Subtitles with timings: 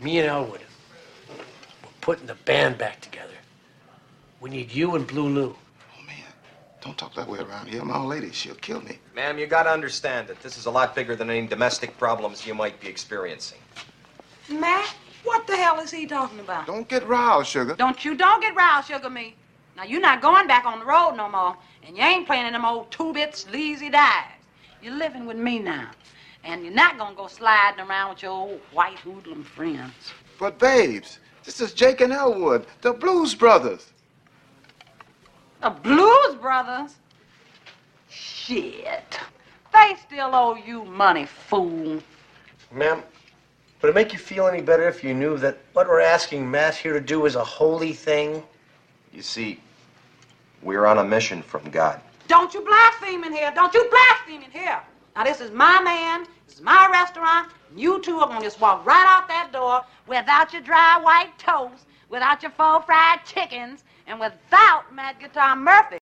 [0.00, 0.60] Me and Elwood,
[1.28, 3.34] we're putting the band back together.
[4.40, 5.56] We need you and Blue Lou.
[5.56, 6.14] Oh, man.
[6.80, 7.84] Don't talk that way around here.
[7.84, 9.00] My old lady, she'll kill me.
[9.16, 12.54] Ma'am, you gotta understand that this is a lot bigger than any domestic problems you
[12.54, 13.58] might be experiencing.
[14.48, 16.68] Matt, what the hell is he talking about?
[16.68, 17.74] Don't get riled, sugar.
[17.74, 19.34] Don't you don't get riled, sugar me.
[19.76, 22.52] Now you're not going back on the road no more, and you ain't playing in
[22.52, 24.28] them old two-bits, lazy dives.
[24.80, 25.90] You're living with me now,
[26.44, 30.12] and you're not gonna go sliding around with your old white hoodlum friends.
[30.38, 33.92] But, babes, this is Jake and Elwood, the Blues Brothers.
[35.60, 36.96] The Blues Brothers?
[38.08, 39.18] Shit.
[39.72, 42.00] They still owe you money, fool.
[42.72, 43.02] Ma'am,
[43.80, 46.74] would it make you feel any better if you knew that what we're asking Matt
[46.74, 48.42] here to do is a holy thing?
[49.12, 49.60] You see,
[50.62, 52.00] we're on a mission from God.
[52.26, 53.52] Don't you blaspheme in here.
[53.54, 54.80] Don't you blaspheme in here.
[55.18, 56.28] Now, this is my man.
[56.46, 57.50] This is my restaurant.
[57.70, 60.96] and You two are going to just walk right out that door without your dry
[61.02, 65.98] white toast, without your full fried chickens, and without Mad Guitar Murphy.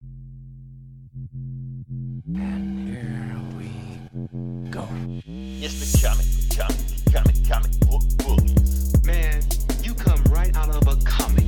[2.34, 4.86] And here we go.
[5.24, 6.76] It's the comic, comic,
[7.10, 9.02] comic, comic book bullies.
[9.02, 9.40] Man,
[9.82, 11.45] you come right out of a comic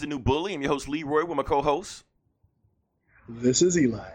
[0.00, 0.54] Is the new bully.
[0.54, 2.04] I'm your host Leroy with my co-host
[3.28, 4.08] This is Eli.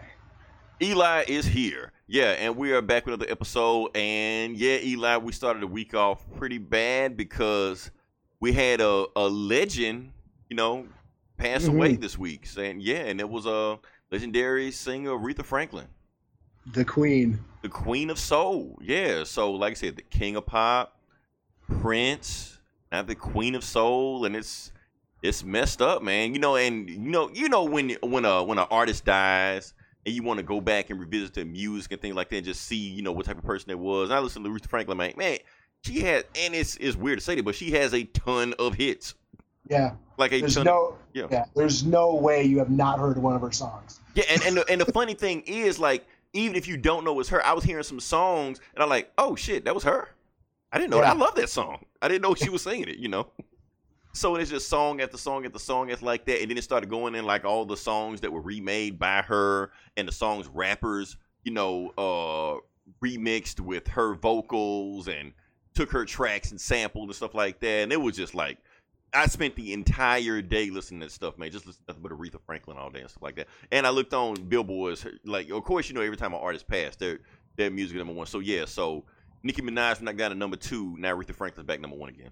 [0.82, 1.92] Eli is here.
[2.08, 3.96] Yeah, and we are back with another episode.
[3.96, 7.92] And yeah, Eli, we started the week off pretty bad because
[8.40, 10.10] we had a, a legend,
[10.50, 10.88] you know,
[11.36, 11.74] pass Mhm.
[11.76, 12.46] away this week.
[12.46, 13.78] Saying yeah, and it was a
[14.10, 15.86] legendary singer Aretha Franklin,
[16.66, 17.38] The Queen.
[17.62, 18.76] the Queen of Soul.
[18.82, 20.98] Yeah, so like I said, the King of Pop,
[21.80, 22.58] Prince,
[22.90, 24.72] now the Queen of Soul, and it's
[25.26, 26.32] it's messed up, man.
[26.34, 30.14] You know, and you know, you know when when a when an artist dies and
[30.14, 32.62] you want to go back and revisit their music and things like that, and just
[32.62, 34.10] see you know what type of person it was.
[34.10, 35.38] And I listen to Aretha Franklin, man, man,
[35.82, 38.74] she had, and it's it's weird to say that, but she has a ton of
[38.74, 39.14] hits,
[39.68, 39.92] Yeah.
[40.18, 40.64] like a There's ton.
[40.64, 41.26] no yeah.
[41.30, 41.44] yeah.
[41.54, 44.00] There's no way you have not heard one of her songs.
[44.14, 47.18] Yeah, and and the, and the funny thing is, like, even if you don't know
[47.20, 50.08] it's her, I was hearing some songs and I'm like, oh shit, that was her.
[50.72, 51.14] I didn't know that.
[51.16, 51.84] I love that song.
[52.02, 52.98] I didn't know she was singing it.
[52.98, 53.28] You know.
[54.16, 56.88] So it's just song after song after song after like that, and then it started
[56.88, 61.18] going in like all the songs that were remade by her and the songs rappers,
[61.44, 62.58] you know, uh,
[63.04, 65.34] remixed with her vocals and
[65.74, 68.58] took her tracks and sampled and stuff like that, and it was just like.
[69.14, 71.50] I spent the entire day listening to stuff, man.
[71.50, 73.46] Just listening to nothing but Aretha Franklin all day and stuff like that.
[73.70, 76.98] And I looked on Billboard's, like, of course, you know, every time an artist passed,
[76.98, 77.20] their
[77.56, 78.26] their music number one.
[78.26, 79.04] So yeah, so
[79.42, 80.96] Nicki Minaj knocked down to number two.
[80.98, 82.30] Now Aretha Franklin's back number one again.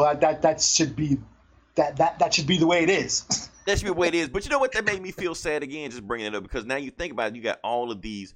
[0.00, 1.18] Well, that that, that should be
[1.74, 3.48] that, that that should be the way it is.
[3.66, 4.30] That should be the way it is.
[4.30, 4.72] But you know what?
[4.72, 7.28] That made me feel sad again, just bringing it up because now you think about
[7.28, 8.34] it, you got all of these,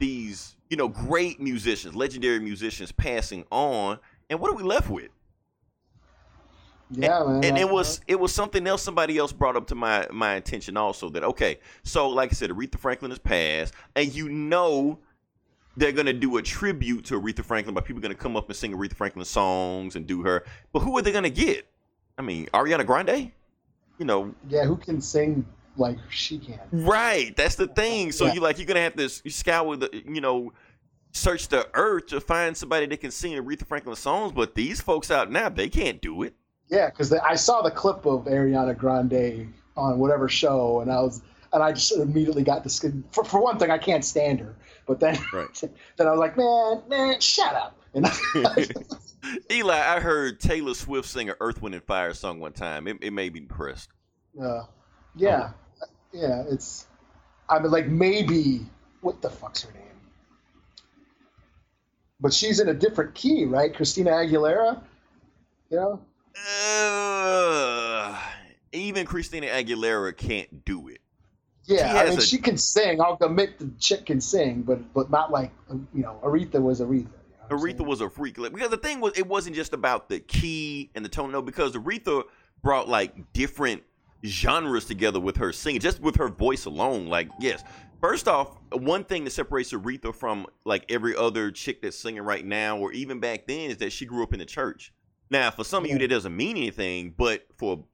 [0.00, 5.10] these, you know, great musicians, legendary musicians passing on, and what are we left with?
[6.90, 7.44] yeah, man.
[7.44, 10.34] and it was uh, it was something else somebody else brought up to my my
[10.34, 14.98] attention also that okay so like i said aretha franklin has passed and you know
[15.78, 18.56] they're gonna do a tribute to aretha franklin but people are gonna come up and
[18.56, 21.66] sing aretha franklin songs and do her but who are they gonna get
[22.18, 23.30] i mean ariana grande
[23.98, 24.64] you know yeah.
[24.64, 25.44] Who can sing
[25.76, 26.60] like she can?
[26.72, 28.34] right that's the thing so Yeah.
[28.34, 30.52] you like you're gonna have to scour the you know
[31.12, 35.10] search the earth to find somebody that can sing aretha franklin songs but these folks
[35.10, 36.34] out now they can't do it
[36.70, 41.22] Yeah, because I saw the clip of Ariana Grande on whatever show, and I was
[41.54, 42.84] and I just immediately got this.
[43.10, 44.54] For, for one thing, I can't stand her,
[44.88, 45.46] but then Right.
[45.96, 47.78] then I was like, man, man, shut up.
[47.94, 48.06] And
[49.52, 52.88] Eli, I heard Taylor Swift sing an Earth, Wind, and Fire song one time.
[52.88, 53.90] It, it made me depressed.
[54.40, 54.64] Uh,
[55.14, 55.50] yeah,
[56.12, 56.44] yeah.
[56.48, 56.86] It's.
[57.48, 58.66] I mean, like maybe
[59.00, 59.82] what the fuck's her name?
[62.20, 63.74] But she's in a different key, right?
[63.74, 64.82] Christina Aguilera.
[65.70, 66.00] You know.
[66.60, 68.18] Uh,
[68.72, 71.00] even Christina Aguilera can't do it.
[71.68, 73.00] Yeah, She I mean, a- she can sing.
[73.00, 75.52] I'll admit the chick can sing, but but not like
[75.94, 76.90] you know, Aretha was Aretha.
[76.90, 78.38] You know Aretha was a freak.
[78.38, 81.32] Like, Because the thing was, it wasn't just about the key and the tone.
[81.32, 82.24] No, because Aretha
[82.62, 83.82] brought like different
[84.24, 87.06] genres together with her singing, just with her voice alone.
[87.06, 87.62] Like, yes,
[88.00, 92.44] First off, one thing that separates Aretha from like every other chick that's singing right
[92.44, 94.92] now, or even back then, is that she grew up in the church.
[95.30, 97.84] Now, for some of you, that doesn't mean anything, but for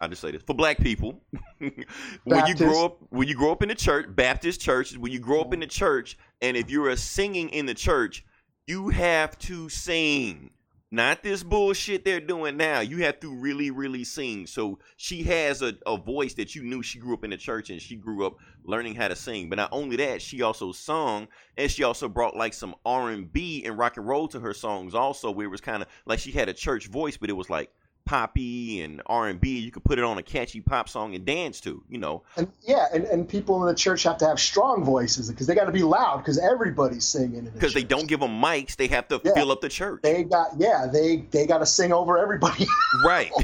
[0.00, 1.20] I just say this for black people,
[1.58, 5.18] when you grow up, when you grow up in the church, Baptist churches, when you
[5.18, 5.78] grow up in the mm-hmm.
[5.78, 8.24] church, and if you're a singing in the church,
[8.66, 10.50] you have to sing.
[10.92, 12.80] Not this bullshit they're doing now.
[12.80, 14.48] You have to really, really sing.
[14.48, 17.70] So she has a, a voice that you knew she grew up in the church
[17.70, 19.48] and she grew up learning how to sing.
[19.48, 23.32] But not only that, she also sung and she also brought like some R and
[23.32, 26.18] B and rock and roll to her songs also, where it was kind of like
[26.18, 27.70] she had a church voice, but it was like
[28.04, 29.58] poppy and R and B.
[29.58, 32.22] You could put it on a catchy pop song and dance to, you know.
[32.36, 35.54] And yeah, and, and people in the church have to have strong voices because they
[35.54, 37.38] got to be loud because everybody's singing.
[37.38, 39.34] in the Because they don't give them mics, they have to Yeah.
[39.34, 40.00] fill up the church.
[40.02, 42.66] They got yeah, they they got to sing over everybody.
[43.04, 43.30] Right.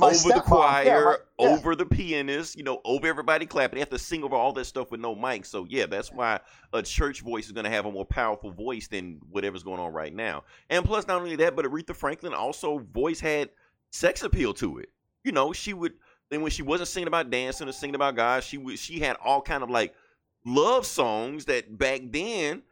[0.00, 1.46] Over the choir, Yeah, yeah.
[1.54, 3.76] over the pianist, you know, over everybody clapping.
[3.76, 5.44] They have to sing over all that stuff with no mic.
[5.44, 6.40] So yeah, that's why
[6.74, 9.92] a church voice is going to have a more powerful voice than whatever's going on
[9.92, 10.44] right now.
[10.68, 13.50] And plus, not only that, but Aretha Franklin also voice had
[13.90, 14.90] sex appeal to it.
[15.22, 15.94] You know, she would.
[16.30, 18.78] Then when she wasn't singing about dancing or singing about God, she would.
[18.78, 19.94] She had all kind of like
[20.44, 22.62] love songs that back then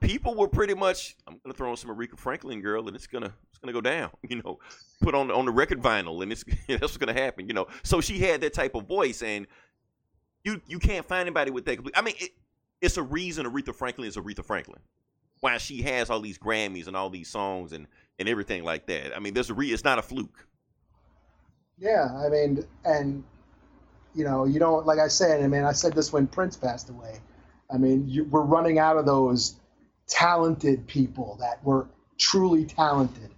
[0.00, 3.32] people were pretty much I'm gonna throw on some Aretha Franklin girl and it's gonna
[3.50, 4.58] it's gonna go down, you know,
[5.00, 7.66] put on on the record vinyl and it's that's what's gonna happen, you know.
[7.82, 9.46] So she had that type of voice and
[10.44, 11.78] you you can't find anybody with that.
[11.94, 12.30] I mean, it,
[12.82, 14.80] it's a reason Aretha Franklin is Aretha Franklin.
[15.40, 17.86] Why she has all these Grammys and all these songs and
[18.18, 19.16] and everything like that.
[19.16, 19.72] I mean, there's a re.
[19.72, 20.46] It's not a fluke.
[21.78, 23.24] Yeah, I mean, and
[24.14, 25.42] you know, you don't like I said.
[25.42, 27.18] I mean, I said this when Prince passed away.
[27.72, 29.56] I mean, you, we're running out of those
[30.06, 31.88] talented people that were
[32.18, 33.30] truly talented.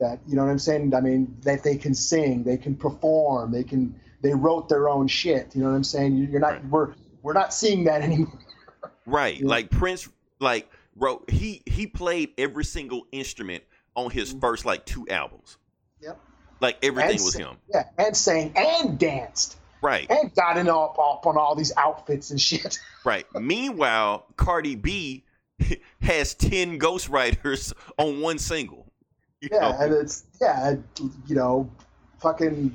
[0.00, 0.94] That you know what I'm saying?
[0.94, 4.00] I mean, that they can sing, they can perform, they can.
[4.22, 5.54] They wrote their own shit.
[5.54, 6.16] You know what I'm saying?
[6.16, 6.52] You- You're not.
[6.54, 6.64] Right.
[6.66, 8.38] We're we're not seeing that anymore.
[9.06, 9.38] Right.
[9.40, 9.46] Yeah.
[9.46, 10.08] Like Prince
[10.40, 13.64] like wrote he he played every single instrument
[13.94, 14.40] on his mm-hmm.
[14.40, 15.56] first like two albums.
[16.00, 16.20] Yep.
[16.60, 17.56] Like everything And was him.
[17.72, 20.10] Yeah, and sang and danced Right.
[20.10, 22.78] and got in up, up on all these outfits and shit.
[23.04, 23.26] Right.
[23.34, 25.24] Meanwhile, Cardi B
[26.00, 28.90] has 10 ghostwriters on one single.
[29.42, 29.76] You Yeah, know?
[29.78, 30.76] and it's yeah,
[31.26, 31.70] you know,
[32.20, 32.74] fucking,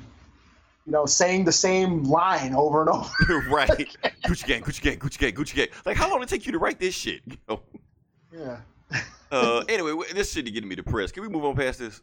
[0.90, 3.48] you know, saying the same line over and over.
[3.48, 3.70] right.
[4.24, 5.68] Gucci gang, Gucci gang, Gucci gang, Gucci gang.
[5.86, 7.22] Like, how long did it take you to write this shit?
[7.30, 7.60] You know?
[8.32, 8.56] Yeah,
[9.30, 11.14] Uh, anyway, this shit is getting me depressed.
[11.14, 12.02] Can we move on past this?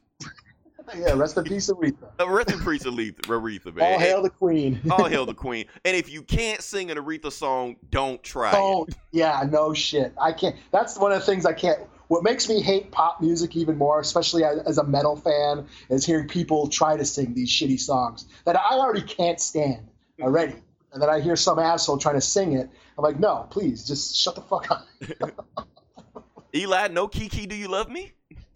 [0.98, 1.12] yeah.
[1.16, 2.08] Rest in peace, Aretha.
[2.18, 3.94] Uh, rest in peace, Aretha, Aretha, man.
[3.94, 4.80] All hail the queen.
[4.90, 5.66] All hail the queen.
[5.84, 8.52] And if you can't sing an Aretha song, don't try.
[8.52, 8.54] it.
[8.54, 8.96] Don't.
[9.12, 10.14] Yeah, no shit.
[10.22, 10.56] I can't.
[10.72, 11.80] That's one of the things I can't.
[12.08, 16.06] What makes me hate pop music even more, especially as, as a metal fan, is
[16.06, 19.88] hearing people try to sing these shitty songs that I already can't stand
[20.22, 20.56] already.
[20.94, 22.70] And then I hear some asshole trying to sing it.
[22.98, 24.88] I'm like, no, please, just shut the fuck up.
[26.56, 28.14] Eli, no Kiki, do you love me?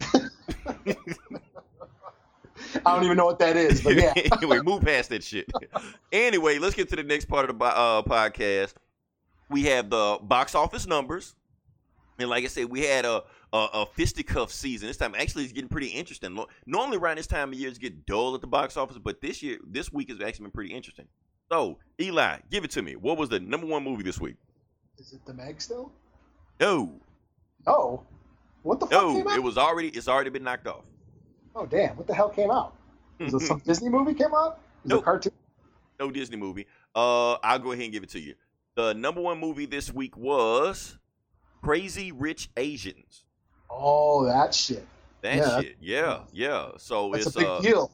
[2.84, 4.14] I don't even know what that is, but yeah.
[4.32, 5.50] anyway, move past that shit.
[6.10, 8.74] anyway, let's get to the next part of the uh, podcast.
[9.50, 11.34] We have the box office numbers,
[12.18, 14.88] and like I said, we had a a, a fisticuff season.
[14.88, 16.38] This time, actually, it's getting pretty interesting.
[16.66, 19.42] Normally, around this time of year, it's get dull at the box office, but this
[19.42, 21.06] year, this week has actually been pretty interesting.
[21.50, 22.96] So, Eli, give it to me.
[22.96, 24.36] What was the number one movie this week?
[24.98, 25.92] Is it the Meg still?
[26.60, 26.92] No,
[27.66, 28.06] No.
[28.62, 29.36] What the fuck no, came out?
[29.36, 29.88] it was already.
[29.88, 30.84] It's already been knocked off.
[31.56, 31.96] oh damn!
[31.96, 32.76] What the hell came out?
[33.18, 34.60] Was it some Disney movie came out?
[34.84, 35.04] Was it Nope.
[35.04, 35.32] cartoon?
[35.98, 36.66] no Disney movie.
[36.94, 38.34] Uh, I'll go ahead and give it to you.
[38.76, 40.96] The number one movie this week was
[41.60, 43.24] Crazy Rich Asians.
[43.74, 44.86] Oh, that shit.
[45.22, 46.68] That Yeah, shit, yeah, yeah.
[46.78, 47.90] So That's it's a big uh, deal.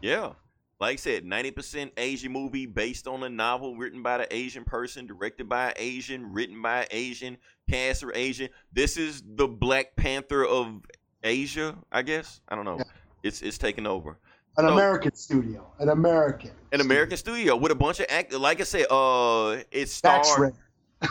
[0.00, 0.32] yeah.
[0.80, 4.64] Like I said, ninety percent Asian movie based on a novel written by the Asian
[4.64, 7.36] person, directed by an Asian, written by an Asian,
[7.70, 8.48] cast for Asian.
[8.72, 10.80] This is the Black Panther of
[11.22, 12.40] Asia, I guess.
[12.48, 12.78] I don't know.
[12.78, 12.84] Yeah.
[13.22, 14.18] It's it's taken over.
[14.56, 15.72] An so- American studio.
[15.78, 16.50] An American.
[16.72, 18.32] An American studio with a bunch of act.
[18.32, 20.00] Like I said, uh, it
[20.36, 20.52] rare.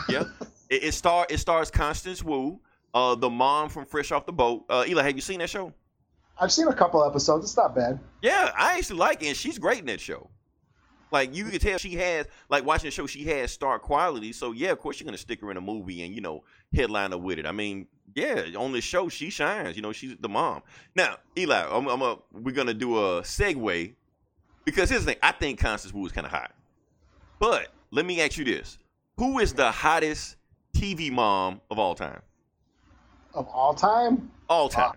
[0.08, 0.24] yeah,
[0.68, 2.60] it, it star it stars Constance Wu,
[2.94, 4.64] uh, the mom from Fresh Off the Boat.
[4.68, 5.72] Uh, Eli, have you seen that show?
[6.38, 7.44] I've seen a couple episodes.
[7.44, 8.00] It's not bad.
[8.22, 10.28] Yeah, I actually like it, and she's great in that show.
[11.12, 14.32] Like you can tell she has like watching the show, she has star quality.
[14.32, 16.42] So yeah, of course you're gonna stick her in a movie and you know
[16.74, 17.46] headline her with it.
[17.46, 19.76] I mean, yeah, on this show she shines.
[19.76, 20.62] You know, she's the mom.
[20.96, 23.94] Now, Eli, I'm, I'm a, we're gonna do a segue
[24.64, 25.20] because here's the thing.
[25.22, 26.54] I think Constance Wu is kind of hot,
[27.38, 28.78] but let me ask you this:
[29.18, 30.36] Who is the hottest
[30.74, 32.22] TV mom of all time?
[33.34, 34.30] Of all time?
[34.48, 34.92] All time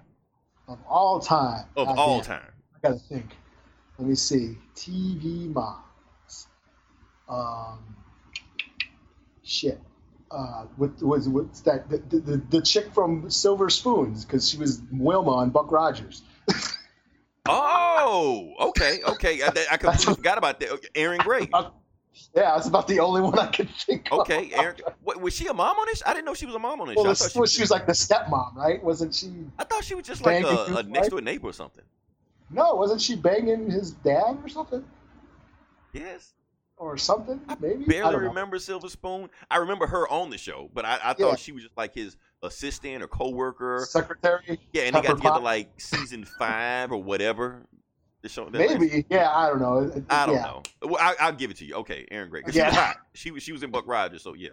[0.68, 1.65] Of all time.
[1.75, 2.25] of God all damn.
[2.25, 2.51] time.
[2.75, 3.25] I gotta think.
[3.98, 4.58] Let me see.
[4.75, 6.48] TV moms.
[7.30, 7.96] Um,
[9.44, 9.80] shit.
[10.32, 14.82] Uh, with was what's that the, the, the chick from Silver Spoons because she was
[14.92, 16.24] Wilma on Buck Rogers.
[17.48, 19.44] Oh, okay, okay.
[19.44, 20.80] I, I completely forgot about that.
[20.96, 21.48] Erin Gray.
[22.36, 24.19] Yeah, that's about the only one I could think of.
[24.19, 24.75] Okay, Erin.
[25.03, 26.01] What, was she a mom on this?
[26.05, 26.95] I didn't know she was a mom on this.
[26.95, 27.07] Well.
[27.07, 28.84] I she well, was, she was like the stepmom, right?
[28.84, 29.31] Wasn't she?
[29.60, 31.84] I thought she was just like a, a next door neighbor or something.
[32.50, 34.84] No, wasn't she banging his dad or something?
[35.93, 36.34] Yes.
[36.77, 37.39] Or something?
[37.60, 37.86] Maybe.
[37.86, 38.17] I Barely know.
[38.27, 39.29] remember Silver Spoon.
[39.50, 41.36] I remember her on the show, but I, I thought Yeah.
[41.36, 43.86] she was just like his assistant or coworker.
[43.89, 44.60] Secretary.
[44.74, 47.65] Yeah, and they got together like season five or whatever.
[48.25, 48.50] The show.
[48.50, 49.05] Maybe.
[49.08, 50.03] Yeah, I don't know.
[50.10, 50.41] I don't yeah.
[50.41, 50.63] know.
[50.82, 51.75] Well, I, I'll give it to you.
[51.75, 52.41] Okay, Erin Gray.
[52.50, 52.70] She Yeah.
[52.70, 52.98] was hot.
[53.13, 54.50] She was she was in Buck Rogers, so yeah.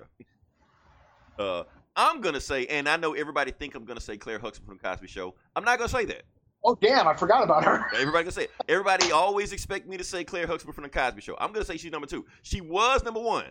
[1.38, 1.62] Uh,
[1.96, 4.86] I'm gonna say, and I know everybody think I'm gonna say Clair Huxtable from the
[4.86, 5.34] Cosby Show.
[5.56, 6.24] I'm not gonna say that.
[6.62, 7.08] Oh damn!
[7.08, 7.86] I forgot about her.
[7.94, 8.50] Everybody can say it.
[8.68, 11.34] Everybody always expect me to say Clair Huxtable from the Cosby Show.
[11.40, 12.26] I'm gonna say she's number two.
[12.42, 13.46] She was number one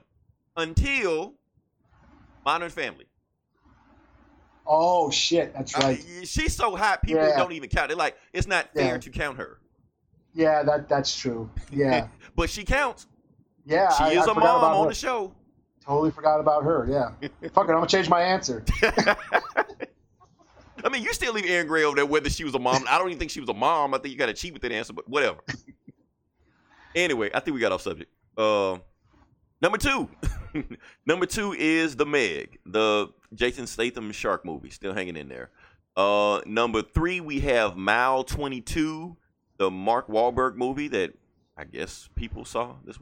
[0.56, 1.34] until
[2.46, 3.06] Modern Family.
[4.68, 5.52] Oh shit!
[5.56, 6.06] That's I- right.
[6.26, 7.38] she's so hot, people Yeah.
[7.38, 7.90] don't even count.
[7.90, 8.98] They're like, it's not fair Yeah.
[9.00, 9.60] to count her,
[10.34, 11.50] Yeah, that that's true.
[11.72, 13.08] Yeah, but she counts.
[13.66, 13.90] yeah.
[13.94, 14.90] She I, is I a mom on her.
[14.90, 15.34] the show.
[15.86, 16.88] Totally forgot about her.
[16.90, 17.10] Yeah.
[17.54, 17.72] Fuck it.
[17.72, 18.64] I'm gonna change my answer.
[20.84, 22.86] I mean, you still leave Erin Gray over there whether she was a mom.
[22.90, 23.94] I don't even think she was a mom.
[23.94, 25.40] I think you got to cheat with that answer, but whatever.
[26.96, 28.12] anyway, I think we got off subject.
[28.38, 28.78] Uh,
[29.62, 30.10] number two.
[31.06, 35.52] number two is The Meg, the Jason Statham shark movie, still hanging in there.
[35.96, 39.16] Uh, number three, we have Mile 22,
[39.62, 41.14] the Mark Wahlberg movie that
[41.56, 42.98] I guess people saw this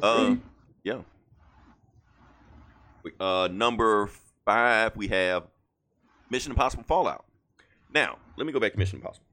[0.00, 0.36] Uh,
[0.84, 1.00] yeah.
[3.18, 4.08] Uh, number
[4.44, 5.48] five, we have
[6.30, 7.24] Mission Impossible Fallout.
[7.92, 9.26] Now, let me go back to Mission Impossible.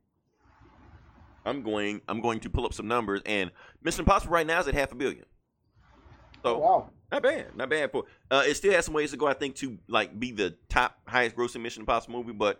[1.45, 2.01] I'm going.
[2.09, 3.51] I'm going to pull up some numbers, and
[3.83, 5.25] Mission Impossible right now is at half a billion.
[6.41, 6.89] So Oh, wow.
[7.11, 8.05] not bad, not bad for.
[8.31, 10.97] Uh, it still has some ways to go, I think, to like be the top
[11.07, 12.59] highest grossing Mission Impossible movie, but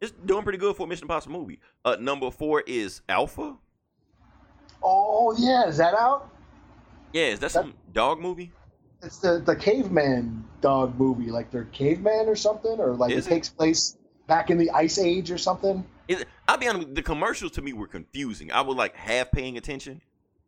[0.00, 1.58] it's doing pretty good for a Mission Impossible movie.
[1.84, 3.56] Uh, number four is Alpha.
[4.82, 6.30] Oh yeah, is that out?
[7.12, 8.52] Yeah, is that some dog movie?
[9.02, 13.30] It's the the caveman dog movie, like they're caveman or something, or like Is it
[13.30, 13.34] it?
[13.34, 15.84] takes place back in the ice age or something.
[16.06, 16.94] It, I'll be honest.
[16.94, 18.52] The commercials to me were confusing.
[18.52, 20.00] I was like half paying attention.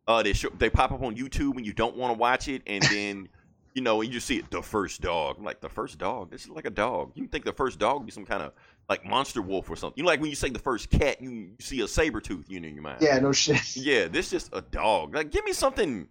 [0.07, 2.61] Uh, they show, they pop up on YouTube when you don't want to watch it,
[2.65, 3.29] and then
[3.73, 5.37] you know, and you see it, the first dog.
[5.37, 6.31] I'm like the first dog.
[6.31, 7.11] This is like a dog.
[7.15, 8.53] You think the first dog would be some kind of
[8.91, 9.97] like monster wolf or something.
[9.97, 12.49] You know, like when you say the first cat, you, you see a saber tooth.
[12.49, 12.97] You know, in your mind.
[12.99, 13.57] Yeah, no shit.
[13.77, 15.15] Yeah, this just a dog.
[15.15, 16.09] Like, give me something.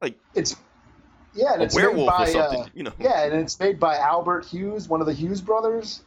[0.00, 0.54] Like it's
[1.34, 2.92] yeah, and it's made by something, uh, you know.
[3.00, 6.02] yeah, and it's made by Albert Hughes, one of the Hughes brothers.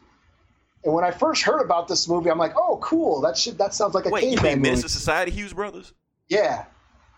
[0.86, 3.19] And when I first heard about this movie, I'm like, oh, cool.
[3.22, 3.57] That shit.
[3.57, 4.88] That sounds like a Wait, you caveman mean movie.
[4.88, 5.93] Society Hughes Brothers?
[6.29, 6.65] Yeah,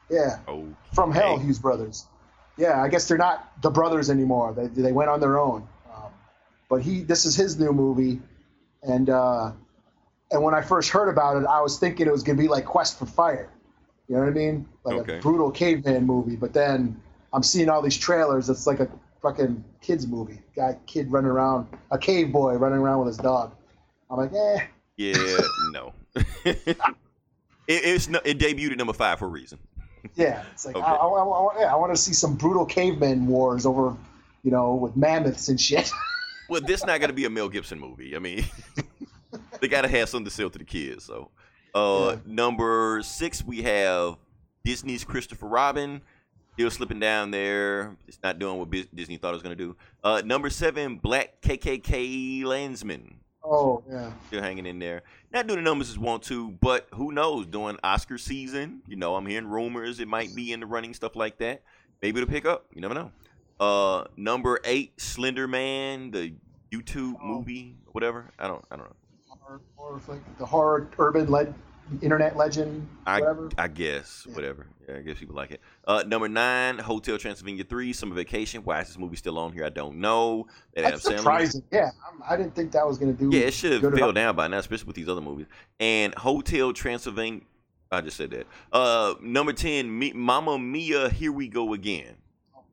[0.10, 0.39] yeah.
[0.48, 2.06] Oh, From Hell, Hughes brothers.
[2.58, 4.54] Yeah, I guess they're not the brothers anymore.
[4.54, 5.68] They they went on their own.
[5.94, 6.12] Um,
[6.70, 8.20] but he, this is his new movie,
[8.84, 9.51] and uh,
[10.31, 12.65] and when I first heard about it, I was thinking it was gonna be like
[12.65, 13.50] Quest for Fire.
[14.07, 14.67] You know what I mean?
[14.84, 15.17] Like Okay.
[15.17, 16.36] a brutal caveman movie.
[16.36, 17.01] But then
[17.34, 18.50] I'm seeing all these trailers.
[18.50, 18.89] It's like a
[19.22, 20.41] fucking kids movie.
[20.55, 23.53] Guy, kid running around, a cave boy running around with his dog.
[24.10, 24.65] I'm like, eh.
[24.96, 25.38] yeah,
[25.72, 25.93] no.
[26.46, 26.77] it,
[27.67, 29.60] it's no, it debuted at number five for a reason.
[30.15, 30.86] Yeah, it's like Okay.
[30.86, 33.96] I, I, I, yeah, I want to see some brutal caveman wars over,
[34.43, 35.91] you know, with mammoths and shit.
[36.50, 38.16] Well, this not gonna be a Mel Gibson movie.
[38.16, 38.46] I mean,
[39.60, 41.06] they gotta have something to sell to the kids.
[41.06, 41.30] So,
[41.75, 42.20] uh, Yeah.
[42.25, 44.16] number six we have
[44.63, 46.01] Disney's Christopher Robin.
[46.54, 47.96] Still slipping down there.
[48.08, 49.75] It's not doing what Disney thought it was gonna do.
[50.04, 53.16] Uh, number seven, BlacKkKlansman.
[53.44, 54.12] Oh yeah.
[54.27, 55.04] Still hanging in there.
[55.32, 57.46] Not doing the numbers as want to, but who knows?
[57.46, 61.16] During Oscar season, you know, I'm hearing rumors it might be in the running, stuff
[61.16, 61.62] like that.
[62.01, 62.66] Maybe it'll pick up.
[62.74, 63.12] You never know.
[63.60, 66.34] Uh, number eight, Slender Man, the
[66.72, 67.26] YouTube Oh.
[67.26, 68.30] movie, whatever.
[68.38, 68.96] I don't, I don't know.
[69.30, 71.54] Horror, horror flick, the horror urban le-
[72.02, 73.50] internet legend, I, whatever.
[73.58, 74.36] I guess, Yeah.
[74.36, 74.68] whatever.
[74.88, 75.62] Yeah, I guess people like it.
[75.86, 78.62] Uh, number nine, Hotel Transylvania three, Summer Vacation.
[78.64, 79.66] Why is this movie still on here?
[79.66, 80.48] I don't know.
[80.76, 81.64] That Adam That's Sandler- surprising.
[81.72, 83.30] Yeah, I'm, I didn't think that was gonna do.
[83.32, 85.48] Yeah, it should have fell down by now, especially with these other movies.
[85.80, 87.42] And Hotel Transylvania.
[87.90, 88.48] I just said that.
[88.74, 91.10] Uh, number ten, Mamma Mia.
[91.10, 92.16] Here we go again.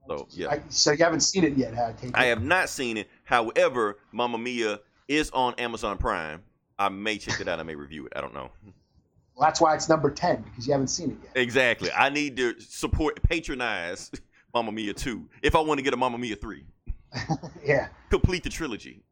[0.07, 1.99] So yeah, I, so you haven't seen it yet?
[1.99, 3.09] Take I have not seen it.
[3.25, 6.43] However, Mamma Mia is on Amazon Prime.
[6.79, 7.59] I may check it out.
[7.59, 8.13] I may review it.
[8.17, 8.51] I don't know.
[9.35, 11.43] Well, that's why it's number ten because you haven't seen it yet.
[11.43, 11.91] Exactly.
[11.93, 14.11] I need to support, patronize
[14.55, 16.65] Mamma Mia two if I want to get a Mamma Mia three.
[17.65, 17.89] yeah.
[18.11, 19.03] complete the trilogy.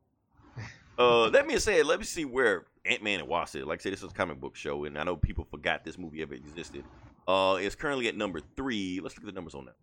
[0.99, 3.65] Uh, that being said, let me see where Ant Man and Wasp is.
[3.65, 5.99] Like I said, this is a comic book show, and I know people forgot this
[5.99, 6.85] movie ever existed.
[7.27, 9.01] Uh, it's currently at number three.
[9.01, 9.77] Let's look at the numbers on that.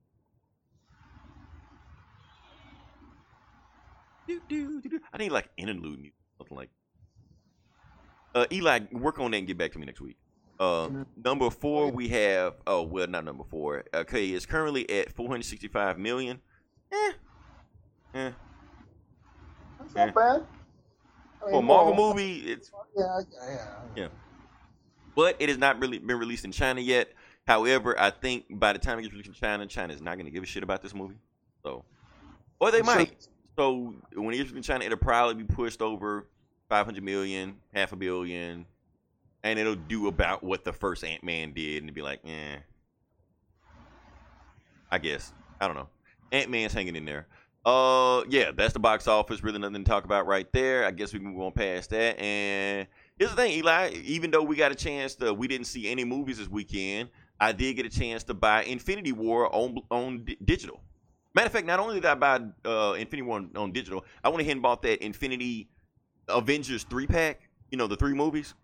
[4.30, 5.00] Do, do, do, do.
[5.14, 6.70] I need like interlude music, something like.
[8.36, 10.18] Uh, Eli, work on that and get back to me next week.
[10.60, 10.90] Uh,
[11.24, 12.56] number four, we have.
[12.68, 13.84] Oh well, not number four.
[13.94, 16.40] Okay, it's currently at 465 million.
[16.92, 17.12] Eh,
[18.14, 18.32] eh.
[19.80, 20.44] That's not bad.
[21.42, 23.20] I mean, For a Marvel well, movie, it's Yeah,
[23.96, 24.08] yeah.
[25.16, 27.10] but it has not really been released in China yet.
[27.48, 30.26] However, I think by the time it gets released in China, China is not going
[30.26, 31.16] to give a shit about this movie.
[31.64, 31.86] So,
[32.60, 33.28] or they I'm sure- might.
[33.60, 36.30] So when it gets China, it'll probably be pushed over
[36.70, 38.66] 500 million, half a billion,
[39.44, 42.56] and it'll do about what the first Ant Man did, and be like, eh.
[44.90, 45.90] I guess I don't know.
[46.32, 47.28] Ant Man's hanging in there.
[47.66, 49.44] Uh, yeah, that's the box office.
[49.44, 50.86] Really nothing to talk about right there.
[50.86, 52.18] I guess we can move on past that.
[52.18, 52.88] And
[53.18, 53.90] here's the thing, Eli.
[54.06, 57.10] Even though we got a chance to, we didn't see any movies this weekend.
[57.42, 60.80] I did get a chance to buy Infinity War on on di- digital.
[61.36, 64.30] Matter of fact, not only did I buy uh, Infinity War on, on digital, I
[64.30, 65.70] went ahead and bought that Infinity
[66.28, 67.50] Avengers three pack.
[67.72, 68.56] You know, the three movies,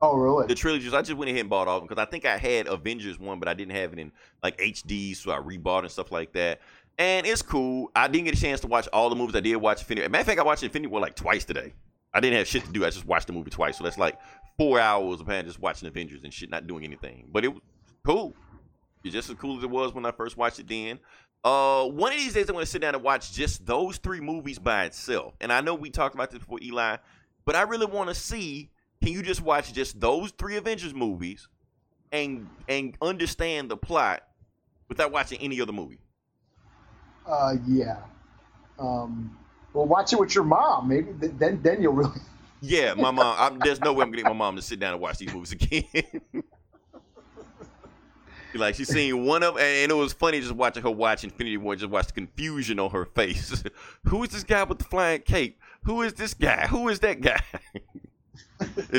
[0.00, 0.48] Oh, really?
[0.48, 0.92] the trilogies.
[0.94, 3.20] I just went ahead and bought all of them because I think I had Avengers
[3.20, 4.10] one, but I didn't have it in
[4.42, 6.60] like HD, so I rebought and stuff like that.
[6.98, 7.90] And it's cool.
[7.94, 9.36] I didn't get a chance to watch all the movies.
[9.36, 10.08] I did watch Infinity.
[10.08, 11.72] Matter of fact, I watched Infinity War like twice today.
[12.12, 12.84] I didn't have shit to do.
[12.84, 14.18] I just watched the movie twice, so that's like
[14.58, 17.28] four hours of man just watching Avengers and shit, not doing anything.
[17.32, 17.62] But it was
[18.04, 18.34] cool.
[19.04, 20.98] It's just as cool as it was when I first watched it then.
[21.44, 24.58] Uh, one of these days I'm to sit down and watch just those three movies
[24.58, 25.34] by itself.
[25.40, 26.98] And I know we talked about this before, Eli,
[27.44, 28.70] but I really want to see
[29.02, 31.48] can you just watch just those three Avengers movies
[32.12, 34.22] and and understand the plot
[34.88, 35.98] without watching any other movie?
[37.26, 37.98] Uh, yeah.
[38.78, 39.36] Um,
[39.72, 40.88] well, watch it with your mom.
[40.88, 42.20] Maybe th- then then you'll really.
[42.60, 43.34] Yeah, my mom.
[43.38, 45.50] I'm, there's no way I'm getting my mom to sit down and watch these movies
[45.50, 45.84] again.
[48.54, 51.76] like she's seen one of, and it was funny just watching her watch Infinity War.
[51.76, 53.62] Just watch the confusion on her face.
[54.04, 55.58] Who is this guy with the flying cape?
[55.84, 56.66] Who is this guy?
[56.68, 57.40] Who is that guy?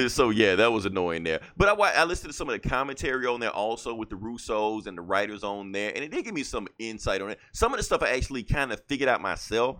[0.10, 1.40] So yeah, that was annoying there.
[1.56, 4.88] But I I listened to some of the commentary on there also with the Russos
[4.88, 7.40] and the writers on there, and it did give me some insight on it.
[7.54, 9.78] Some of the stuff I actually kind of figured out myself,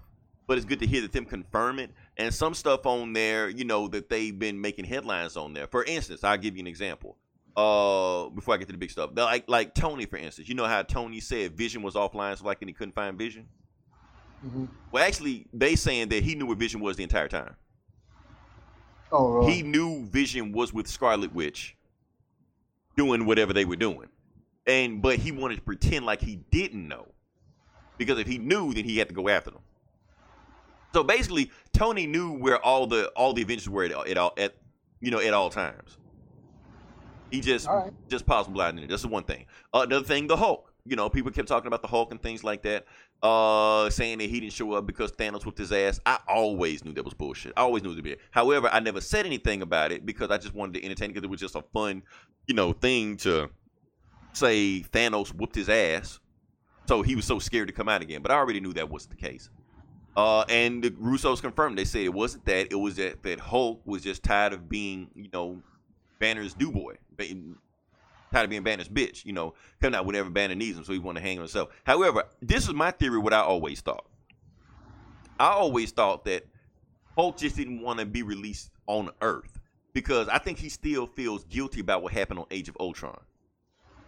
[0.48, 1.92] but it's good to hear that them confirm it.
[2.18, 5.68] And some stuff on there, you know, that they've been making headlines on there.
[5.68, 7.18] For instance, I'll give you an example.
[7.56, 10.66] Uh, before I get to the big stuff, like like Tony, for instance, you know
[10.66, 13.48] how Tony said Vision was offline, so like, and he couldn't find Vision.
[14.46, 14.68] Mhm.
[14.92, 17.56] Well, actually, they saying that he knew where Vision was the entire time.
[19.12, 19.46] Oh?
[19.46, 21.78] He knew Vision was with Scarlet Witch
[22.98, 24.10] doing whatever they were doing.
[24.66, 27.08] And but he wanted to pretend like he didn't know.
[27.98, 29.62] Because if he knew, then he had to go after them.
[30.94, 34.56] So basically, Tony knew where all the all the Avengers were at, at all at
[35.00, 35.98] you know at all times.
[37.34, 37.92] He just right.
[38.10, 38.90] just possible out in it.
[38.90, 39.48] That's the one thing.
[39.74, 40.72] Uh, another thing, the Hulk.
[40.86, 42.86] You know, people kept talking about the Hulk and things like that.
[43.24, 46.00] Uh, saying that he didn't show up because Thanos whipped his ass.
[46.06, 47.54] I always knew that was bullshit.
[47.58, 48.18] I always knew it was be.
[48.30, 51.30] However, I never said anything about it because I just wanted to entertain because it
[51.30, 52.04] was just a fun,
[52.46, 53.50] you know, thing to
[54.34, 56.20] say Thanos whooped his ass.
[56.88, 58.22] So he was so scared to come out again.
[58.22, 59.50] But I already knew that wasn't the case.
[60.16, 61.80] Uh, and the Russos confirmed.
[61.80, 62.72] They said it wasn't that.
[62.72, 65.64] It was that, that Hulk was just tired of being, you know,
[66.24, 66.96] Banner's do boy.
[68.32, 71.00] Tired of being Banner's bitch, you know, coming out whenever Banner needs him, so he
[71.00, 71.68] wanted to hang himself.
[71.84, 74.06] However, this is my theory, what I always thought.
[75.38, 76.46] I always thought that
[77.18, 79.60] Hulk just didn't want to be released on Earth
[79.92, 83.20] because I think he still feels guilty about what happened on Age of Ultron.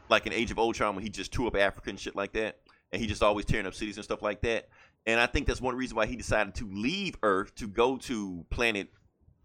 [0.07, 2.59] Like in Age of Ultron when he just tore up Africa and shit like that,
[2.93, 4.69] and he just always tearing up cities and stuff like that.
[5.05, 8.45] And I think that's one reason why he decided to leave Earth to go to
[8.49, 8.87] planet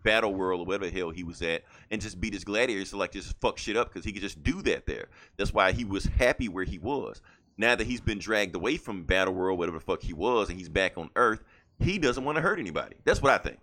[0.03, 2.97] Battle World or whatever the hell he was at and just beat his gladiators to
[2.97, 5.09] like just fuck shit up because he could just do that there.
[5.37, 7.21] That's why he was happy where he was.
[7.57, 10.59] Now that he's been dragged away from Battle World, whatever the fuck he was, and
[10.59, 11.43] he's back on Earth,
[11.79, 12.97] he doesn't want to hurt anybody.
[13.05, 13.59] That's what I think.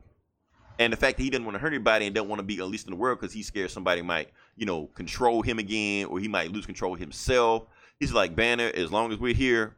[0.80, 2.60] And the fact that he doesn't want to hurt anybody and don't want to be
[2.60, 6.20] unleashed in the world because he's scared somebody might, you know, control him again or
[6.20, 7.66] he might lose control himself.
[8.00, 9.76] He's like, Banner, as long as we're here,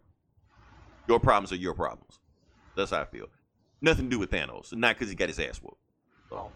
[1.07, 2.19] your problems are your problems.
[2.75, 3.27] That's how I feel.
[3.81, 4.73] Nothing to do with Thanos.
[4.73, 5.77] Not because he got his ass whooped.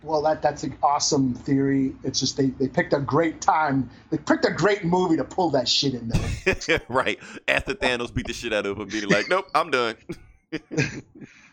[0.03, 1.93] Well, that that's an awesome theory.
[2.03, 3.89] It's just they, they picked a great time.
[4.11, 6.81] They picked a great movie to pull that shit in there.
[6.89, 7.19] right.
[7.47, 9.95] After Thanos beat the shit out of him, being like, nope, I'm done.
[10.51, 11.01] they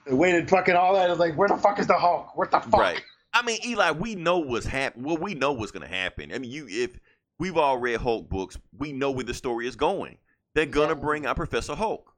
[0.08, 1.08] waited fucking all that.
[1.08, 2.36] It's like, where the fuck is the Hulk?
[2.36, 2.80] What the fuck?
[2.80, 3.02] Right.
[3.32, 5.02] I mean, Eli, we know what's happen.
[5.04, 6.32] Well, we know what's gonna happen.
[6.34, 6.98] I mean, you if
[7.38, 10.18] we've all read Hulk books, we know where the story is going.
[10.54, 10.94] They're gonna Yeah.
[11.00, 12.12] bring out Professor Hulk.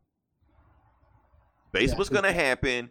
[1.70, 2.90] Basically, Yeah, what's gonna happen?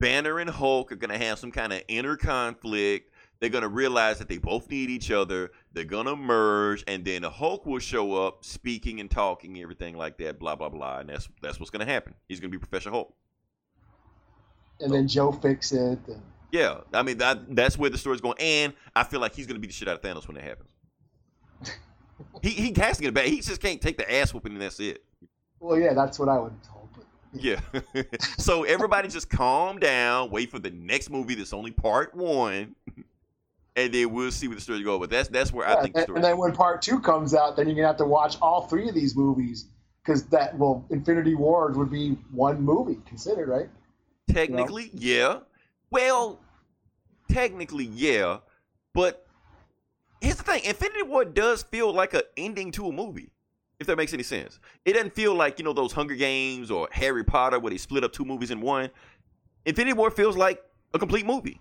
[0.00, 3.12] Banner and Hulk are gonna have some kind of inner conflict.
[3.38, 5.50] They're gonna realize that they both need each other.
[5.72, 9.96] They're gonna merge, and then the Hulk will show up, speaking and talking, and everything
[9.96, 10.38] like that.
[10.38, 12.14] Blah blah blah, and that's that's what's gonna happen.
[12.28, 13.14] He's gonna be Professor Hulk.
[14.80, 15.98] and then Joe Fixit.
[16.08, 19.46] And, Yeah, I mean that, that's where the story's going, and I feel like he's
[19.46, 20.70] gonna be the shit out of Thanos when it happens.
[22.42, 23.26] he he has to get it back.
[23.26, 25.04] He just can't take the ass whooping, and that's it.
[25.60, 26.54] well, yeah, that's what I would.
[27.32, 27.60] Yeah.
[28.38, 32.74] so everybody just calm down, wait for the next movie that's only part one,
[33.76, 35.00] and then we'll see where the story goes.
[35.00, 36.16] But that's that's where I Yeah, think the and, story.
[36.16, 38.88] and then when part two comes out, then you're gonna have to watch all three
[38.88, 39.66] of these movies
[40.02, 43.68] because that well, Infinity Wars would be one movie considered, right?
[44.28, 45.40] Technically, yeah.
[45.90, 46.40] Well,
[47.30, 48.38] technically, yeah.
[48.92, 49.26] But
[50.20, 53.30] here's the thing: Infinity War does feel like an ending to a movie.
[53.80, 56.86] If that makes any sense, it doesn't feel like you know those Hunger Games or
[56.92, 58.90] Harry Potter where they split up two movies in one.
[59.64, 60.62] Infinity War feels like
[60.92, 61.60] a complete movie.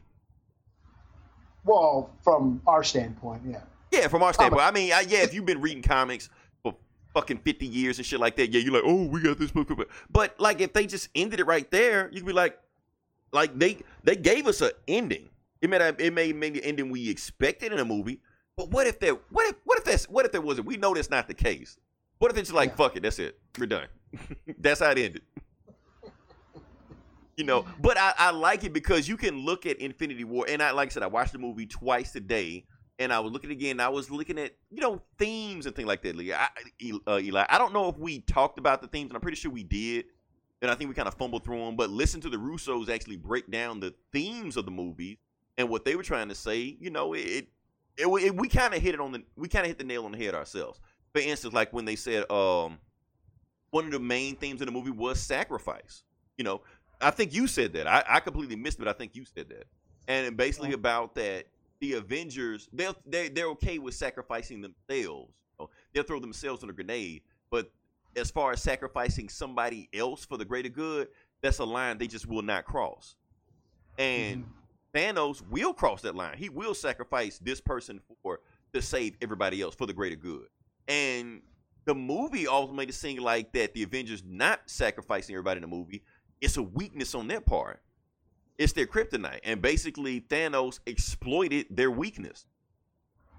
[1.63, 3.61] Well, from our standpoint, yeah.
[3.91, 4.63] Yeah, from our standpoint.
[4.63, 6.29] I mean, I, yeah, if you've been reading comics
[6.61, 6.75] for
[7.13, 9.69] fucking 50 years and shit like that, yeah, you're like, oh, we got this book.
[10.09, 12.59] But, like, if they just ended it right there, you could be like,
[13.31, 15.29] like, they they gave us an ending.
[15.61, 18.21] It may not, it may make the ending we expected in a movie,
[18.55, 20.67] but what if there, what if, what if that's, what if there wasn't?
[20.67, 21.77] We know that's not the case.
[22.19, 22.75] What if it's like, Yeah.
[22.75, 23.87] fuck it, that's it, we're done.
[24.59, 25.21] that's how it ended.
[27.37, 30.61] You know, but I, I like it because you can look at Infinity War, and
[30.61, 32.65] I like I said, I watched the movie twice today,
[32.99, 33.79] and I was looking again.
[33.79, 36.17] I was looking at you know themes and things like that.
[36.17, 36.33] Lee.
[36.33, 36.49] I,
[37.07, 39.49] uh, Eli, I don't know if we talked about the themes, and I'm pretty sure
[39.51, 40.07] we did,
[40.61, 41.77] and I think we kind of fumbled through them.
[41.77, 45.17] But listen to the Russos actually break down the themes of the movie
[45.57, 46.75] and what they were trying to say.
[46.81, 47.47] You know, it,
[47.97, 50.03] it, it we kind of hit it on the we kind of hit the nail
[50.03, 50.81] on the head ourselves.
[51.13, 52.79] For instance, like when they said um
[53.71, 56.03] one of the main themes in the movie was sacrifice.
[56.37, 56.61] You know,
[57.01, 57.87] I think you said that.
[57.87, 58.83] I, I completely missed it.
[58.83, 59.65] But I think you said that,
[60.07, 61.45] and basically about that
[61.79, 65.31] the Avengers they'll they they're okay with sacrificing themselves.
[65.59, 67.71] You know, they'll throw themselves on a grenade, but
[68.15, 71.09] as far as sacrificing somebody else for the greater good,
[71.41, 73.15] that's a line they just will not cross.
[73.97, 74.45] And
[74.93, 76.37] Thanos will cross that line.
[76.37, 78.39] He will sacrifice this person for
[78.73, 80.47] to save everybody else for the greater good.
[80.89, 81.41] And
[81.85, 86.03] the movie ultimately seemed like that the Avengers not sacrificing everybody in the movie,
[86.41, 87.81] it's a weakness on their part.
[88.57, 89.39] It's their kryptonite.
[89.43, 92.45] And basically Thanos exploited their weakness.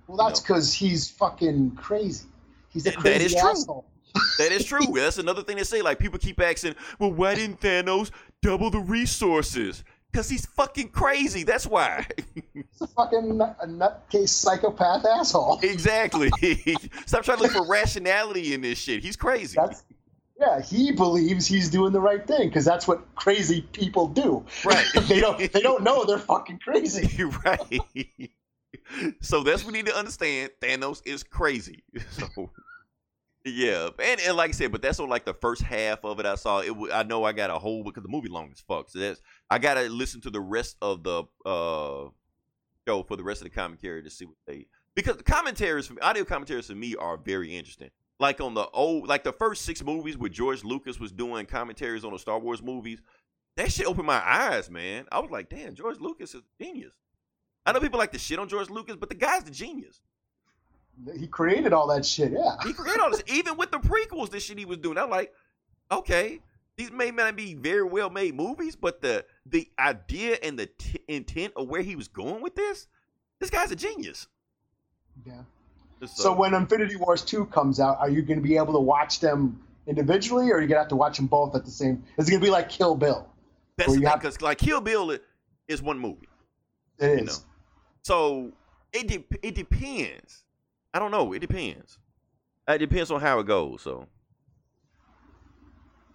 [0.06, 2.26] Well, that's because he's fucking crazy.
[2.70, 3.50] He's a That- that crazy is true.
[3.50, 3.86] asshole.
[4.38, 4.80] That is true.
[4.94, 5.82] That's another thing they say.
[5.82, 8.10] Like people keep asking, well, why didn't Thanos
[8.42, 9.84] double the resources?
[10.10, 11.44] Because he's fucking crazy.
[11.44, 12.06] That's why.
[12.54, 15.60] He's a fucking nut- a nutcase psychopath asshole.
[15.62, 16.30] exactly.
[17.06, 19.02] Stop trying to look for rationality in this shit.
[19.02, 19.56] He's crazy.
[19.60, 19.84] That's
[20.38, 20.60] yeah.
[20.60, 24.44] He believes he's doing the right thing because that's what crazy people do.
[24.64, 24.84] Right.
[25.08, 25.38] they don't.
[25.52, 27.24] They don't know they're fucking crazy.
[27.44, 27.80] Right.
[29.20, 30.50] so that's what we need to understand.
[30.60, 31.84] Thanos is crazy.
[32.10, 32.50] So
[33.44, 36.26] yeah, and, and like I said, but that's on like the first half of it.
[36.26, 36.74] I saw it.
[36.92, 38.90] I know I got a whole because the movie long as fuck.
[38.90, 42.10] So that's I gotta listen to the rest of the uh
[42.86, 45.98] show for the rest of the commentary to see what they because the commentaries from
[46.02, 47.90] audio commentaries for me are very interesting.
[48.18, 52.04] Like on the old, like the first six movies where George Lucas was doing commentaries
[52.04, 53.00] on the Star Wars movies,
[53.56, 55.06] that shit opened my eyes, man.
[55.10, 56.92] I was like, damn, George Lucas is a genius.
[57.64, 60.02] I know people like to shit on George Lucas, but the guy's the genius.
[61.18, 62.32] He created all that shit.
[62.32, 62.56] Yeah.
[62.64, 64.98] He created all this, even with the prequels, the shit he was doing.
[64.98, 65.32] I'm like,
[65.90, 66.40] okay,
[66.76, 70.98] these may not be very well made movies, but the the idea and the t-
[71.08, 72.86] intent of where he was going with this,
[73.40, 74.26] this guy's a genius.
[75.26, 75.42] Yeah.
[76.00, 78.80] So, So when Infinity Wars two comes out, are you going to be able to
[78.80, 81.70] watch them individually, or are you going to have to watch them both at the
[81.70, 82.02] same?
[82.18, 83.28] Is it going to be like Kill Bill?
[83.76, 85.16] that's where the you thing, have- because like Kill Bill
[85.68, 86.28] is one movie.
[86.98, 87.26] It is.
[87.40, 87.44] Know.
[88.02, 88.52] So
[88.92, 90.44] it de- it depends.
[90.92, 91.32] I don't know.
[91.32, 91.98] It depends.
[92.68, 93.82] It depends on how it goes.
[93.82, 94.06] So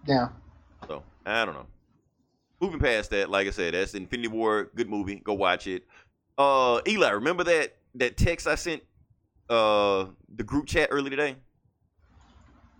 [0.06, 0.28] Yeah.
[0.88, 1.66] so I don't know.
[2.60, 4.70] Moving past that, like I said, that's Infinity War.
[4.74, 5.16] Good movie.
[5.16, 5.84] Go watch it.
[6.38, 8.82] Uh, Eli, remember that that text I sent
[9.48, 11.36] uh the group chat earlier today?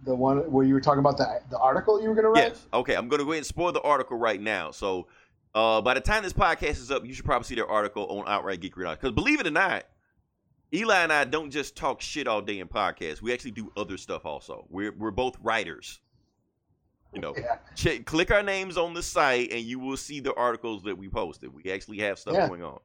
[0.05, 2.49] The one where you were talking about the the article you were going to write.
[2.49, 2.67] Yes.
[2.73, 4.71] Okay, I'm gonna go ahead and spoil the article right now.
[4.71, 5.09] So
[5.55, 8.25] uh by the time this podcast is up, you should probably see their article on
[8.29, 8.91] Outright Geekery.
[8.93, 9.85] Because believe it or not,
[10.75, 13.23] Eli and I don't just talk shit all day in podcasts.
[13.23, 14.67] We actually do other stuff also.
[14.69, 16.01] We're we're both writers.
[17.15, 17.59] You know, Yeah.
[17.77, 21.09] check, click our names on the site and you will see the articles that we
[21.09, 21.55] posted.
[21.55, 22.49] We actually have stuff Yeah.
[22.49, 22.79] going on.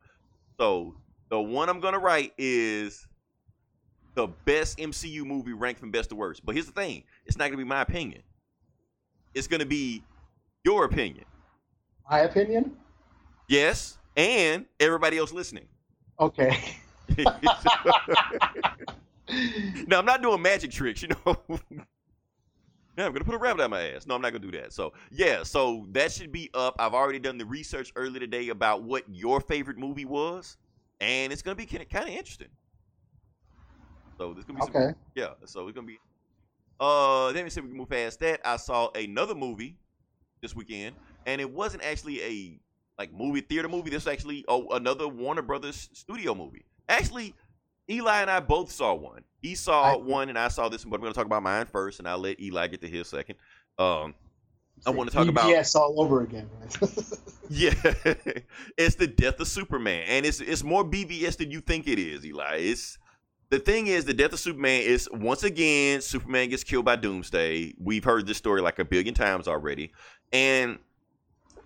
[0.57, 0.95] So
[1.29, 3.07] the one I'm gonna write is
[4.13, 6.45] the best MCU movie ranked from best to worst.
[6.45, 8.21] But here's the thing: it's not gonna be my opinion.
[9.33, 10.03] It's gonna be
[10.63, 11.25] your opinion.
[12.09, 12.77] My opinion.
[13.47, 15.67] Yes, and everybody else listening.
[16.19, 16.75] Okay.
[19.87, 21.37] no, I'm not doing magic tricks, you know.
[22.97, 24.05] Yeah, I'm gonna put a rabbit out my ass.
[24.05, 24.73] No, I'm not gonna do that.
[24.73, 26.75] So yeah, so that should be up.
[26.77, 30.57] I've already done the research earlier today about what your favorite movie was,
[30.99, 32.49] and it's gonna be kind of interesting.
[34.17, 35.29] So this gonna be some, yeah.
[35.45, 35.99] So it's gonna be.
[36.81, 38.41] Uh, let me see if we can move past that.
[38.43, 39.77] I saw another movie
[40.41, 42.59] this weekend, and it wasn't actually a
[42.99, 43.89] like movie theater movie.
[43.89, 46.65] This was actually oh, another Warner Brothers studio movie.
[46.91, 47.33] Actually,
[47.89, 49.23] Eli and I both saw one.
[49.41, 50.91] He saw I- one, and I saw this one.
[50.91, 53.07] But I'm going to talk about mine first, and I'll let Eli get to his
[53.07, 53.35] second.
[53.79, 54.13] Um,
[54.85, 56.49] I wanna talk about- BVS all over again.
[56.59, 56.77] Right?
[57.49, 57.73] yeah,
[58.77, 62.25] it's the death of Superman, and it's it's more BVS than you think it is,
[62.25, 62.57] Eli.
[62.57, 62.97] It's
[63.49, 67.75] the thing is the death of Superman is once again Superman gets killed by Doomsday.
[67.79, 69.91] We've heard this story like a billion times already,
[70.33, 70.79] and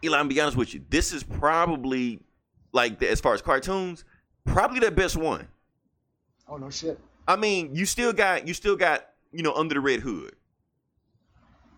[0.03, 2.19] Eli, I'm be honest with you, this is probably
[2.73, 4.03] like as far as cartoons,
[4.45, 5.47] probably the best one.
[6.47, 6.99] oh no shit.
[7.27, 10.33] I mean, you still got you still got you know under the red hood.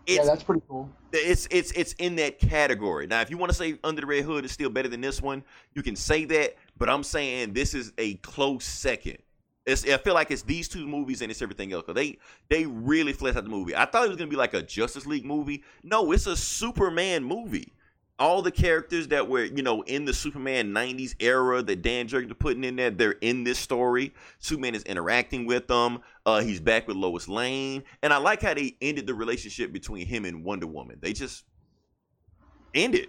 [0.06, 0.88] Yeah, that's pretty cool.
[1.12, 3.06] it's it's it's in that category.
[3.06, 5.20] Now, if you want to say Under the Red Hood is still better than this
[5.20, 6.56] one, you can say that.
[6.78, 9.18] But I'm saying this is a close second.
[9.66, 11.84] It's, I feel like it's these two movies and it's everything else.
[11.84, 12.16] 'Cause they
[12.48, 13.76] they really fleshed out the movie.
[13.76, 15.62] I thought it was gonna be like a Justice League movie.
[15.82, 17.74] No, it's a Superman movie.
[18.18, 22.36] All the characters that were you know in the Superman '90s era that Dan Jurgens
[22.38, 24.12] putting in there, they're in this story.
[24.38, 26.00] Superman is interacting with them.
[26.26, 30.06] Uh, he's back with Lois Lane, and I like how they ended the relationship between
[30.06, 30.98] him and Wonder Woman.
[31.00, 31.44] They just
[32.74, 33.08] ended.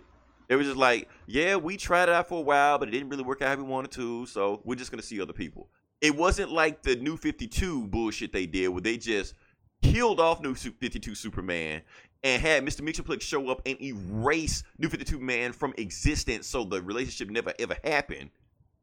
[0.50, 3.10] It was just like, yeah, we tried it out for a while, but it didn't
[3.10, 5.70] really work out how we wanted to, so we're just gonna see other people.
[6.02, 9.36] It wasn't like the New Fifty Two bullshit they did, where they just
[9.84, 11.82] killed off New Fifty Two Superman
[12.24, 12.82] and had Mr.
[12.82, 17.54] Mxyzptlk show up and erase New Fifty Two Man from existence, so the relationship never
[17.60, 18.30] ever happened.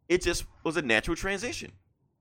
[0.08, 1.72] It just was a natural transition,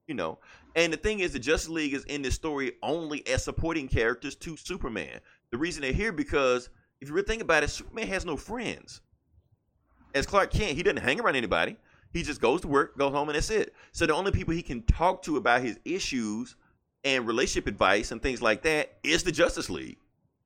[0.08, 0.39] you know.
[0.75, 4.36] And the thing is, the Justice League is in this story only as supporting characters
[4.38, 5.19] to Superman.
[5.51, 9.01] The reason they're here because if you really think about it, Superman has no friends.
[10.13, 11.78] As Clark Kent, he doesn't hang around anybody.
[12.12, 13.73] He just goes to work, goes home, and that's it.
[13.91, 16.56] So the only people he can talk to about his issues
[17.04, 19.97] and relationship advice and things like that is the Justice League.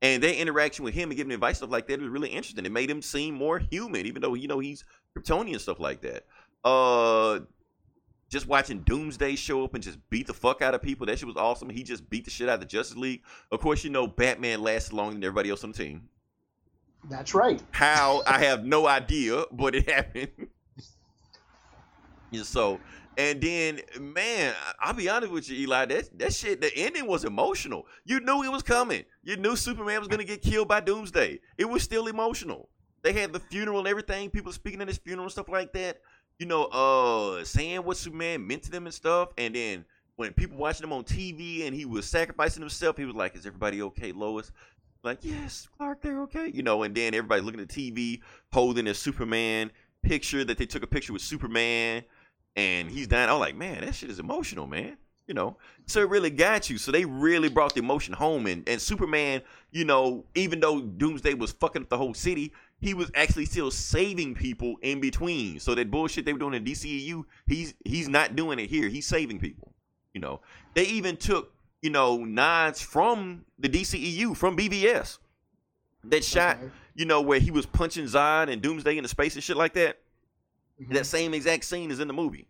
[0.01, 2.65] And their interaction with him and giving advice stuff like that was really interesting.
[2.65, 4.85] It made him seem more human, even though you know he's
[5.17, 6.25] Kryptonian stuff like that.
[6.63, 7.41] Uh,
[8.29, 11.05] just watching Doomsday show up and just beat the fuck out of people.
[11.05, 11.69] That shit was awesome.
[11.69, 13.23] He just beat the shit out of the Justice League.
[13.51, 16.09] Of course, you know Batman lasted longer than everybody else on the team.
[17.09, 17.61] That's right.
[17.71, 20.29] How I have no idea, but it happened.
[22.31, 22.79] and so,
[23.17, 25.85] and then, man, I'll be honest with you, Eli.
[25.85, 27.85] That that shit, the ending was emotional.
[28.05, 29.03] You knew it was coming.
[29.23, 31.39] You knew Superman was gonna get killed by Doomsday.
[31.57, 32.69] It was still emotional.
[33.01, 34.29] They had the funeral and everything.
[34.29, 36.01] People speaking at his funeral and stuff like that.
[36.37, 39.29] You know, uh, saying what Superman meant to them and stuff.
[39.37, 43.15] And then when people watching him on TV and he was sacrificing himself, he was
[43.15, 44.51] like, "Is everybody okay, Lois?"
[45.03, 46.51] Like, yes, Clark, they're okay.
[46.53, 50.83] You know, and then everybody looking at TV, holding a Superman picture that they took
[50.83, 52.03] a picture with Superman,
[52.59, 53.29] and he's dying.
[53.29, 54.97] I'm like, man, that shit is emotional, man.
[55.27, 56.79] You know, so it really got you.
[56.79, 61.35] So they really brought the emotion home, and and Superman, you know, even though Doomsday
[61.35, 65.59] was fucking up the whole city, he was actually still saving people in between.
[65.59, 68.89] So that bullshit they were doing in DCEU, he's he's not doing it here.
[68.89, 69.71] He's saving people.
[70.15, 70.41] You know,
[70.73, 75.19] they even took you know nods from the DCEU from BVS
[76.05, 76.69] that shot Okay.
[76.95, 79.73] you know where he was punching Zod and Doomsday in the space and shit like
[79.73, 79.99] that.
[80.81, 80.93] Mhm.
[80.93, 82.47] That same exact scene is in the movie.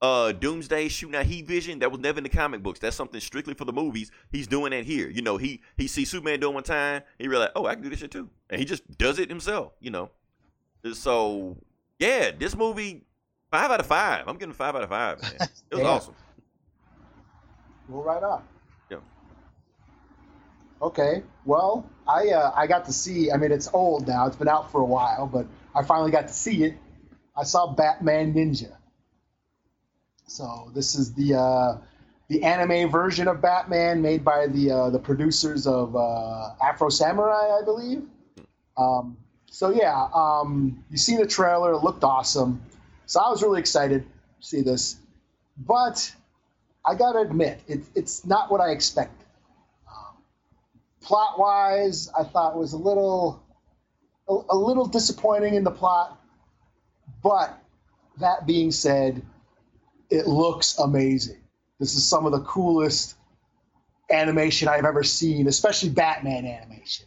[0.00, 2.80] Uh, Doomsday shooting at Heat Vision that was never in the comic books.
[2.80, 4.10] That's something strictly for the movies.
[4.32, 5.08] He's doing that here.
[5.08, 7.02] You know, he he sees Superman doing one time.
[7.18, 9.74] He realized, oh, I can do this shit too, and he just does it himself.
[9.80, 10.10] You know,
[10.92, 11.56] so
[12.00, 13.04] yeah, this movie
[13.52, 14.26] five out of five.
[14.26, 15.22] I'm getting five out of five.
[15.22, 15.32] Man,
[15.70, 15.88] it was Yeah.
[15.88, 16.14] awesome.
[17.88, 18.42] Well, right on.
[18.90, 18.96] Yeah.
[20.80, 21.22] Okay.
[21.44, 23.30] Well, I uh, I got to see.
[23.30, 24.26] I mean, it's old now.
[24.26, 26.74] It's been out for a while, but I finally got to see it.
[27.36, 28.76] I saw Batman Ninja.
[30.26, 31.78] So this is the uh,
[32.28, 37.58] the anime version of Batman made by the uh, the producers of uh, Afro Samurai,
[37.58, 38.02] I believe.
[38.76, 39.16] Um,
[39.46, 41.72] so yeah, um, you seen the trailer.
[41.72, 42.62] It looked awesome.
[43.06, 44.96] So I was really excited to see this,
[45.58, 46.14] but
[46.86, 49.26] I gotta admit, it, it's not what I expected.
[49.86, 50.16] Um,
[51.02, 53.42] plot wise, I thought was a little,
[54.28, 56.18] a, a little disappointing in the plot.
[57.22, 57.58] But
[58.18, 59.22] that being said,
[60.10, 61.40] it looks amazing.
[61.78, 63.16] This is some of the coolest
[64.10, 67.06] animation I've ever seen, especially Batman animation.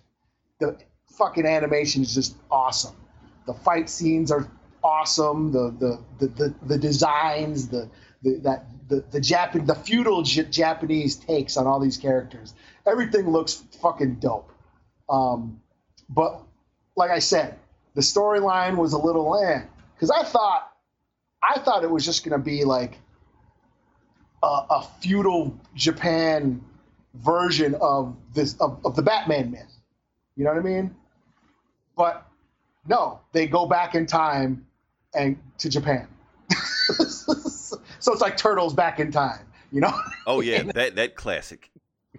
[0.59, 0.77] The
[1.17, 2.95] fucking animation is just awesome.
[3.45, 4.49] The fight scenes are
[4.83, 5.51] awesome.
[5.51, 7.89] The the the, the, the designs, the,
[8.23, 12.53] the that the the Japan the feudal J- Japanese takes on all these characters.
[12.85, 14.51] Everything looks fucking dope.
[15.09, 15.61] Um,
[16.09, 16.41] but
[16.95, 17.59] like I said,
[17.93, 19.61] the storyline was a little eh
[19.95, 20.71] because I thought
[21.43, 22.99] I thought it was just going to be like
[24.43, 26.61] a, a feudal Japan
[27.13, 29.79] version of this of, of the Batman myth.
[30.35, 30.95] You know what I mean?
[31.95, 32.25] But
[32.87, 34.65] no, they go back in time
[35.13, 36.07] and to Japan.
[36.99, 39.93] so it's like turtles back in time, you know?
[40.27, 41.71] Oh yeah, that that classic.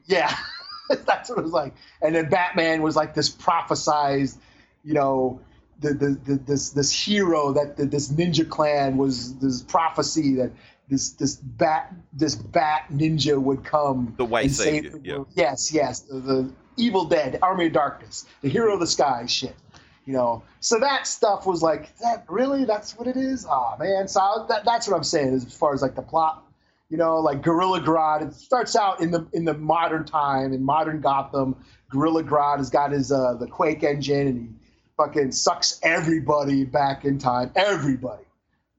[0.06, 0.34] Yeah,
[1.06, 1.74] that's what it was like.
[2.02, 4.38] And then Batman was like this prophesized,
[4.84, 5.40] you know,
[5.80, 10.50] the, the, the this this hero that the, this ninja clan was this prophecy that
[10.88, 14.14] this this bat this bat ninja would come.
[14.16, 15.24] The white save savior, yeah.
[15.34, 19.56] Yes, yes, the, the Evil Dead, Army of Darkness, the hero of the sky, shit.
[20.04, 22.64] You know, so that stuff was like, that really?
[22.64, 23.44] That's what it is?
[23.48, 26.42] Oh man, so I- that, that's what I'm saying as far as like the plot
[26.88, 28.22] you know, like Gorilla Grodd.
[28.28, 31.56] It starts out in the in the modern time in modern Gotham.
[31.90, 34.65] Gorilla Grodd has got his uh, the Quake engine, and he
[34.96, 37.50] fucking sucks everybody back in time.
[37.54, 38.24] Everybody,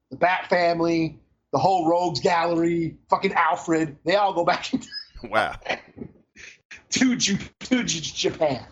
[0.10, 1.20] the Bat Family,
[1.52, 3.98] the whole Rogues Gallery, fucking Alfred.
[4.06, 4.88] They all go back into
[5.24, 5.56] Wow.
[6.92, 8.66] to, Ju- to J- Japan,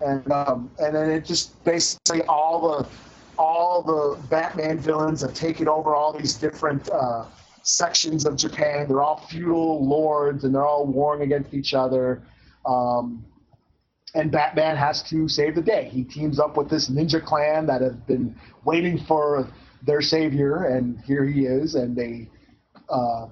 [0.00, 2.88] and um, and then it just basically all the
[3.38, 7.24] all the Batman villains have taken over all these different uh,
[7.62, 8.88] sections of Japan.
[8.88, 12.22] They're all feudal lords, and they're all warring against each other.
[12.64, 13.24] Um,
[14.14, 15.88] and Batman has to save the day.
[15.90, 19.48] He teams up with this ninja clan that have been waiting for
[19.82, 21.74] their savior, and here he is.
[21.74, 22.28] And they,
[22.88, 23.28] uh,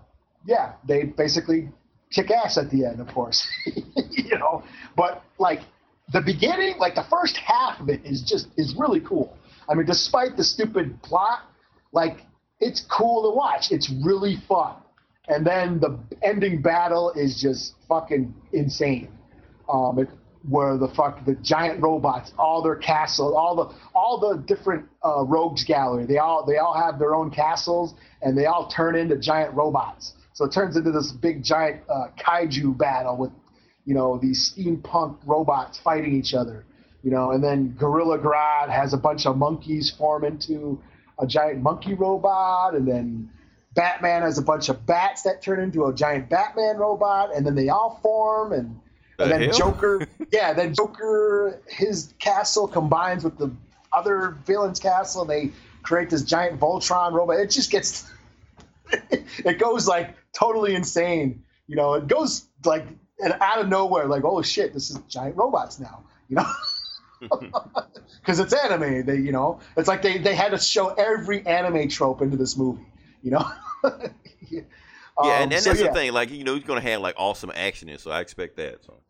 [0.46, 1.68] yeah, they basically
[2.10, 3.46] kick ass at the end, of course.
[4.10, 4.62] you know,
[4.96, 5.60] but like
[6.12, 9.36] the beginning, like the first half of it is just is really cool.
[9.68, 11.40] I mean, despite the stupid plot,
[11.92, 12.24] like
[12.58, 13.70] it's cool to watch.
[13.70, 14.76] It's really fun.
[15.28, 19.08] And then the ending battle is just fucking insane.
[19.72, 20.08] Um, it,
[20.48, 25.22] where the fuck the giant robots, all their castles, all the all the different uh,
[25.24, 29.16] rogues gallery, they all they all have their own castles, and they all turn into
[29.16, 30.14] giant robots.
[30.32, 33.30] So it turns into this big giant uh, kaiju battle with,
[33.84, 36.64] you know, these steampunk robots fighting each other.
[37.02, 40.80] You know, and then Gorilla Grodd has a bunch of monkeys form into
[41.18, 43.30] a giant monkey robot, and then
[43.74, 47.54] Batman has a bunch of bats that turn into a giant Batman robot, and then
[47.54, 48.80] they all form, and,
[49.20, 49.58] The and then hell?
[49.58, 53.50] Joker, yeah, then Joker, his castle combines with the
[53.92, 55.50] other villain's castle, and they
[55.82, 57.38] create this giant Voltron robot.
[57.38, 58.10] It just gets,
[59.10, 61.42] it goes like totally insane.
[61.66, 62.86] You know, it goes like
[63.18, 66.02] and out of nowhere, like, oh shit, this is giant robots now.
[66.30, 66.52] You know.
[68.20, 69.04] because it's anime.
[69.04, 72.56] They, you know, it's like they, they had to show every anime trope into this
[72.56, 72.86] movie.
[73.22, 73.52] You know.
[74.48, 74.62] yeah,
[75.22, 76.12] Yeah, Um, and, and so, that's yeah, the thing.
[76.12, 78.82] Like you know, he's gonna have like awesome action in, so I expect that.
[78.84, 79.00] So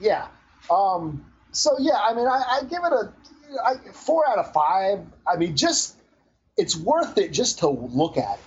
[0.00, 0.28] Yeah.
[0.70, 3.12] Um, so yeah, I mean, I, I give it a
[3.64, 5.00] I, four out of five.
[5.26, 5.96] I mean, just
[6.56, 8.44] it's worth it just to look at it.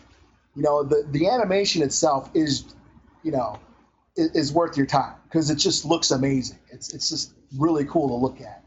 [0.55, 2.75] You know, the the animation itself is,
[3.23, 3.59] you know,
[4.15, 6.59] is, is worth your time because it just looks amazing.
[6.71, 8.63] It's it's just really cool to look at.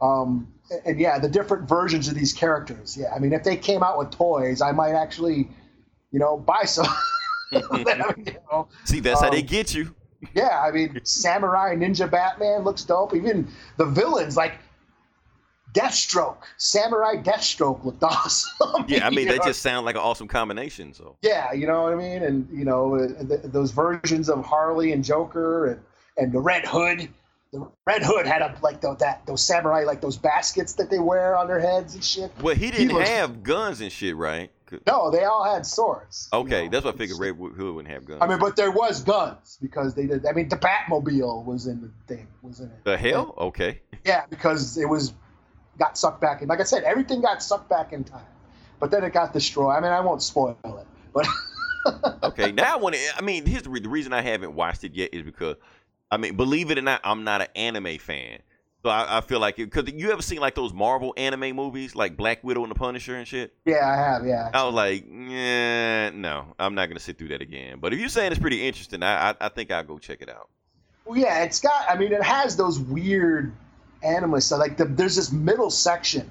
[0.00, 2.96] Um, and, and yeah, the different versions of these characters.
[2.96, 5.48] Yeah, I mean, if they came out with toys, I might actually,
[6.10, 6.86] you know, buy some.
[7.50, 7.62] you
[8.52, 9.94] know, see, that's how they Um, get you.
[10.34, 13.14] Yeah, I mean, Samurai Ninja Batman looks dope.
[13.14, 14.54] Even the villains, like
[15.74, 18.84] Deathstroke, Samurai Deathstroke looked awesome.
[18.88, 19.44] Yeah, I mean, they know?
[19.44, 20.92] just sound like an awesome combination.
[20.94, 22.22] So Yeah, you know what I mean?
[22.22, 25.80] And, you know, uh, th- those versions of Harley and Joker and,
[26.16, 27.08] and the Red Hood.
[27.52, 30.98] The Red Hood had a, like the, that those samurai like those baskets that they
[30.98, 32.30] wear on their heads and shit.
[32.42, 34.50] well, he didn't looks- have guns and shit, right?
[34.86, 36.28] No, they all had swords.
[36.32, 36.70] you Okay, know.
[36.70, 37.18] that's what I figured.
[37.18, 38.20] Red Hood wouldn't have guns.
[38.22, 40.26] I mean, but there was guns because they did.
[40.26, 42.26] I mean, the Batmobile was in the thing.
[42.42, 42.84] Was in it.
[42.84, 43.34] the hell?
[43.38, 43.80] Okay.
[44.04, 45.12] Yeah, because it was
[45.78, 46.48] got sucked back in.
[46.48, 48.26] Like I said, everything got sucked back in time,
[48.80, 49.76] but then it got destroyed.
[49.76, 51.26] I mean, I won't spoil it, but
[52.22, 53.00] Okay, now I want to.
[53.16, 55.56] I mean, here's the, re- the reason I haven't watched it yet is because,
[56.10, 58.40] I mean, believe it or not, I'm not an anime fan.
[58.88, 62.16] So I, I feel like because you ever seen like those Marvel anime movies like
[62.16, 63.52] Black Widow and the Punisher and shit.
[63.66, 64.26] yeah, I have.
[64.26, 67.80] Yeah, I was like, yeah, no, I'm not gonna sit through that again.
[67.80, 70.30] But if you're saying it's pretty interesting, I I, I think I'll go check it
[70.30, 70.48] out.
[71.04, 71.84] well, yeah, it's got.
[71.86, 73.52] I mean, it has those weird
[74.02, 74.58] anime stuff.
[74.58, 76.30] Like the, there's this middle section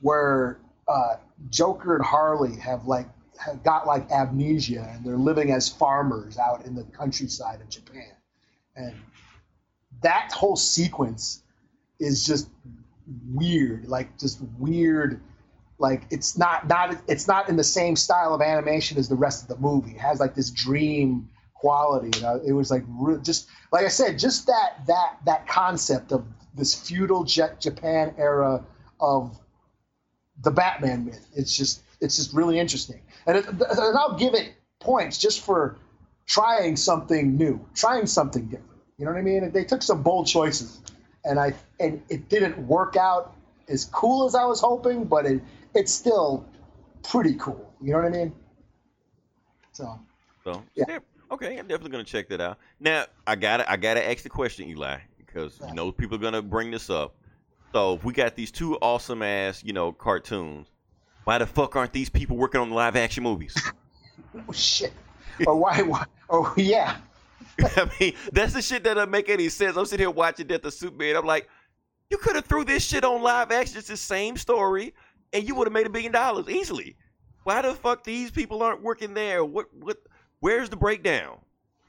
[0.00, 0.56] where
[0.88, 1.16] uh,
[1.50, 3.08] Joker and Harley have like
[3.38, 8.12] have got like amnesia and they're living as farmers out in the countryside of Japan,
[8.74, 8.94] and
[10.00, 11.42] that whole sequence
[12.04, 12.48] is just
[13.32, 15.20] weird, like just weird.
[15.78, 19.42] Like it's not not it's not in the same style of animation as the rest
[19.42, 19.92] of the movie.
[19.92, 22.16] It has like this dream quality.
[22.18, 22.84] And I, it was like
[23.22, 26.24] just like I said, just that that that concept of
[26.54, 28.64] this feudal Japan era
[29.00, 29.36] of
[30.42, 31.26] the Batman myth.
[31.34, 35.78] It's just it's just really interesting, and, it, and I'll give it points just for
[36.26, 38.70] trying something new, trying something different.
[38.98, 39.50] You know what I mean?
[39.52, 40.80] They took some bold choices,
[41.24, 43.34] and I and it didn't work out
[43.68, 45.42] as cool as I was hoping, but it
[45.74, 46.46] it's still
[47.02, 47.72] pretty cool.
[47.80, 48.32] You know what I mean?
[49.72, 49.98] So
[50.44, 50.84] So Yeah.
[50.88, 50.98] yeah.
[51.30, 52.58] okay, I'm definitely gonna check that out.
[52.80, 56.42] Now I gotta I gotta ask the question, Eli, because you know people are gonna
[56.42, 57.14] bring this up.
[57.72, 60.68] So if we got these two awesome ass, you know, cartoons,
[61.24, 63.56] why the fuck aren't these people working on the live action movies?
[64.48, 64.92] oh, shit.
[65.46, 65.82] or why?
[65.82, 66.98] why oh yeah.
[67.76, 69.76] I mean, that's the shit that doesn't make any sense.
[69.76, 71.16] I'm sitting here watching Death of Superman.
[71.16, 71.48] I'm like,
[72.10, 73.78] you could have threw this shit on live action.
[73.78, 74.94] It's the same story,
[75.32, 76.96] and you would have made a billion dollars easily.
[77.44, 79.44] Why the fuck these people aren't working there?
[79.44, 79.98] What what?
[80.40, 81.38] Where's the breakdown?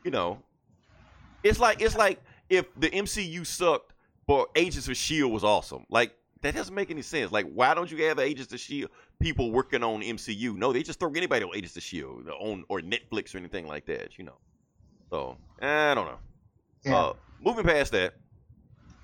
[0.03, 0.39] You know,
[1.43, 3.93] it's like it's like if the MCU sucked,
[4.28, 5.86] but Agents of Shield was awesome.
[5.89, 7.32] Like that doesn't make any sense.
[7.32, 10.55] Like why don't you have Agents of Shield people working on MCU?
[10.55, 13.86] No, they just throw anybody on Agents of Shield on or Netflix or anything like
[13.88, 14.18] that.
[14.18, 14.38] You know.
[15.10, 16.18] So I don't know.
[16.84, 16.97] Yeah.
[16.97, 18.14] Uh, moving past that,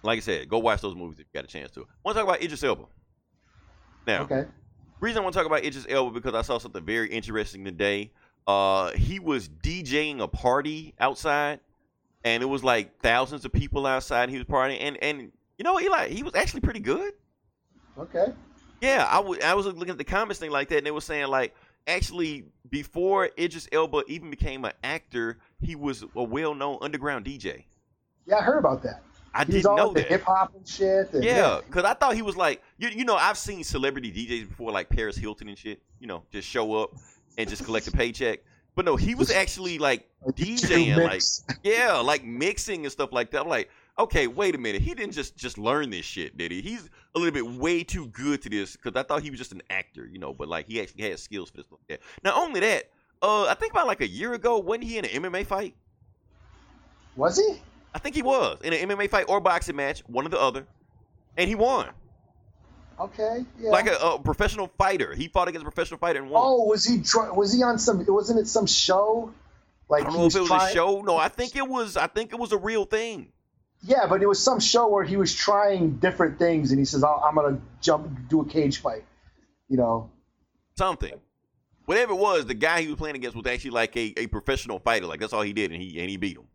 [0.04, 1.82] like I said, go watch those movies if you got a chance to.
[1.82, 2.86] I want to talk about Idris Elba.
[4.08, 4.46] Now, okay.
[5.00, 8.12] reason I want to talk about Idris Elba because I saw something very interesting today.
[8.48, 11.60] Uh, he was DJing a party outside,
[12.24, 14.24] and it was like thousands of people outside.
[14.24, 17.14] And he was partying, and and you know, Eli, he was actually pretty good.
[17.98, 18.34] Okay.
[18.82, 21.02] Yeah, I wa- I was looking at the comments thing like that, and they were
[21.02, 21.56] saying like
[21.88, 27.64] actually before Idris Elba even became an actor, he was a well-known underground DJ.
[28.26, 29.02] Yeah, I heard about that.
[29.34, 30.08] I He's didn't all know that.
[30.08, 31.14] hip hop and shit.
[31.14, 34.50] and- Yeah, because I thought he was like, you, you know, I've seen celebrity DJs
[34.50, 35.82] before, like Paris Hilton and shit.
[36.00, 36.92] You know, just show up
[37.38, 38.40] and just collect a paycheck.
[38.76, 41.22] But no, he was actually like Like, DJing, like
[41.64, 43.42] yeah, like mixing and stuff like that.
[43.42, 46.62] I'm like, okay, wait a minute, he didn't just just learn this shit, did he?
[46.62, 49.52] He's a little bit way too good to this because I thought he was just
[49.52, 50.34] an actor, you know.
[50.34, 51.66] But like, he actually had skills for this.
[51.72, 52.00] Like that.
[52.24, 52.86] Not only that,
[53.22, 55.76] uh, I think about like a year ago, wasn't he in an MMA fight?
[57.16, 57.62] Was he?
[57.94, 60.66] I think he was in an MMA fight or boxing match, one or the other,
[61.38, 61.90] and he won.
[63.00, 63.46] Okay.
[63.60, 63.70] Yeah.
[63.72, 65.14] like a, a professional fighter.
[65.16, 66.42] He fought against a professional fighter and won.
[66.46, 67.02] Oh, was he?
[67.02, 68.06] Try, was he on some?
[68.08, 69.34] Wasn't it some show?
[69.90, 71.02] Like I don't know if it was trying- a show.
[71.02, 71.98] No, I think it was.
[71.98, 73.32] I think it was a real thing.
[73.84, 77.04] Yeah, but it was some show where he was trying different things, and he says,
[77.04, 79.04] "I'm gonna jump, do a cage fight."
[79.68, 80.10] You know.
[80.78, 81.14] Something.
[81.86, 84.80] Whatever it was, the guy he was playing against was actually like a, a professional
[84.80, 85.08] fighter.
[85.08, 86.46] Like that's all he did, and he and he beat him.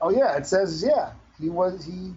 [0.00, 1.12] Oh yeah, it says yeah.
[1.40, 2.14] He was he.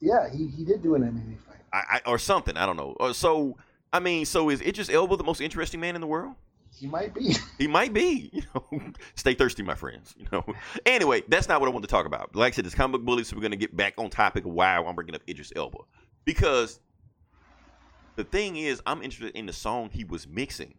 [0.00, 1.58] Yeah, he, he did do an MMA fight.
[1.72, 2.56] I, I, or something.
[2.56, 2.96] I don't know.
[2.98, 3.56] Uh, so
[3.92, 6.34] I mean, so is Idris Elba the most interesting man in the world?
[6.74, 7.34] He might be.
[7.58, 8.30] He might be.
[8.40, 8.80] You know,
[9.16, 10.14] stay thirsty, my friends.
[10.18, 10.44] You know.
[10.86, 12.34] Anyway, that's not what I want to talk about.
[12.34, 14.52] Like I said, it's comic book bullies, so we're gonna get back on topic of
[14.52, 15.78] why I'm bringing up Idris Elba
[16.24, 16.80] because
[18.20, 20.74] the thing is, I'm interested in the song he was mixing.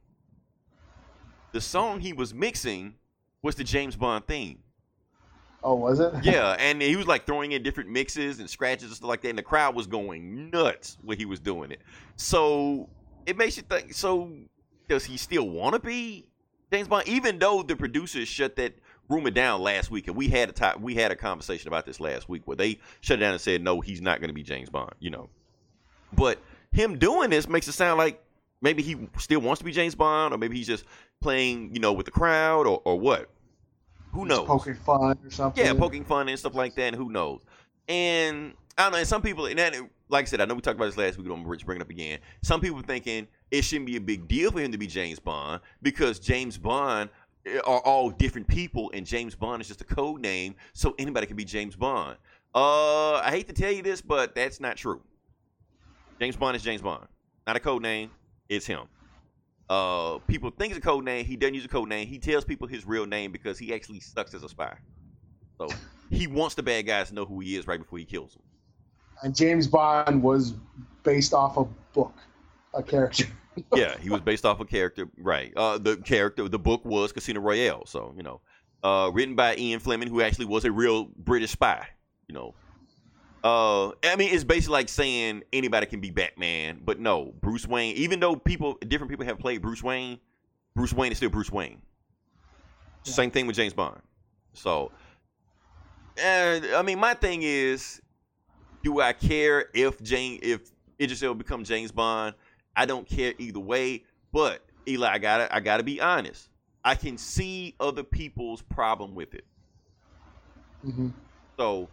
[1.54, 2.94] The song he was mixing
[3.42, 4.60] was the James Bond theme.
[5.64, 6.14] Oh, was it?
[6.24, 9.30] Yeah, and he was like throwing in different mixes and scratches and stuff like that,
[9.30, 11.82] and the crowd was going nuts when he was doing it.
[12.16, 12.88] So
[13.26, 13.96] it makes you think.
[13.96, 14.32] So
[14.88, 16.28] does he still want to be
[16.72, 18.76] James Bond, even though the producers shut that
[19.10, 22.00] rumor down last week, and we had a top, we had a conversation about this
[22.00, 24.44] last week where they shut it down and said no, he's not going to be
[24.44, 24.94] James Bond.
[25.00, 25.30] You know,
[26.14, 26.40] but
[26.72, 28.24] him doing this makes it sound like
[28.62, 30.86] maybe he still wants to be James Bond, or maybe he's just
[31.20, 33.30] playing, you know, with the crowd, or, or what.
[34.14, 34.48] Who Just knows?
[34.48, 35.66] Poking fun or something.
[35.66, 37.42] Yeah, poking fun and stuff like that, and who knows?
[37.88, 38.98] And I don't know.
[39.00, 39.76] And some people, and that,
[40.10, 41.28] like I said, I know we talked about this last week.
[41.28, 42.20] I'm going to bring it up again.
[42.42, 45.62] Some people thinking it shouldn't be a big deal for him to be James Bond
[45.82, 47.10] because James Bond
[47.46, 51.26] eh, are all different people, and James Bond is just a code name, so anybody
[51.26, 52.18] can be James Bond.
[52.54, 55.02] Uh, I hate to tell you this, but that's not true.
[56.22, 57.08] James Bond is James Bond,
[57.48, 58.12] not a code name.
[58.48, 58.82] It's him.
[59.68, 61.26] Uh, people think it's a code name.
[61.26, 62.08] He doesn't use a code name.
[62.08, 64.78] He tells people his real name because he actually sucks as a spy.
[65.58, 65.68] So
[66.12, 68.44] he wants the bad guys to know who he is right before he kills them.
[69.24, 70.54] And James Bond was
[71.02, 72.14] based off a book,
[72.76, 73.26] a character.
[73.76, 75.52] yeah, he was based off a character, right?
[75.58, 78.42] Uh, the character, the book was Casino Royale, so you know,
[78.84, 81.88] uh, written by Ian Fleming, who actually was a real British spy.
[82.28, 82.54] You know,
[83.44, 87.96] uh, I mean, it's basically like saying anybody can be Batman, but no, Bruce Wayne.
[87.96, 90.20] Even though people, different people have played Bruce Wayne,
[90.76, 91.82] Bruce Wayne is still Bruce Wayne.
[93.06, 93.14] Yeah.
[93.14, 94.02] Same thing with James Bond.
[94.54, 94.92] So,
[96.18, 98.02] and I mean, my thing is,
[98.84, 102.36] do I care if Jane, if Idris Elba becomes James Bond?
[102.76, 104.04] I don't care either way.
[104.32, 106.50] But Eli, I gotta, I gotta be honest.
[106.84, 109.46] I can see other people's problem with it.
[110.84, 111.10] hmm
[111.60, 111.90] So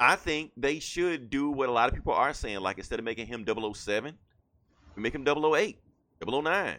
[0.00, 2.60] I think they should do what a lot of people are saying.
[2.60, 4.16] Like instead of making him 007,
[4.94, 5.78] we make him 008,
[6.24, 6.76] 009,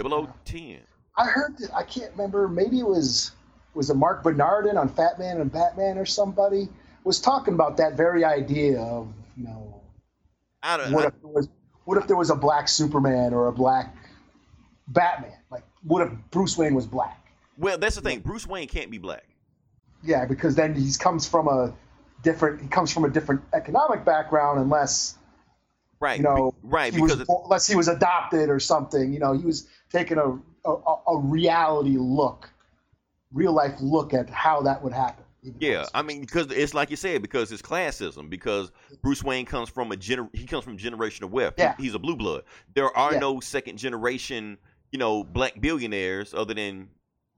[0.00, 0.78] 0010.
[1.18, 2.48] I heard that I can't remember.
[2.48, 3.32] Maybe it was
[3.74, 6.68] was it Mark Bernardin on Fatman on Batman or somebody
[7.04, 9.80] was talking about that very idea of you know
[10.62, 10.92] I don't.
[10.92, 11.48] what I, if there was
[11.84, 13.94] what if there was a black Superman or a black
[14.88, 15.38] Batman?
[15.50, 17.22] Like what if Bruce Wayne was black?
[17.58, 18.20] well, that's the thing.
[18.20, 19.26] Bruce Wayne can't be black.
[20.02, 21.72] Yeah, because then he comes from a
[22.22, 25.16] different he comes from a different economic background unless
[26.00, 26.18] Right.
[26.18, 26.92] you know right.
[26.92, 29.12] he was Because unless he was adopted or something.
[29.12, 30.38] You know, he was taking a
[30.68, 32.50] a, a reality look,
[33.32, 35.24] real life look at how that would happen.
[35.60, 38.28] Yeah, I mean, because it's like you said, because it's classism.
[38.28, 41.54] Because Bruce Wayne comes from a gener- he comes from generational wealth.
[41.56, 41.76] He- Yeah.
[41.78, 42.42] he's a blue blood.
[42.74, 43.20] There are Yeah.
[43.20, 44.58] no second generation,
[44.90, 46.88] you know, black billionaires other than,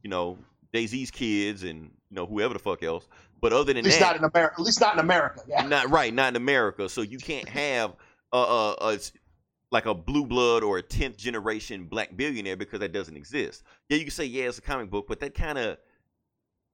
[0.02, 0.38] you know,
[0.74, 3.06] Z's kids and you know whoever the fuck else.
[3.40, 4.54] But other than at least that, not in America.
[4.58, 5.42] At least not in America.
[5.48, 5.66] Yeah.
[5.66, 6.88] not right, not in America.
[6.88, 7.94] So you can't have
[8.32, 8.98] a
[9.70, 13.62] like a blue blood or a tenth generation black billionaire because that doesn't exist.
[13.88, 15.78] Yeah, you can say yeah, it's a comic book, but that kind of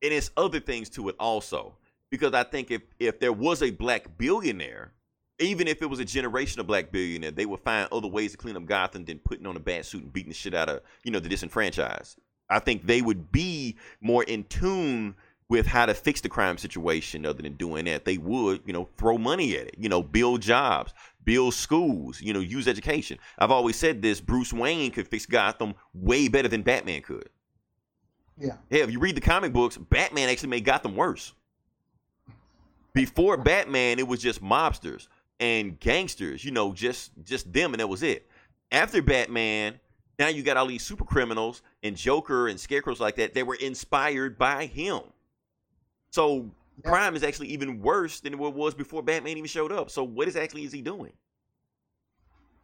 [0.03, 1.77] and it's other things to it also.
[2.11, 4.93] Because I think if if there was a black billionaire,
[5.41, 8.37] even if it was a generation of black billionaire, they would find other ways to
[8.37, 10.83] clean up Gotham than putting on a bad suit and beating the shit out of
[11.03, 12.19] you know the disenfranchised.
[12.49, 15.17] I think they would be more in tune
[15.49, 18.05] with how to fix the crime situation other than doing that.
[18.05, 22.33] They would, you know, throw money at it, you know, build jobs, build schools, you
[22.33, 23.19] know, use education.
[23.39, 27.29] I've always said this Bruce Wayne could fix Gotham way better than Batman could.
[28.39, 28.57] Yeah.
[28.71, 31.33] Hell, if you read the comic books, Batman actually made Gotham worse.
[32.93, 35.09] Before Batman, it was just mobsters
[35.41, 38.29] and gangsters, you know, just just them, and that was it.
[38.71, 39.79] After Batman,
[40.19, 43.35] now you got all these super criminals and Joker and scarecrows like that.
[43.35, 45.01] They were inspired by him.
[46.15, 46.49] So
[46.85, 46.91] Yeah.
[46.91, 49.91] crime is actually even worse than what it was before Batman even showed up.
[49.91, 51.13] So what is actually is he doing?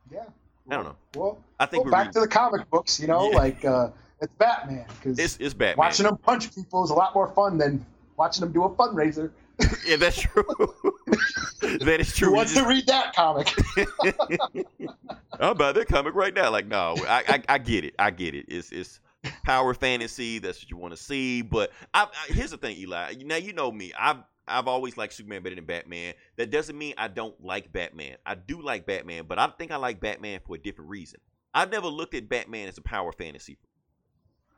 [0.09, 0.25] Yeah.
[0.71, 0.97] I don't know.
[1.17, 3.01] Well, I think well, we're back to the comic books.
[3.01, 3.37] You know, Yeah.
[3.39, 3.91] like uh,
[4.21, 5.79] it's Batman because It's it's Batman.
[5.85, 7.85] watching him punch people is a lot more fun than
[8.17, 9.33] watching him do a fundraiser.
[9.87, 10.45] Yeah, that's true.
[11.61, 12.29] that is true.
[12.29, 13.53] Who wants just- to read that comic?
[15.41, 16.51] I'll buy that comic right now.
[16.51, 17.95] Like, no, I, I, I get it.
[17.99, 18.47] I get it.
[18.49, 19.01] It's it's
[19.45, 20.39] power fantasy.
[20.39, 21.43] That's what you want to see.
[21.43, 23.15] But I, I, here's the thing, Eli.
[23.25, 23.93] Now you know me.
[23.99, 24.19] I've
[24.49, 26.15] I've always liked Superman better than Batman.
[26.37, 28.17] That doesn't mean I don't like Batman.
[28.27, 31.21] I do like Batman, but I think I like Batman for a different reason.
[31.55, 33.59] I've never looked at Batman as a power fantasy.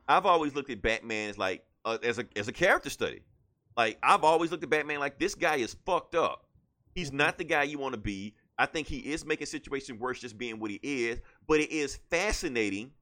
[0.09, 3.23] I've always looked at Batman as like uh, as a as a character study.
[3.77, 6.47] Like I've always looked at Batman like this guy is fucked up.
[6.95, 8.35] He's not the guy you want to be.
[8.59, 11.99] I think he is making situations worse just being what he is, but it is
[12.11, 12.93] fascinating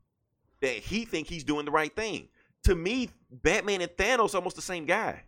[0.61, 2.28] that he think he's doing the right thing.
[2.64, 5.22] To me, Batman and Thanos are almost the same guy.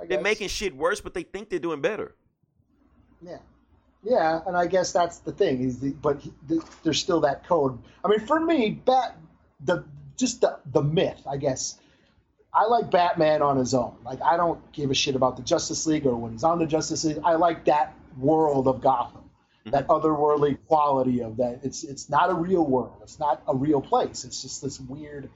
[0.00, 2.14] I They're making shit worse, but they think they're doing better.
[3.22, 3.38] Yeah,
[4.02, 5.62] yeah, and I guess that's the thing.
[5.62, 7.78] Is the, but he, the, there's still that code.
[8.04, 9.16] I mean, for me, Bat
[9.64, 9.84] the
[10.16, 11.22] just the the myth.
[11.28, 11.78] I guess
[12.52, 13.96] I like Batman on his own.
[14.04, 16.66] Like I don't give a shit about the Justice League or when he's on the
[16.66, 17.18] Justice League.
[17.24, 19.23] I like that world of Gotham,
[19.64, 19.70] Mm-hmm.
[19.70, 21.60] that otherworldly quality of that.
[21.62, 22.98] It's it's not a real world.
[23.02, 24.24] It's not a real place.
[24.24, 25.30] It's just this weird,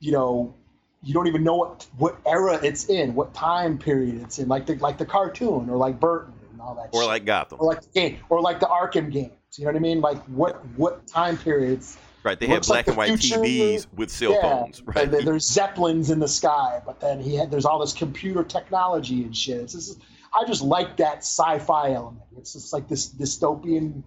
[0.00, 0.54] you know.
[1.04, 4.66] You don't even know what what era it's in, what time period it's in, like
[4.66, 6.90] the like the cartoon or like Burton and all that.
[6.92, 7.58] Or shit like Gotham.
[7.60, 9.32] or like the game, or like the Arkham games.
[9.56, 10.00] You know what I mean?
[10.02, 11.96] Like what what time periods?
[12.22, 12.38] Right.
[12.38, 13.40] They have looks like black and white future.
[13.40, 14.82] TVs with cell yeah, phones.
[14.82, 15.10] Right.
[15.10, 19.36] there's zeppelins in the sky, but then he had there's all this computer technology and
[19.36, 19.62] shit.
[19.62, 19.98] It's just,
[20.34, 22.24] I just like that sci-fi element.
[22.38, 24.02] It's just like this dystopian,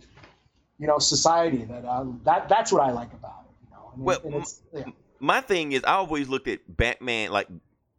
[0.80, 3.65] you know, society that uh, that that's what I like about it.
[3.65, 4.84] You know, and, it- Well, and it's, yeah.
[5.19, 7.47] my thing is I always looked at Batman like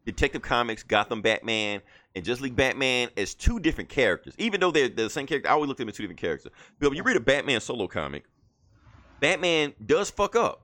[0.05, 1.83] Detective Comics, Gotham Batman,
[2.15, 4.35] and Just League Batman as two different characters.
[4.39, 6.21] Even though they're, they're the same character, I always looked at them as two different
[6.21, 6.53] characters.
[6.79, 8.25] But when you read a Batman solo comic,
[9.21, 10.63] Batman does fuck up.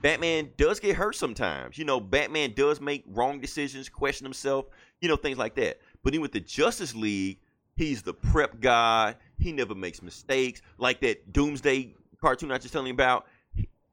[0.00, 1.78] Batman does get hurt sometimes.
[1.78, 4.66] You know, Batman does make wrong decisions, question himself,
[5.00, 5.78] you know, things like that.
[6.02, 7.38] But then with the Justice League,
[7.76, 9.14] he's the prep guy.
[9.38, 10.62] He never makes mistakes.
[10.78, 13.26] Like that Doomsday cartoon I was just telling you about.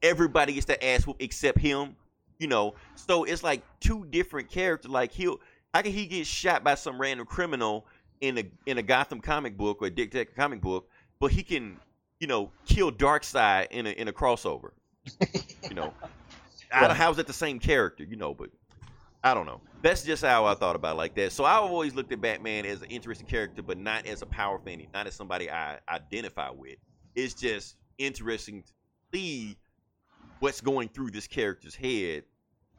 [0.01, 1.95] Everybody gets their ass whooped except him.
[2.37, 4.89] You know, so it's like two different characters.
[4.89, 5.41] Like he'll,
[5.73, 7.85] how can he get shot by some random criminal
[8.21, 10.89] in a in a Gotham comic book or a detective comic book,
[11.19, 11.77] but he can,
[12.19, 14.71] you know, kill Darkseid in a in a crossover.
[15.67, 15.93] you know,
[16.69, 18.03] how's that the same character?
[18.03, 18.49] You know, but
[19.23, 19.61] I don't know.
[19.81, 21.31] That's just how I thought about it like that.
[21.31, 24.59] So I've always looked at Batman as an interesting character, but not as a power
[24.59, 26.77] fan, not as somebody I identify with.
[27.15, 28.71] It's just interesting to
[29.13, 29.57] see
[30.39, 32.23] what's going through this character's head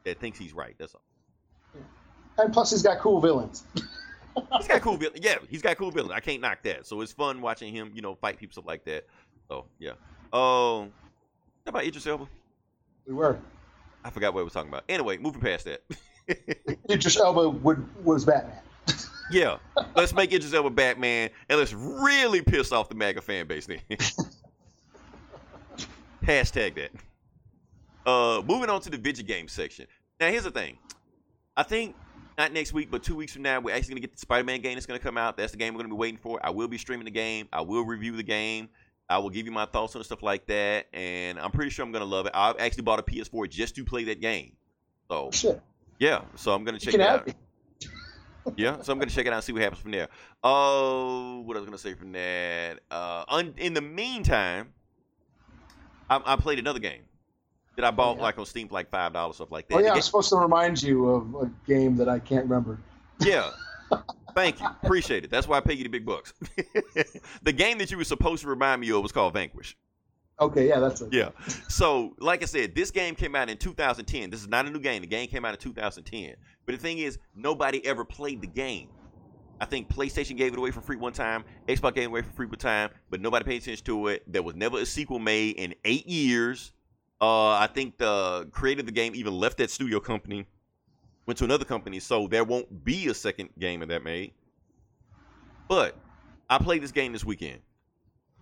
[0.03, 0.75] that thinks he's right.
[0.77, 1.01] That's all.
[2.37, 3.63] And plus, he's got cool villains.
[4.57, 5.19] He's got cool villains.
[5.21, 6.13] Yeah, he's got cool villains.
[6.13, 6.87] I can't knock that.
[6.87, 9.05] So it's fun watching him, you know, fight people stuff like that.
[9.49, 9.91] So yeah.
[10.31, 10.93] Um,
[11.65, 12.27] how about Idris Elba?
[13.05, 13.37] We were.
[14.05, 14.85] I forgot what I was talking about.
[14.87, 15.83] Anyway, moving past that.
[16.89, 18.59] Idris Elba would, was Batman.
[19.31, 19.57] yeah,
[19.95, 23.79] let's make Idris Elba Batman, and let's really piss off the MAGA fan base then.
[26.23, 26.91] Hashtag that.
[28.05, 29.87] Uh, moving on to the video game section.
[30.19, 30.77] Now, here's the thing.
[31.55, 31.95] I think
[32.37, 34.75] not next week, but two weeks from now, we're actually gonna get the Spider-Man game
[34.75, 35.37] that's gonna come out.
[35.37, 36.39] That's the game we're gonna be waiting for.
[36.43, 37.47] I will be streaming the game.
[37.51, 38.69] I will review the game.
[39.09, 41.91] I will give you my thoughts on stuff like that, and I'm pretty sure I'm
[41.91, 42.31] gonna love it.
[42.33, 44.53] I've actually bought a PS4 just to play that game.
[45.09, 45.61] So Shit.
[46.01, 47.31] Yeah, so I'm gonna check it out.
[48.57, 50.07] Yeah, so I'm gonna check it out and see what happens from there.
[50.43, 52.79] Oh, what I was gonna say from that.
[52.89, 54.73] Uh, un- in the meantime,
[56.09, 57.03] I, I played another game
[57.75, 58.23] that I bought yeah.
[58.23, 59.75] like on Steam for like five dollars stuff like that.
[59.75, 62.45] Oh yeah, I ga- was supposed to remind you of a game that I can't
[62.45, 62.79] remember.
[63.19, 63.51] Yeah.
[64.33, 64.65] Thank you.
[64.83, 65.29] Appreciate it.
[65.29, 66.33] That's why I pay you the big bucks.
[67.43, 69.77] the game that you were supposed to remind me of was called Vanquish.
[70.41, 71.13] Okay, yeah, that's it.
[71.13, 71.29] Yeah.
[71.69, 74.31] So, like I said, this game came out in 2010.
[74.31, 75.01] This is not a new game.
[75.01, 76.35] The game came out in 2010.
[76.65, 78.89] But the thing is, nobody ever played the game.
[79.59, 81.43] I think PlayStation gave it away for free one time.
[81.67, 84.23] Xbox gave it away for free one time, but nobody paid attention to it.
[84.25, 86.73] There was never a sequel made in eight years.
[87.21, 90.47] Uh, I think the creator of the game even left that studio company,
[91.27, 94.33] went to another company, so there won't be a second game of that made.
[95.67, 95.95] But
[96.49, 97.59] I played this game this weekend.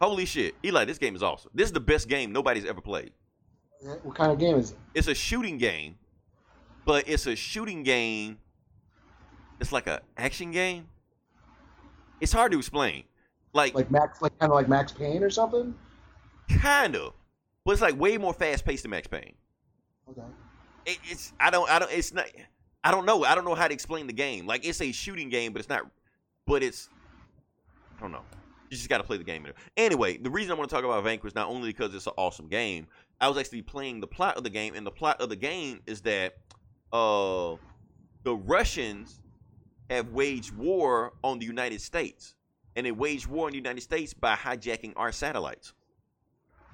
[0.01, 1.51] Holy shit, Eli, this game is awesome.
[1.53, 3.11] This is the best game nobody's ever played.
[4.03, 4.77] What kind of game is it?
[4.93, 5.97] It's a shooting game,
[6.85, 8.37] but it's a shooting game.
[9.59, 10.87] It's like a action game.
[12.21, 13.03] It's hard to explain.
[13.53, 15.73] Like, Like Max, like kind of like Max Payne or something?
[16.61, 17.13] kind of,
[17.63, 19.33] but it's like way more fast paced than Max Payne.
[20.09, 20.21] Okay.
[20.85, 22.25] It, it's I don't I don't it's not
[22.83, 24.45] I don't know I don't know how to explain the game.
[24.47, 25.83] Like it's a shooting game, but it's not.
[26.47, 26.89] But it's
[27.97, 28.23] I don't know.
[28.69, 29.47] You just got to play the game.
[29.77, 32.47] Anyway, the reason I want to talk about Vanquish not only because it's an awesome
[32.47, 32.87] game.
[33.19, 35.81] I was actually playing the plot of the game, and the plot of the game
[35.85, 36.37] is that
[36.93, 37.55] uh
[38.23, 39.21] the Russians
[39.89, 42.35] have waged war on the United States,
[42.75, 45.73] and they waged war on the United States by hijacking our satellites.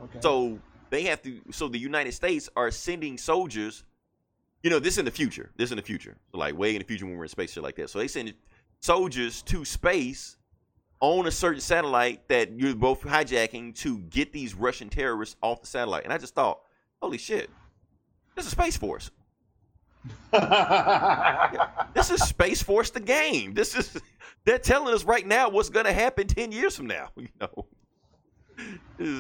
[0.02, 0.20] Okay.
[0.22, 1.42] So they have to.
[1.52, 3.84] So the United States are sending soldiers.
[4.64, 5.52] You know, this in the future.
[5.58, 6.18] This in the future.
[6.32, 7.90] So like way in the future when we're in space, shit like that.
[7.90, 8.34] So they send
[8.82, 10.38] soldiers to space
[11.00, 15.68] on a certain satellite that you're both hijacking to get these Russian terrorists off the
[15.68, 16.04] satellite.
[16.04, 16.62] And I just thought,
[17.02, 17.50] holy shit,
[18.36, 19.12] this is Space Force.
[21.96, 23.54] This is Space Force the game.
[23.54, 23.98] This is
[24.44, 27.10] they're telling us right now what's gonna happen ten years from now.
[27.18, 27.66] You know.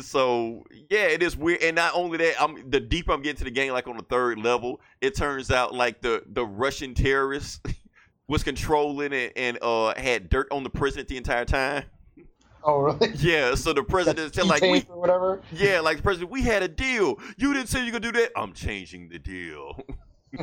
[0.01, 1.61] So yeah, it is weird.
[1.61, 4.03] And not only that, I'm the deeper I'm getting to the game, like on the
[4.03, 7.59] third level, it turns out like the the Russian terrorists
[8.27, 11.83] was controlling it and uh had dirt on the president the entire time.
[12.63, 13.13] oh, really?
[13.17, 15.41] Yeah, so the president said like we or whatever.
[15.51, 17.19] yeah, like the president, we had a deal.
[17.37, 18.31] You didn't say you could do that.
[18.35, 19.79] I'm changing the deal.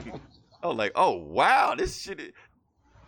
[0.63, 2.21] I was like, oh wow, this shit.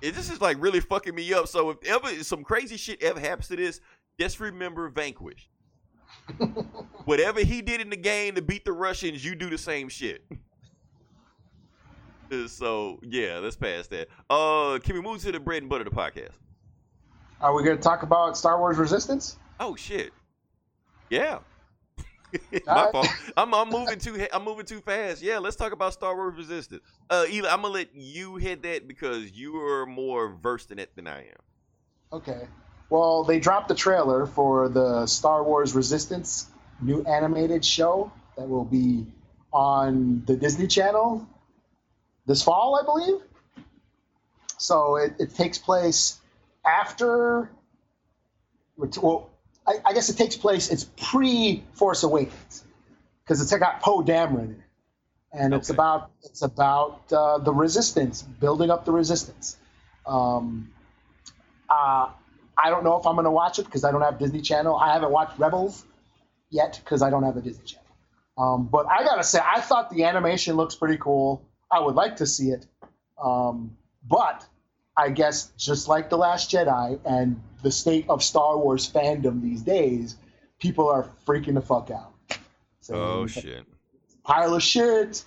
[0.03, 1.49] Is, this is like really fucking me up.
[1.49, 3.81] So if ever some crazy shit ever happens to this,
[4.19, 5.49] just remember Vanquish.
[7.05, 10.25] Whatever he did in the game to beat the Russians, you do the same shit.
[12.49, 14.09] So yeah, let's pass that.
[14.29, 16.35] Uh, can we move to the bread and butter of the podcast?
[17.41, 19.37] Are we going to talk about Star Wars Resistance?
[19.61, 20.13] Oh shit.
[21.11, 21.41] Yeah.
[22.67, 23.07] My fault.
[23.37, 24.27] I'm, I'm moving too.
[24.33, 25.23] I'm moving too fast.
[25.23, 26.83] Yeah, let's talk about Star Wars Resistance.
[27.09, 30.95] Uh, Eli, I'm gonna let you hit that because you are more versed in it
[30.97, 31.43] than I am.
[32.13, 32.49] Okay.
[32.91, 36.49] Well, they dropped the trailer for the Star Wars Resistance
[36.81, 39.07] new animated show that will be
[39.53, 41.27] on the Disney Channel
[42.27, 43.21] this fall, I believe.
[44.59, 46.21] So it, it takes place
[46.65, 47.51] after.
[48.77, 49.31] Well,
[49.67, 50.71] I, I guess it takes place.
[50.71, 52.65] It's pre Force Awakens
[53.25, 54.61] because it's got Poe Dameron in it,
[55.33, 59.57] and it's about it's about uh, the Resistance, building up the Resistance.
[60.07, 60.71] Um,
[61.71, 62.11] uh,
[62.57, 64.77] I don't know if I'm going to watch it because I don't have Disney Channel.
[64.77, 65.85] I haven't watched Rebels
[66.51, 67.85] yet because I don't have a Disney Channel.
[68.37, 71.43] Um, but I gotta say, I thought the animation looks pretty cool.
[71.75, 72.67] I would like to see it,
[73.23, 73.77] um,
[74.09, 74.47] but
[74.97, 79.63] I guess just like the Last Jedi and the state of Star Wars fandom these
[79.63, 80.17] days,
[80.61, 82.13] people are freaking the fuck out.
[82.81, 83.65] Saying, Oh shit.
[84.23, 85.25] pile of shit.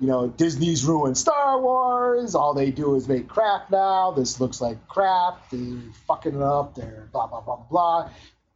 [0.00, 2.34] You know, Disney's ruined Star Wars.
[2.34, 4.10] All they do is make crap now.
[4.10, 5.48] This looks like crap.
[5.50, 6.74] They're fucking it up.
[6.74, 8.10] They're blah blah blah blah.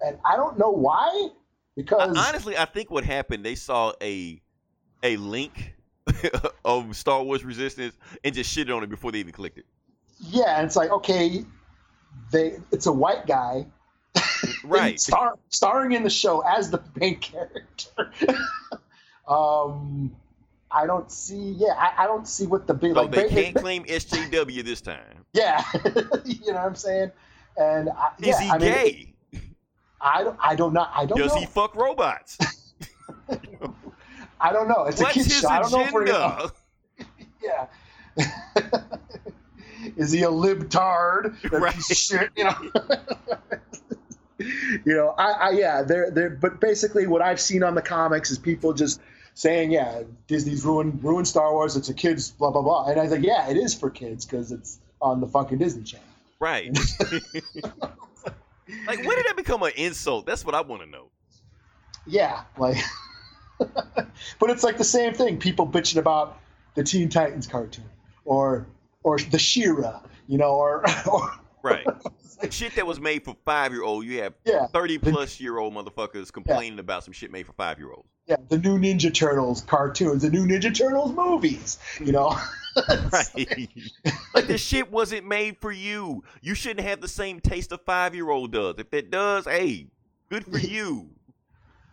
[0.05, 1.29] And I don't know why,
[1.77, 4.43] because Honestly, I think what happened, they saw a
[5.03, 5.75] a link
[6.65, 9.67] of Star Wars Resistance and just shitted on it before they even clicked it.
[10.21, 11.45] Yeah, and it's like okay,
[12.31, 13.67] they it's a white guy
[14.65, 15.01] Right.
[15.01, 18.13] star, starring in the show as the main character.
[19.29, 20.15] um,
[20.71, 21.53] I don't see.
[21.59, 23.11] Yeah, I, I don't see what the big So like.
[23.11, 25.25] they ba- can't claim SJW this time.
[25.33, 25.63] Yeah,
[26.25, 27.11] you know what I'm saying.
[27.57, 29.15] And I, Is yeah, he I mean, gay?
[30.01, 30.39] I don't.
[30.43, 30.87] I don't know.
[30.93, 31.41] I don't Does know.
[31.41, 32.39] he fuck robots?
[34.43, 34.85] I don't know.
[34.85, 35.49] It's a What's kid's his show.
[35.49, 36.51] I don't know if we're gonna.
[37.43, 37.67] Yeah.
[39.97, 41.51] Is he a libtard?
[41.51, 41.75] Right.
[41.83, 42.55] Shit, you know.
[44.39, 48.31] you know, I, I yeah, they're they're but basically what I've seen on the comics
[48.31, 49.01] is people just
[49.35, 51.75] saying, yeah, Disney's ruined ruined Star Wars.
[51.75, 52.87] It's a kids blah blah blah.
[52.87, 55.83] And I was like, yeah, it is for kids because it's on the fucking Disney
[55.83, 56.07] Channel.
[56.39, 56.77] Right.
[58.87, 60.27] like, when did that become an insult?
[60.27, 61.07] That's what I want to know.
[62.07, 62.79] Yeah, like,
[64.39, 65.39] but it's like the same thing.
[65.39, 66.39] People bitching about
[66.75, 67.85] the Teen Titans cartoon
[68.25, 68.67] or
[69.03, 71.31] or the She-Ra, you know, or or
[71.63, 71.87] Right.
[72.51, 75.73] shit that was made for five year old, you have yeah, 30 plus year old
[75.75, 78.09] motherfuckers complaining about some shit made for five year olds.
[78.27, 82.37] yeah, the new Ninja Turtles cartoons, the new Ninja Turtles movies, you know.
[83.13, 83.69] Right.
[84.35, 86.25] like this shit wasn't made for you.
[86.41, 88.77] You shouldn't have the same taste a five year old does.
[88.79, 89.87] If it does, hey,
[90.31, 91.11] good for you.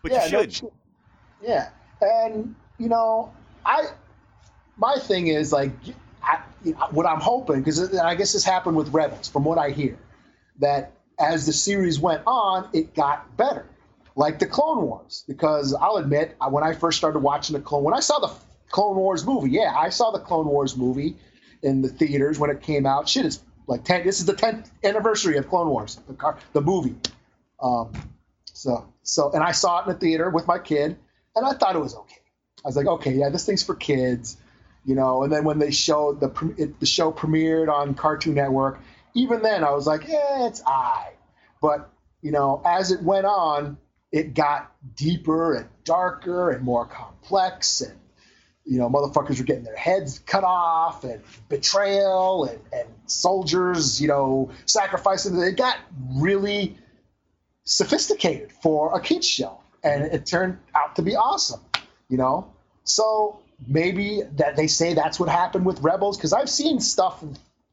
[0.02, 0.54] But yeah, you shouldn't.
[0.54, 0.74] shit.
[1.42, 1.70] Yeah,
[2.02, 3.34] and you know,
[3.66, 3.88] I
[4.78, 5.72] my thing is like,
[6.24, 6.40] I,
[6.92, 9.98] what I'm hoping because I guess this happened with Rebels, from what I hear,
[10.60, 13.66] that as the series went on, it got better,
[14.16, 15.24] like the Clone Wars.
[15.28, 18.34] Because I'll admit, when I first started watching the Clone, when I saw the
[18.70, 21.18] Clone Wars movie, yeah, I saw the Clone Wars movie
[21.62, 23.10] in the theaters when it came out.
[23.10, 24.06] Shit, it's like ten.
[24.06, 26.96] This is the tenth anniversary of Clone Wars, the car, the movie.
[27.62, 27.92] Um,
[28.46, 30.98] so, so, and I saw it in the theater with my kid,
[31.36, 32.22] and I thought it was okay.
[32.64, 34.38] I was like, okay, yeah, this thing's for kids,
[34.86, 35.24] you know.
[35.24, 38.80] And then when they showed the it, the show premiered on Cartoon Network,
[39.14, 41.14] even then I was like, yeah, it's I.
[41.62, 41.90] But
[42.22, 43.78] you know, as it went on,
[44.12, 47.98] it got deeper and darker and more complex, and
[48.66, 54.08] you know, motherfuckers were getting their heads cut off, and betrayal, and, and soldiers, you
[54.08, 55.38] know, sacrificing.
[55.40, 55.78] It got
[56.16, 56.78] really
[57.64, 60.16] sophisticated for a kids show and mm-hmm.
[60.16, 61.62] it turned out to be awesome
[62.10, 62.52] you know?
[62.84, 67.22] So maybe that they say that's what happened with rebels because i've seen stuff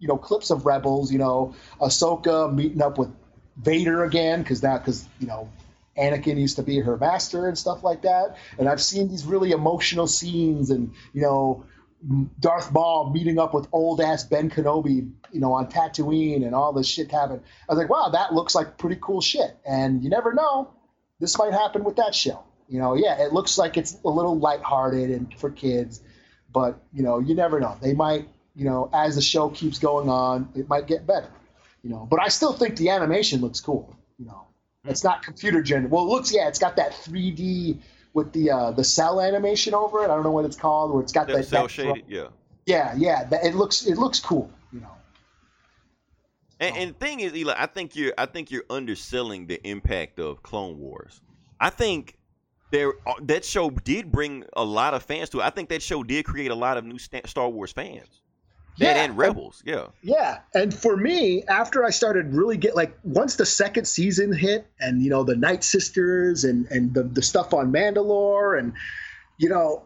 [0.00, 1.54] you know clips of rebels you know?
[1.80, 3.10] Ahsoka meeting up with
[3.56, 5.48] vader again because that because you know
[5.96, 8.36] anakin used to be her master and stuff like that.
[8.58, 11.64] And i've seen these really emotional scenes and you know
[12.38, 16.72] Darth Maul meeting up with old ass Ben Kenobi, you know, on Tatooine and all
[16.72, 17.40] this shit happened.
[17.68, 19.56] I was like, wow, that looks like pretty cool shit.
[19.64, 20.68] And you never know,
[21.20, 22.42] this might happen with that show.
[22.68, 26.00] You know, yeah, it looks like it's a little lighthearted and for kids,
[26.52, 27.76] but you know, you never know.
[27.80, 31.30] They might, you know, as the show keeps going on, it might get better.
[31.82, 33.94] You know, but I still think the animation looks cool.
[34.18, 34.46] You know,
[34.84, 35.92] it's not computer generated.
[35.92, 37.78] Well, it looks, yeah, it's got that 3D
[38.12, 40.04] with the uh, the cell animation over it.
[40.04, 42.28] I don't know what it's called, where it's got that, Cell that shaded, yeah.
[42.64, 43.24] yeah, yeah.
[43.24, 44.50] That, it looks it looks cool.
[46.58, 50.18] And, and the thing is, Eli, I think you're I think you're underselling the impact
[50.18, 51.20] of Clone Wars.
[51.60, 52.18] I think
[52.70, 55.44] there uh, that show did bring a lot of fans to it.
[55.44, 58.22] I think that show did create a lot of new Star Wars fans.
[58.78, 59.86] That Yeah, and Rebels, yeah.
[60.02, 64.66] Yeah, and for me, after I started really get like once the second season hit,
[64.80, 68.74] and you know the Night Sisters and and the the stuff on Mandalore, and
[69.38, 69.84] you know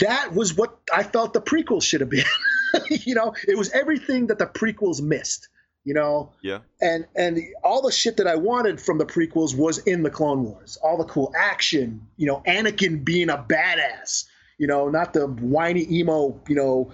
[0.00, 2.24] that was what I felt the prequels should have been.
[2.90, 5.48] you know, it was everything that the prequels missed.
[5.86, 6.60] You know, Yeah.
[6.80, 10.42] and and all the shit that I wanted from the prequels was in the Clone
[10.44, 10.78] Wars.
[10.82, 14.24] All the cool action, you know, Anakin being a badass,
[14.56, 16.90] you know, not the whiny emo, you know,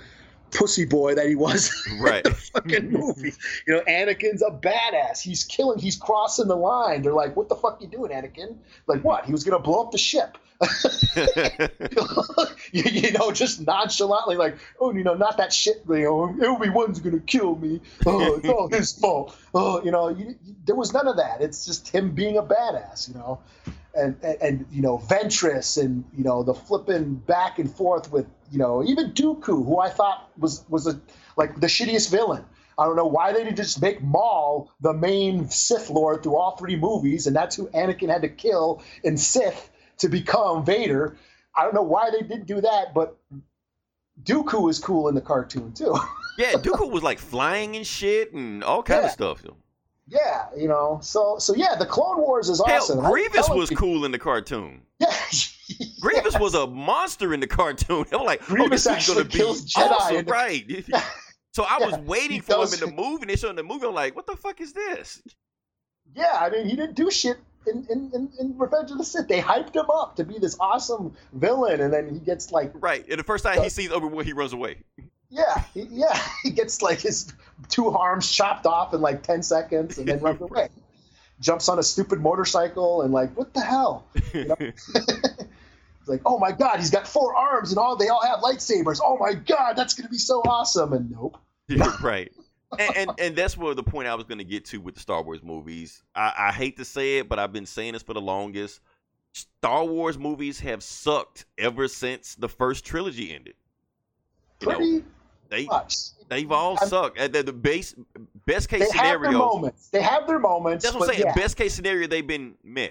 [0.50, 1.70] pussy boy that he was
[2.00, 2.26] Right.
[2.26, 3.32] in the fucking movie.
[3.68, 5.20] You know, Anakin's a badass.
[5.20, 5.78] He's killing.
[5.78, 7.02] He's crossing the line.
[7.02, 8.56] They're like, "What the fuck you doing, Anakin?"
[8.88, 9.24] Like, what?
[9.24, 10.36] He was gonna blow up the ship.
[12.72, 15.82] you, you know, just nonchalantly, like, oh, you know, not that shit.
[15.88, 17.80] You know, everyone's gonna kill me.
[18.06, 19.36] Oh, it's all his fault.
[19.54, 21.40] Oh, you know, you, you- there was none of that.
[21.40, 23.08] It's just him being a badass.
[23.08, 23.40] You know,
[23.94, 28.26] and, and and you know, Ventress, and you know, the flipping back and forth with
[28.50, 31.00] you know, even Dooku, who I thought was was a
[31.36, 32.44] like the shittiest villain.
[32.78, 36.56] I don't know why they didn't just make Maul the main Sith Lord through all
[36.56, 41.16] three movies, and that's who Anakin had to kill in Sith to become Vader.
[41.56, 43.16] I don't know why they didn't do that, but
[44.22, 45.94] Dooku is cool in the cartoon too.
[46.38, 49.06] yeah, Dooku was like flying and shit and all kind Yeah.
[49.06, 49.44] of stuff.
[50.06, 50.98] yeah, you know.
[51.02, 53.00] So so yeah, the Clone Wars is Hell, awesome.
[53.00, 54.82] Grievous was you- cool in the cartoon.
[55.00, 58.04] Yeah, Grievous was a monster in the cartoon.
[58.12, 60.84] I'm like, oh, Grievous this is gonna actually be kills Jedi awesome, the- right?
[61.52, 63.86] so I was waiting for him in the movie, and they showed him the movie.
[63.86, 65.22] I'm like, what the fuck is this?
[66.14, 67.36] Yeah, I mean, he didn't do shit
[67.66, 69.28] in, in, in, in Revenge of the Sith.
[69.28, 73.06] They hyped him up to be this awesome villain, and then he gets like, Right.
[73.08, 74.78] And the first time he sees Obi Wan, he runs away.
[75.30, 77.32] yeah, he, yeah, he gets like his
[77.68, 80.68] two arms chopped off in like ten seconds, and then runs away.
[81.40, 84.06] Jumps on a stupid motorcycle and like, what the hell?
[84.34, 84.56] You know?
[84.60, 85.48] it's
[86.06, 89.00] like, oh my god, he's got four arms and all they all have lightsabers.
[89.02, 90.92] Oh my god, that's gonna be so awesome.
[90.92, 91.38] And nope.
[92.02, 92.30] right.
[92.78, 95.00] And, and and that's where the point I was going to get to with the
[95.00, 96.02] Star Wars movies.
[96.14, 98.80] I, I hate to say it, but I've been saying this for the longest.
[99.32, 103.54] Star Wars movies have sucked ever since the first trilogy ended.
[104.60, 105.02] You know,
[105.48, 105.96] they much.
[106.28, 107.18] they've all I'm- sucked.
[107.18, 107.94] And the, base
[108.46, 109.38] best They case have their scenario.
[109.38, 109.88] moments.
[109.88, 110.84] They have their moments.
[110.84, 111.26] That's what I'm saying.
[111.26, 111.34] yeah.
[111.34, 112.88] Best case scenario, they've been meh.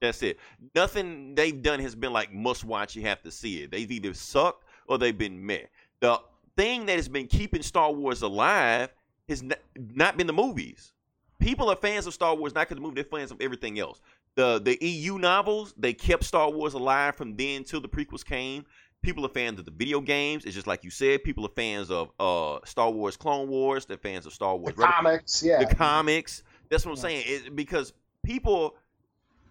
[0.00, 0.38] That's it.
[0.74, 2.94] Nothing they've done has been like must watch.
[2.96, 3.70] You have to see it.
[3.70, 5.62] They've either sucked or they've been meh.
[6.00, 6.20] The
[6.56, 8.90] thing that has been keeping Star Wars alive
[9.28, 10.92] has not, been the movies.
[11.38, 12.94] People are fans of Star Wars not because the movie.
[12.94, 14.00] They're fans of everything else.
[14.36, 18.64] The the EU novels they kept Star Wars alive from then till the prequels came.
[19.02, 20.44] People are fans of the video games.
[20.44, 21.22] It's just like you said.
[21.22, 23.84] People are fans of uh, Star Wars Clone Wars.
[23.84, 25.62] They're fans of Star the Wars Rebel- comics, yeah.
[25.62, 26.42] the comics.
[26.70, 27.24] That's what I'm saying.
[27.26, 27.92] It, because
[28.24, 28.74] people,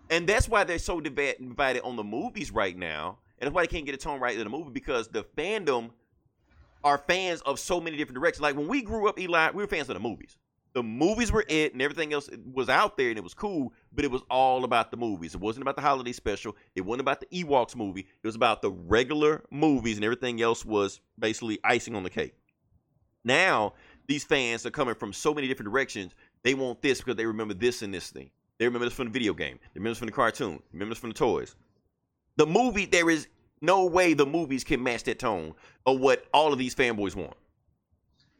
[0.10, 3.68] and that's why they're so divided on the movies right now, and that's why they
[3.68, 5.92] can't get a tone right in the movie because the fandom
[6.86, 8.42] are fans of so many different directions.
[8.42, 10.38] Like when we grew up, Eli, we were fans of the movies.
[10.74, 13.74] The movies were it, and everything else was out there, and it was cool.
[13.94, 15.34] But it was all about the movies.
[15.34, 16.56] It wasn't about the holiday special.
[16.76, 18.02] It wasn't about the Ewoks movie.
[18.02, 22.36] It was about the regular movies, and everything else was basically icing on the cake.
[23.24, 23.74] Now
[24.08, 26.14] these fans are coming from so many different directions.
[26.44, 28.30] They want this because they remember this and this thing.
[28.60, 29.60] They remember this from the video game.
[29.74, 30.58] They remember this from the cartoon.
[30.58, 31.56] They remember this from the toys.
[32.38, 33.28] The movie, there is
[33.62, 35.54] no way the movies can match that tone
[35.86, 37.36] of what all of these fanboys want.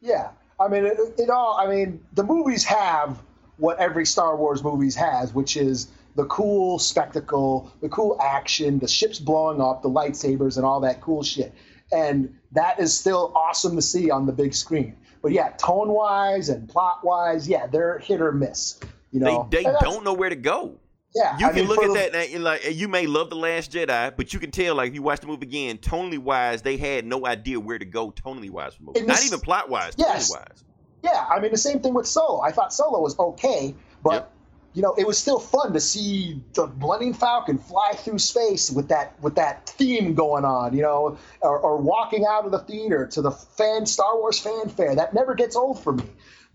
[0.00, 1.56] Yeah, I mean, it, it all.
[1.58, 3.22] I mean, the movies have
[3.58, 8.88] what every Star Wars movies has, which is the cool spectacle, the cool action, the
[8.88, 11.52] ships blowing up, the lightsabers, and all that cool shit.
[11.92, 14.96] And that is still awesome to see on the big screen.
[15.22, 18.80] But yeah, tone wise and plot wise, yeah, they're hit or miss.
[19.12, 20.78] You know, they they don't know where to go.
[21.16, 23.30] Yeah, You I can mean, look at the- that and you're like you may love
[23.30, 26.18] the Last Jedi, but you can tell like if you watch the movie again, tonally
[26.18, 29.00] wise, they had no idea where to go tonally wise for movie.
[29.00, 30.30] Not this- even plot wise, Yes.
[30.30, 30.64] tonally wise.
[31.02, 32.40] Yeah, I mean the same thing with Solo.
[32.42, 34.32] I thought Solo was okay, but Yep.
[34.74, 38.88] you know it was still fun to see the Millennium Falcon fly through space with
[38.88, 40.74] that with that theme going on.
[40.76, 44.94] You know, or, or walking out of the theater to the fan Star Wars fanfare.
[44.96, 46.04] That never gets old for me.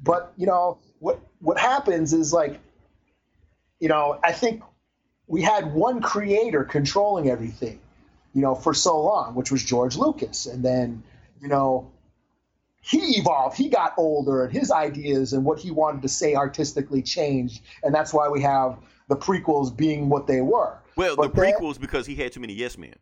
[0.04, 2.60] But you know what what happens is like,
[3.82, 4.62] you know, I think
[5.28, 7.80] we had one creator controlling everything,
[8.34, 11.04] you know, for so long, which was George Lucas, and then
[11.42, 11.92] you know
[12.82, 13.58] he evolved.
[13.58, 17.94] He got older, and his ideas and what he wanted to say artistically changed, and
[17.94, 18.78] that's why we have
[19.10, 20.78] the prequels being what they were.
[20.96, 22.96] Well, But the then- prequels because he had too many yes men.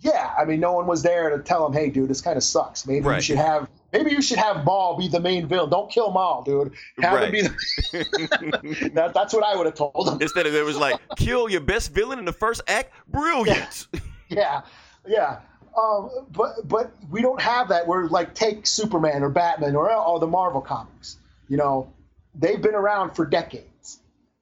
[0.00, 2.44] Yeah, I mean, no one was there to tell him, "Hey, dude, this kind of
[2.44, 2.86] sucks.
[2.86, 5.70] Maybe you should have, maybe you should have Maul be the main villain.
[5.70, 6.72] Don't kill Maul, dude.
[7.00, 10.22] Have him be the." that, that's what I would have told him.
[10.22, 12.92] Instead of it was like kill your best villain in the first act.
[13.08, 13.88] Brilliant.
[14.28, 14.62] yeah,
[15.06, 15.40] yeah.
[15.76, 17.86] Um, but but we don't have that.
[17.86, 21.18] We're like take Superman or Batman or all the Marvel comics.
[21.48, 21.92] You know,
[22.34, 23.66] they've been around for decades,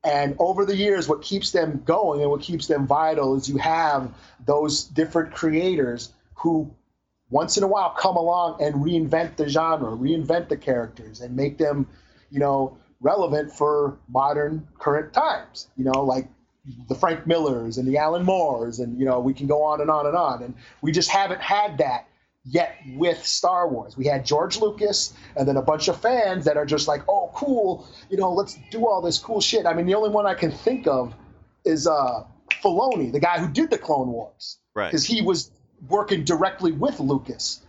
[0.06, 3.58] and over the years, what keeps them going and what keeps them vital is you
[3.58, 4.14] have
[4.46, 6.70] those different creators who
[7.28, 11.58] once in a while come along and reinvent the genre, reinvent the characters, and make
[11.58, 11.88] them,
[12.30, 15.66] you know, relevant for modern current times.
[15.76, 16.28] You know, like
[16.88, 19.90] the Frank Millers and the Alan Moores, and you know, we can go on and
[19.90, 20.40] on and on.
[20.44, 22.06] And we just haven't had that
[22.46, 23.96] yet with Star Wars.
[23.96, 27.30] We had George Lucas, and then a bunch of fans that are just like, "Oh,
[27.34, 27.86] cool!
[28.08, 30.50] You know, let's do all this cool shit." I mean, the only one I can
[30.50, 31.14] think of
[31.64, 32.24] is uh,
[32.62, 34.86] Filoni, the guy who did the Clone Wars right.
[34.86, 35.50] because he was
[35.88, 37.60] working directly with Lucas,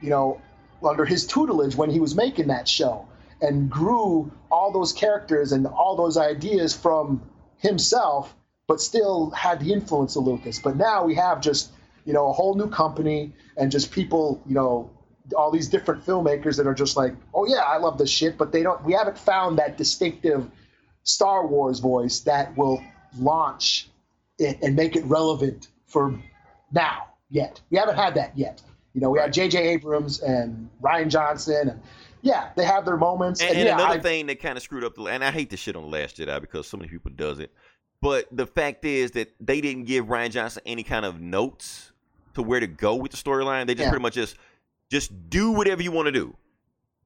[0.00, 0.40] you know,
[0.82, 3.06] under his tutelage when he was making that show,
[3.40, 7.22] and grew all those characters and all those ideas from
[7.58, 8.34] himself,
[8.66, 10.58] but still had the influence of Lucas.
[10.58, 11.70] But now we have just,
[12.04, 14.90] you know, a whole new company and just people, you know,
[15.36, 18.52] all these different filmmakers that are just like, oh yeah, I love this shit, but
[18.52, 18.82] they don't.
[18.84, 20.46] We haven't found that distinctive
[21.02, 22.82] Star Wars voice that will
[23.18, 23.88] launch
[24.38, 26.14] it and make it relevant for
[26.72, 27.60] now yet.
[27.70, 28.60] We haven't had that yet.
[28.92, 29.58] You know, we had J.J.
[29.58, 31.80] Abrams and Rian Johnson, and
[32.22, 33.40] yeah, they have their moments.
[33.40, 35.30] And, And, and yeah, another I- thing that kind of screwed up the and I
[35.30, 37.52] hate this shit on the Last Jedi because so many people does it,
[38.00, 41.92] But the fact is that they didn't give Rian Johnson any kind of notes
[42.34, 43.66] to where to go with the storyline.
[43.66, 43.90] They just Yeah.
[43.90, 44.36] pretty much just
[44.90, 46.36] just do whatever you want to do.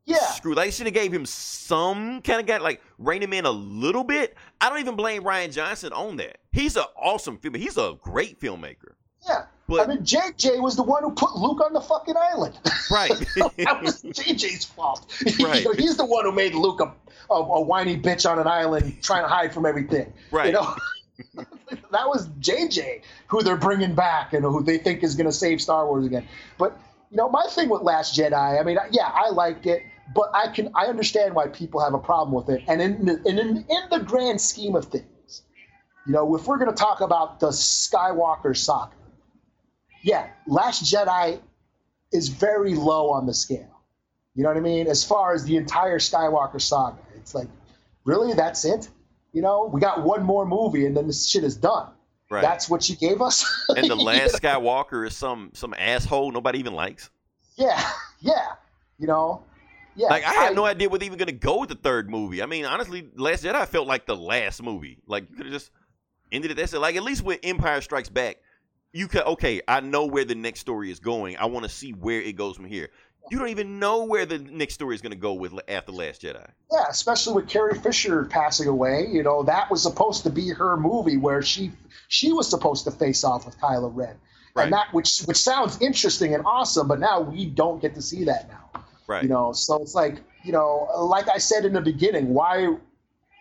[0.05, 0.17] Yeah.
[0.33, 0.55] Screw.
[0.55, 4.05] They should have gave him some kind of guy, like rein him in a little
[4.05, 4.37] bit.
[4.61, 6.39] I don't even blame Rian Johnson on that.
[6.51, 7.57] He's an awesome filmmaker.
[7.59, 8.95] He's a great filmmaker.
[9.27, 9.45] Yeah.
[9.69, 12.59] But- I mean, JJ was the one who put Luke on the fucking island.
[12.91, 13.11] Right.
[13.37, 15.13] that was JJ's fault.
[15.41, 15.63] Right.
[15.63, 16.91] You know, he's the one who made Luke a,
[17.31, 20.11] a, a whiny bitch on an island trying to hide from everything.
[20.31, 20.47] Right.
[20.47, 20.75] You know?
[21.37, 25.61] that was JJ who they're bringing back and who they think is going to save
[25.61, 26.27] Star Wars again.
[26.59, 26.79] But
[27.11, 29.83] you know, my thing with Last Jedi, I mean, yeah, I liked it,
[30.15, 32.65] but I can I understand why people have a problem with it.
[32.69, 35.43] And in the, in, in the grand scheme of things,
[36.07, 38.93] you know, if we're going to talk about the Skywalker saga,
[40.03, 41.41] yeah, Last Jedi
[42.13, 43.83] is very low on the scale.
[44.35, 44.87] You know what I mean?
[44.87, 47.49] As far as the entire Skywalker saga, it's like,
[48.05, 48.89] really, that's it?
[49.33, 51.91] You know, we got one more movie and then this shit is done.
[52.31, 52.43] Right.
[52.43, 53.45] That's what you gave us.
[53.71, 54.49] and the You last know?
[54.61, 57.11] Skywalker is some some asshole nobody even likes.
[57.57, 57.83] yeah,
[58.21, 58.53] yeah.
[58.99, 59.45] You know,
[59.95, 60.09] yeah.
[60.09, 62.43] Like I had no idea they even gonna go with the third movie.
[62.43, 64.99] I mean, honestly, Last Jedi felt like the last movie.
[65.07, 65.71] Like you could have just
[66.33, 66.57] ended it.
[66.57, 66.81] That's it.
[66.81, 68.39] Like at least with Empire Strikes Back,
[68.93, 69.61] you could okay.
[69.69, 71.37] I know where the next story is going.
[71.37, 72.91] I want to see where it goes from here.
[73.31, 76.49] You don't even know where the next story is gonna go with after Last Jedi.
[76.73, 79.07] Yeah, especially with Carrie Fisher passing away.
[79.11, 81.73] You know, that was supposed to be her movie where she
[82.09, 84.17] she was supposed to face off with Kylo Ren,
[84.55, 84.65] Right.
[84.65, 88.25] and that which which sounds interesting and awesome, but now we don't get to see
[88.25, 88.83] that now.
[89.07, 89.23] Right.
[89.23, 92.77] You know, so it's like you know, like I said in the beginning, why?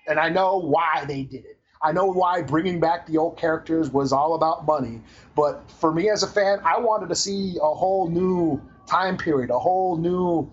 [0.08, 1.58] And I know why they did it.
[1.82, 5.02] I know why bringing back the old characters was all about money.
[5.36, 9.50] But for me as a fan, I wanted to see a whole new time period,
[9.50, 10.50] a whole new,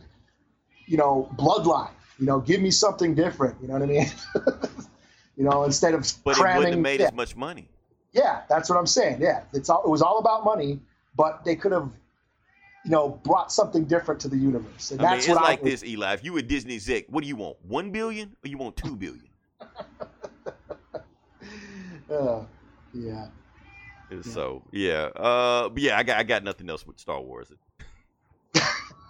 [0.87, 1.91] you know, bloodline.
[2.18, 3.57] You know, give me something different.
[3.61, 4.07] You know what I mean?
[5.37, 7.68] you know, instead of but it wouldn't have made yeah, as much money.
[8.12, 9.20] yeah, that's what I'm saying.
[9.20, 10.80] Yeah, it's all, it was all about money,
[11.16, 11.91] but they could have,
[12.85, 15.82] you know, brought something different to the universe, and I mean, it's what like this,
[15.82, 16.12] Eli.
[16.12, 17.57] If you were Disney exec, what do you want?
[17.66, 19.28] One billion or you want two billion?
[22.11, 22.45] Uh,
[22.93, 23.26] yeah.
[24.22, 27.51] So yeah, uh, but yeah, I got I got nothing else with Star Wars.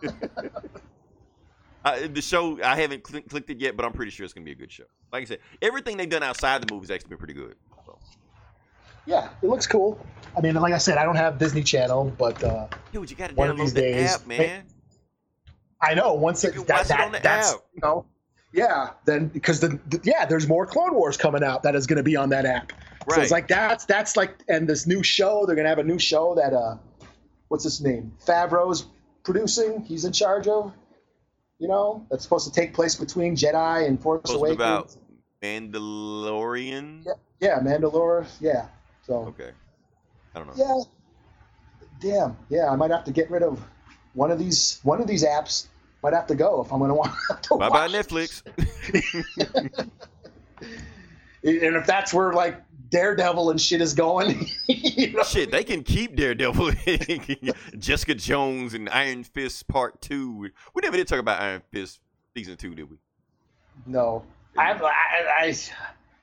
[1.85, 4.45] I, the show I haven't cl- clicked it yet, but I'm pretty sure it's gonna
[4.45, 4.85] be a good show.
[5.13, 7.57] Like I said, everything they've done outside the movies actually been pretty good.
[7.87, 8.01] So.
[9.07, 10.05] Yeah, it looks cool.
[10.37, 13.35] I mean, like I said, I don't have Disney Channel, but uh, Dude, you gotta
[13.35, 14.67] One of download these the days, app, man.
[15.81, 17.61] I know once You it, that, it that on the that's app.
[17.75, 18.07] you know,
[18.53, 18.91] yeah.
[19.05, 22.03] Then because the, the yeah, there's more Clone Wars coming out that is going to
[22.03, 22.73] be on that app.
[23.09, 23.23] So Right.
[23.23, 25.99] it's like that's that's like and this new show they're going to have a new
[25.99, 26.77] show that uh,
[27.49, 28.13] what's his name?
[28.25, 28.87] Favreau's
[29.25, 29.83] producing.
[29.83, 30.73] He's in charge of.
[31.61, 34.97] You know, that's supposed to take place between Jedi and Force Supposed to be Awakens.
[34.97, 37.05] about Mandalorian.
[37.07, 38.27] Yeah, yeah, Mandalore.
[38.41, 38.67] Yeah.
[39.07, 39.51] So Okay.
[40.35, 40.89] I don't know.
[42.03, 42.37] yeah, damn.
[42.51, 43.65] Yeah, I might have to get rid of
[44.15, 45.67] one of these one of these apps.
[46.03, 47.89] Might have to go if I'm going to want to Bye bye.
[47.89, 48.43] Netflix.
[51.47, 52.57] And if that's where like
[52.95, 56.71] Daredevil and shit is going, you know, Shit, they can keep Daredevil,
[57.79, 60.49] Jessica Jones, and Iron Fist Part Two.
[60.75, 61.99] We never did talk about Iron Fist
[62.37, 62.97] season two, did we?
[63.85, 64.23] no.
[64.57, 64.91] I, I,
[65.41, 65.55] I,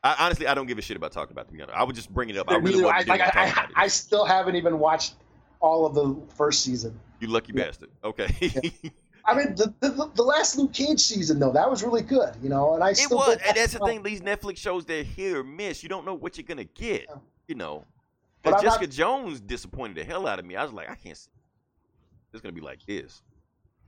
[0.02, 1.42] I, honestly, I don't give a shit about talking about.
[1.42, 2.50] it, To be honest, I would just bring it up.
[2.50, 5.16] I I, really I, like, like, I, I, I still haven't even watched
[5.60, 6.98] all of the first season.
[7.20, 7.66] You lucky yeah.
[7.66, 7.90] bastard.
[8.02, 8.72] Okay.
[9.26, 12.50] I mean, the, the the last Luke Cage season though, that was really good, you
[12.50, 12.74] know.
[12.76, 13.90] And I it still was, and that's the fun.
[13.90, 14.04] thing.
[14.04, 15.84] These Netflix shows, they're hit or miss.
[15.84, 17.06] You don't know what you're gonna get.
[17.10, 17.16] Yeah.
[17.48, 17.86] You know.
[18.44, 20.56] But I'm not- Jessica Jones disappointed the hell out of me.
[20.56, 21.30] I was like, I can't see.
[22.34, 23.22] It's gonna be like this.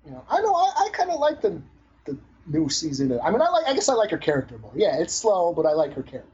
[0.06, 0.54] You know, I know.
[0.54, 1.62] I, I kind of like the
[2.06, 3.20] the new season.
[3.24, 3.66] I mean, I like.
[3.68, 4.72] I guess I like her character more.
[4.76, 6.30] Yeah, it's slow, but I like her character.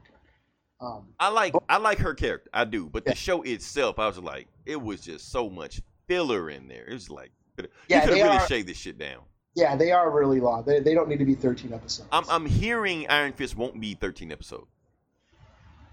[0.80, 2.50] Um, I like I like her character.
[2.54, 3.12] I do, but Yeah.
[3.12, 6.86] the show itself, I was like, it was just so much filler in there.
[6.86, 9.20] It was like, you Yeah, could have they really are- shaved this shit down.
[9.54, 10.64] yeah, they are really long.
[10.64, 12.08] They, they don't need to be 13 episodes.
[12.12, 14.66] I'm I'm hearing Iron Fist won't be 13 episodes,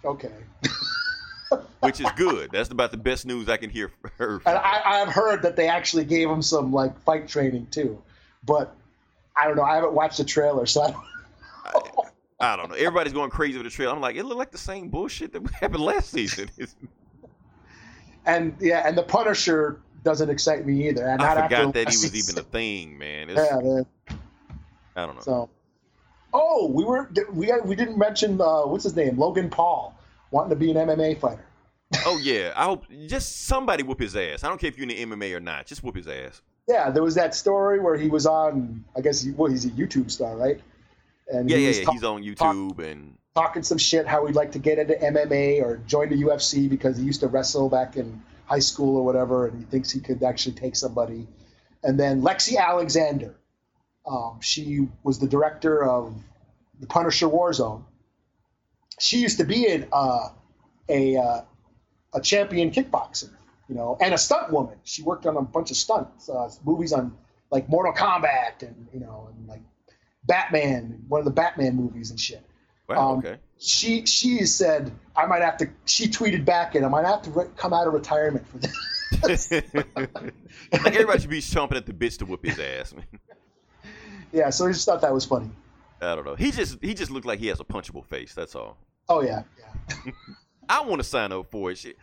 [0.05, 0.31] okay.
[1.81, 2.49] which is good.
[2.51, 4.41] That's about the best news I can hear for.
[4.45, 8.01] And I, I've heard that they actually gave him some like fight training too,
[8.45, 8.75] but
[9.35, 9.63] I don't know.
[9.63, 11.03] I haven't watched the trailer, so I don't.
[12.39, 12.75] I don't know.
[12.75, 13.93] Everybody's going crazy with the trailer.
[13.93, 16.49] I'm like, it looked like the same bullshit that happened last season.
[18.25, 21.05] And yeah, and the Punisher doesn't excite me either.
[21.05, 23.29] And I not after forgot that he was even a thing, man.
[23.29, 23.85] It's, Yeah, man.
[24.95, 25.21] I don't know.
[25.21, 25.49] So,
[26.33, 29.93] oh, we were we we didn't mention uh, what's his name, Logan Paul,
[30.31, 31.43] wanting to be an MMA fighter.
[32.05, 34.43] Oh yeah, I hope just somebody whoop his ass.
[34.45, 35.65] I don't care if you're in the MMA or not.
[35.65, 36.41] Just whoop his ass.
[36.69, 38.83] Yeah, there was that story where he was on.
[38.95, 40.59] I guess he, well, he's a YouTube star, right?
[41.27, 41.83] And Yeah, he yeah, yeah.
[41.83, 45.61] talk- He's on YouTube and talking some shit how he'd like to get into MMA
[45.61, 49.47] or join the UFC because he used to wrestle back in high school or whatever,
[49.47, 51.27] and he thinks he could actually take somebody.
[51.83, 53.35] And then Lexi Alexander,
[54.05, 56.15] um, she was the director of
[56.79, 57.83] the Punisher Warzone.
[58.99, 60.29] She used to be in, uh,
[60.89, 61.41] a uh,
[62.13, 63.29] a champion kickboxer,
[63.67, 64.77] you know, and a stunt woman.
[64.83, 67.15] She worked on a bunch of stunts uh, movies on
[67.51, 69.61] like Mortal Kombat and you know and like
[70.23, 72.46] Batman, one of the Batman movies and shit
[72.87, 73.37] wow, Um, okay.
[73.59, 75.69] she she said I might have to.
[75.85, 79.51] She tweeted back and I might have to re- come out of retirement for this.
[79.51, 82.93] like everybody should be chomping at the bits to whoop his ass.
[82.93, 83.05] Man.
[84.31, 85.49] yeah, so I just thought that was funny.
[86.01, 86.35] I don't know.
[86.35, 88.33] He just he just looked like he has a punchable face.
[88.33, 88.77] That's all.
[89.09, 90.11] Oh yeah, yeah.
[90.69, 91.77] I want to sign up for it.
[91.77, 91.97] Shit.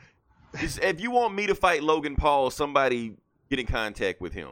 [0.54, 3.16] If you want me to fight Logan Paul, somebody
[3.50, 4.50] get in contact with him.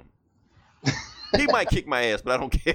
[1.37, 2.75] He might kick my ass, but I don't care.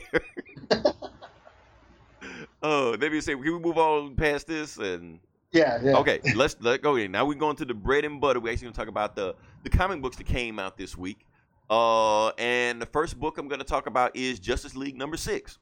[2.70, 4.76] Oh, let me say, can we move on past this?
[4.78, 5.20] And
[5.54, 5.96] Yeah, yeah.
[6.00, 7.12] okay, let's let go in.
[7.14, 8.42] Now we're going to the bread and butter.
[8.42, 11.26] We're actually going to talk about the the comic books that came out this week.
[11.70, 15.60] Uh, and the first book I'm going to talk about is Justice League number six.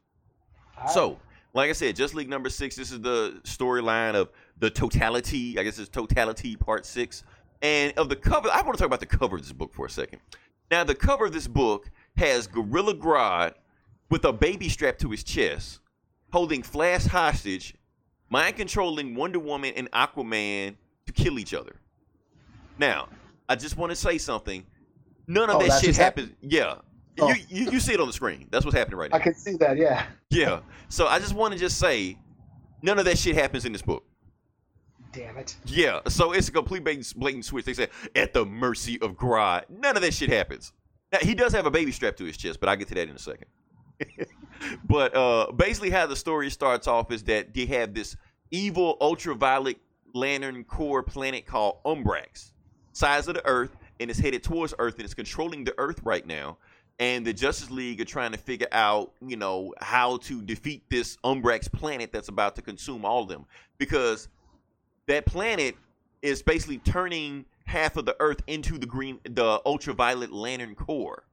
[0.91, 1.19] So,
[1.53, 2.75] like I said, Just League number six.
[2.75, 4.29] This is the storyline of
[4.59, 5.59] the totality.
[5.59, 7.23] I guess it's totality part six,
[7.61, 8.49] and of the cover.
[8.51, 10.21] I want to talk about the cover of this book for a second.
[10.71, 13.53] Now, the cover of this book has Gorilla Grodd
[14.09, 15.81] with a baby strapped to his chest,
[16.35, 17.75] holding Flash hostage,
[18.29, 20.75] mind controlling Wonder Woman and Aquaman
[21.05, 21.77] to kill each other.
[22.77, 23.07] Now,
[23.47, 24.65] I just want to say something.
[25.27, 26.33] None of Oh, that shit happens.
[26.41, 26.79] Yeah.
[27.21, 27.29] Oh.
[27.29, 28.49] You, you, you see it on the screen.
[28.51, 29.15] That's what's happening right now.
[29.15, 29.77] I can see that.
[29.77, 30.05] Yeah.
[30.29, 30.59] Yeah.
[30.89, 32.17] So I just want to just say,
[32.81, 34.03] none of that shit happens in this book.
[35.13, 35.55] Damn it.
[35.65, 36.01] Yeah.
[36.09, 37.63] So it's a complete blatant, blatant switch.
[37.63, 39.69] They say at the mercy of Grodd.
[39.69, 40.73] None of that shit happens.
[41.13, 43.07] Now he does have a baby strapped to his chest, but I'll get to that
[43.07, 43.47] in a second.
[44.87, 48.15] but uh, basically, how the story starts off is that they have this
[48.51, 49.77] evil ultraviolet
[50.13, 52.51] lantern Corps planet called Umbrax,
[52.93, 56.25] size of the Earth, and it's headed towards Earth, and it's controlling the Earth right
[56.25, 56.57] now.
[56.97, 61.17] And the Justice League are trying to figure out, you know, how to defeat this
[61.25, 63.45] Umbrax planet that's about to consume all of them,
[63.77, 64.29] because
[65.07, 65.75] that planet
[66.21, 71.23] is basically turning half of the Earth into the green, the ultraviolet lantern Corps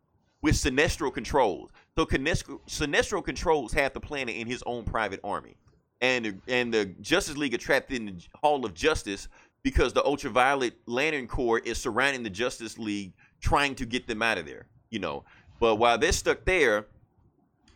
[0.42, 1.70] with Sinestro controls.
[1.96, 5.56] So Sinestro, controls half the planet in his own private army,
[6.00, 9.28] and and the Justice League are trapped in the Hall of Justice
[9.62, 14.38] because the ultraviolet lantern Corps is surrounding the Justice League, trying to get them out
[14.38, 14.66] of there.
[14.88, 15.24] You know,
[15.60, 16.86] but while they're stuck there,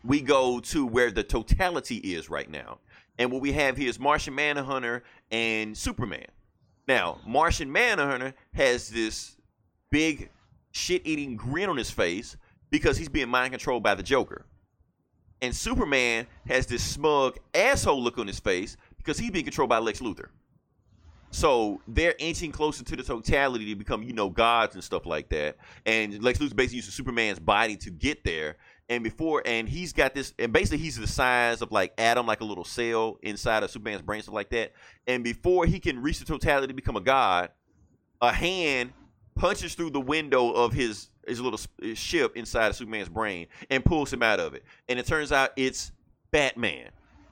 [0.03, 2.79] we go to where the totality is right now.
[3.19, 6.25] And what we have here is Martian Manhunter and Superman.
[6.87, 9.37] Now, Martian Manhunter has this
[9.91, 10.29] big
[10.71, 12.35] shit eating grin on his face
[12.69, 14.45] because he's being mind controlled by the Joker.
[15.41, 19.77] And Superman has this smug asshole look on his face because he's being controlled by
[19.77, 20.29] Lex Luthor.
[21.29, 25.29] So they're inching closer to the totality to become, you know, gods and stuff like
[25.29, 25.57] that.
[25.85, 28.57] And Lex Luthor basically uses Superman's body to get there.
[28.89, 32.39] And before, and he's got this, and basically he's the size of like atom, like
[32.39, 34.71] a little cell inside of Superman's brain, stuff like that.
[35.05, 37.49] And before he can reach the totality to become a god,
[38.21, 38.93] a hand
[39.35, 41.59] punches through the window of his his little
[41.93, 44.63] ship inside of Superman's brain and pulls him out of it.
[44.87, 45.91] And it turns out it's
[46.31, 46.89] Batman.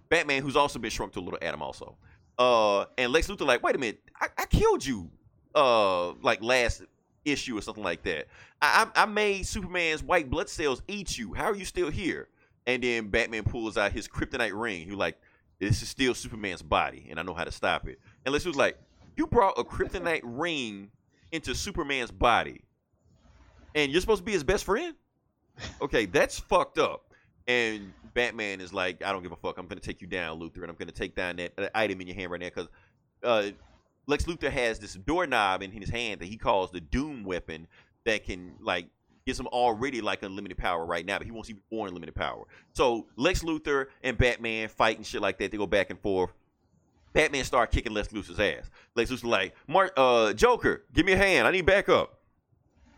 [0.10, 1.98] Batman, who's also been shrunk to a little atom, also.
[2.38, 5.10] Uh, and Lex Luthor like, wait a minute, I, I killed you,
[5.56, 6.84] uh, like last
[7.24, 8.28] issue or something like that.
[8.62, 11.34] I, I made Superman's white blood cells eat you.
[11.34, 12.28] How are you still here?
[12.68, 14.88] And then Batman pulls out his kryptonite ring.
[14.88, 15.18] He like,
[15.60, 18.00] this is still Superman's body, and I know how to stop it.
[18.26, 18.78] And Lex Luthor's like,
[19.16, 20.92] you brought a kryptonite ring
[21.32, 22.62] into Superman's body,
[23.76, 24.96] and you're supposed to be his best friend.
[25.82, 27.14] Okay, that's fucked up.
[27.48, 29.58] And Batman is like, I don't give a fuck.
[29.58, 32.08] I'm gonna take you down, Luthor, and I'm gonna take down that uh, item in
[32.08, 32.68] your hand right now because
[33.24, 33.52] uh,
[34.08, 37.68] Lex Luthor has this doorknob in his hand that he calls the Doom weapon
[38.06, 38.88] that can like
[39.26, 42.46] gives him already like unlimited power right now, but he wants even more unlimited power.
[42.74, 45.52] So Lex Luthor and Batman fight and shit like that.
[45.52, 46.32] They go back and forth.
[47.14, 48.70] Batman start kicking Lex Luthor's ass.
[48.96, 51.48] Lex Luthor like, Mark, uh, Joker, give me a hand.
[51.48, 52.20] I need backup.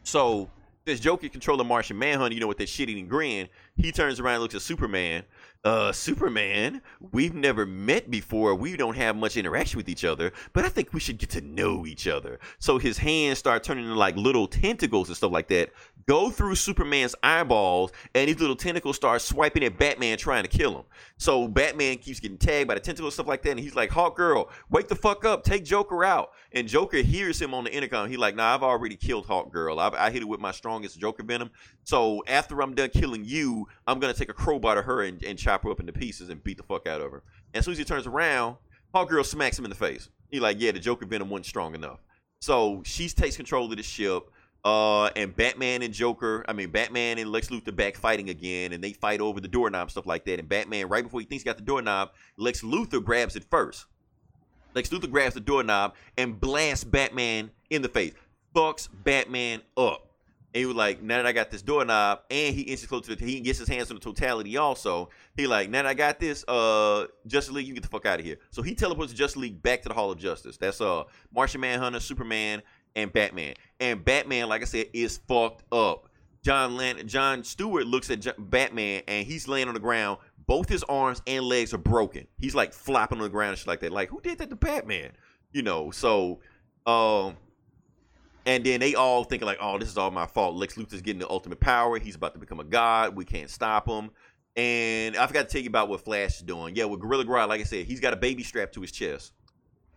[0.04, 0.50] So
[0.88, 4.36] this Joker controlling Martian Manhunter, you know, with that shit eating grin, he turns around
[4.36, 5.24] and looks at Superman.
[5.64, 6.82] Uh, Superman,
[7.12, 8.56] we've never met before.
[8.56, 11.42] We don't have much interaction with each other, but I think we should get to
[11.42, 12.40] know each other.
[12.60, 15.72] So his hands start turning into like little tentacles and stuff like that.
[16.08, 20.74] Go through Superman's eyeballs, and these little tentacles start swiping at Batman, trying to kill
[20.78, 20.86] him.
[21.18, 24.50] So Batman keeps getting tagged by the tentacles, stuff like that, and he's like, "Hawkgirl,
[24.70, 28.08] wake the fuck up, take Joker out." And Joker hears him on the intercom.
[28.08, 29.80] He's like, "Nah, I've already killed Hawkgirl.
[29.80, 31.50] I've, I hit it with my strongest Joker venom.
[31.84, 35.38] So after I'm done killing you, I'm gonna take a crowbar to her and, and
[35.38, 37.24] chop chop her up into pieces and beat the fuck out of her.
[37.54, 38.58] And as soon as he turns around,
[38.94, 40.10] Hawkgirl smacks him in the face.
[40.30, 42.00] He like, yeah, the Joker venom wasn't strong enough.
[42.40, 44.30] So she takes control of the ship.
[44.66, 48.84] Uh, and Batman and Joker, I mean Batman and Lex Luthor back fighting again, and
[48.84, 50.40] they fight over the doorknob stuff like that.
[50.40, 53.86] And Batman, right before he thinks he got the doorknob, Lex Luthor grabs it first.
[54.74, 58.14] Lex Luthor grabs the doorknob and blasts Batman in the face.
[58.54, 60.07] Fucks Batman up.
[60.58, 63.16] And he was like, now that I got this doorknob, and he instantly close to
[63.16, 65.10] the, he gets his hands on the totality also.
[65.36, 68.20] He like, now that I got this, uh, Justice League, you get the fuck out
[68.20, 68.38] of here.
[68.50, 70.58] So he teleports Justice League back to the Hall of Justice.
[70.58, 72.64] That's uh, Martian Manhunter, Superman,
[72.96, 73.54] and Batman.
[73.80, 76.10] And Batman, like I said, is fucked up.
[76.42, 80.18] John Lan- John Stewart looks at J- Batman, and he's laying on the ground.
[80.48, 82.26] Both his arms and legs are broken.
[82.40, 83.92] He's like flopping on the ground and shit like that.
[83.92, 85.12] Like, who did that to Batman?
[85.52, 86.40] You know, so
[86.88, 87.38] um
[88.48, 90.56] and then they all thinking like, oh, this is all my fault.
[90.56, 92.00] Lex Luthor's getting the ultimate power.
[92.00, 93.14] He's about to become a god.
[93.14, 94.10] We can't stop him.
[94.56, 96.74] And I forgot to tell you about what Flash is doing.
[96.74, 99.34] Yeah, with Gorilla Grodd, like I said, he's got a baby strapped to his chest.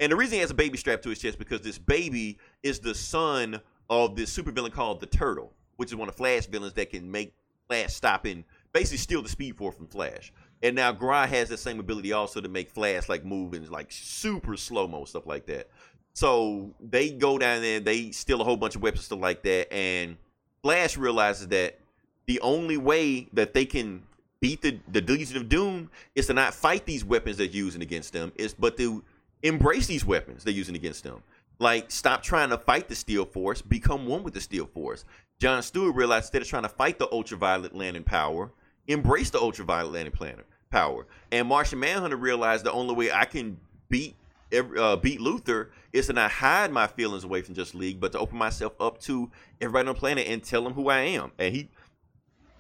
[0.01, 2.81] And the reason he has a baby strapped to his chest because this baby is
[2.81, 6.91] the son of this supervillain called the Turtle, which is one of Flash villains that
[6.91, 7.33] can make
[7.69, 10.33] Flash stop and basically steal the Speed Force from Flash.
[10.61, 13.93] And now Grodd has that same ability also to make Flash like move in like
[13.93, 15.69] super slow mo stuff like that.
[16.15, 19.73] So they go down there, they steal a whole bunch of weapons, stuff like that,
[19.73, 20.17] and
[20.63, 21.79] Flash realizes that
[22.27, 24.03] the only way that they can
[24.41, 28.13] beat the, the Legion of Doom is to not fight these weapons they're using against
[28.13, 29.03] them, is but to
[29.43, 31.23] embrace these weapons they're using against them.
[31.59, 35.05] Like, stop trying to fight the Speed Force, become one with the Speed Force.
[35.41, 38.51] John Stewart realized instead of trying to fight the ultraviolet lantern power,
[38.87, 41.07] embrace the ultraviolet lantern planet power.
[41.33, 43.59] And Martian Manhunter realized the only way I can
[43.89, 44.17] beat
[44.53, 48.19] uh, beat Luthor is to not hide my feelings away from Just League, but to
[48.19, 51.33] open myself up to everybody on the planet and tell them who I am.
[51.39, 51.69] And he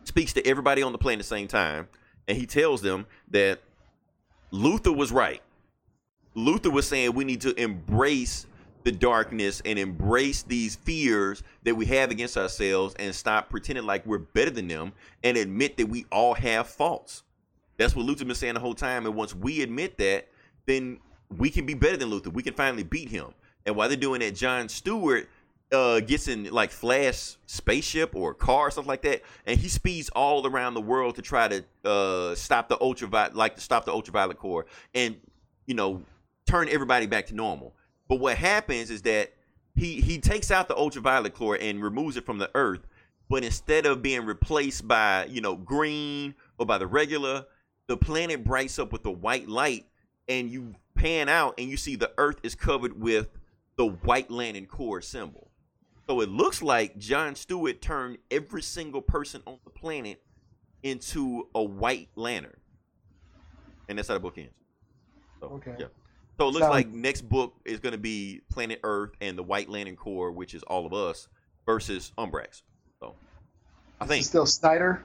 [0.04, 1.88] speaks to everybody on the planet at the same time,
[2.28, 3.60] and he tells them that
[4.52, 5.42] Luthor was right.
[6.36, 8.46] Luthor was saying we need to embrace
[8.84, 14.06] the darkness and embrace these fears that we have against ourselves and stop pretending like
[14.06, 14.92] we're better than them
[15.22, 17.24] and admit that we all have faults.
[17.76, 19.06] That's what Luthor been saying the whole time.
[19.06, 20.28] And once we admit that,
[20.66, 20.98] then
[21.36, 22.32] we can be better than Luthor.
[22.32, 23.28] We can finally beat him.
[23.66, 25.28] And while they're doing that, John Stewart
[25.72, 30.08] uh, gets in like Flash spaceship or car or something like that, and he speeds
[30.10, 33.92] all around the world to try to uh, stop the ultraviolet, like to stop the
[33.92, 35.16] ultraviolet core, and
[35.66, 36.02] you know
[36.46, 37.74] turn everybody back to normal.
[38.08, 39.32] But what happens is that
[39.76, 42.86] he he takes out the ultraviolet core and removes it from the Earth,
[43.28, 47.46] but instead of being replaced by you know green or by the regular,
[47.86, 49.86] the planet brights up with a white light,
[50.30, 53.28] and you pan out and you see the Earth is covered with
[53.76, 55.50] the white lantern Corps symbol.
[56.06, 60.22] So it looks like John Stewart turned every single person on the planet
[60.82, 62.56] into a white lantern,
[63.88, 64.54] and that's how the book ends.
[65.40, 65.74] So, Okay.
[65.78, 65.86] Yeah.
[66.38, 69.42] So it looks Sound- like next book is going to be Planet Earth and the
[69.42, 71.28] White Lantern Corps, which is all of us,
[71.66, 72.62] versus Umbrax.
[72.98, 73.14] So
[74.00, 75.04] I think still Snyder.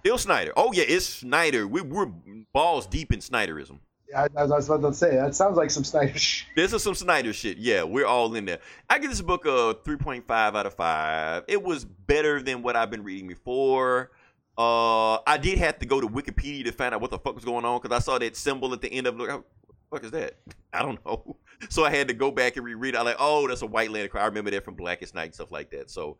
[0.00, 0.52] Still Snyder.
[0.54, 1.66] Oh yeah, it's Snyder.
[1.66, 2.12] We, we're
[2.52, 3.78] balls deep in Snyderism.
[4.14, 6.16] I, I was about to say that sounds like some Snyder.
[6.18, 6.46] shit.
[6.54, 7.58] This is some Snyder shit.
[7.58, 8.58] Yeah, we're all in there.
[8.88, 11.44] I give this book a 3.5 out of 5.
[11.48, 14.10] It was better than what I've been reading before.
[14.58, 17.44] Uh, I did have to go to Wikipedia to find out what the fuck was
[17.44, 19.28] going on because I saw that symbol at the end of look.
[19.28, 20.34] What the fuck is that?
[20.72, 21.36] I don't know.
[21.70, 22.98] So I had to go back and reread it.
[22.98, 23.88] I'm like, oh, that's a White.
[23.88, 24.20] Corps.
[24.20, 25.90] I remember that from Blackest Night and stuff like that.
[25.90, 26.18] So,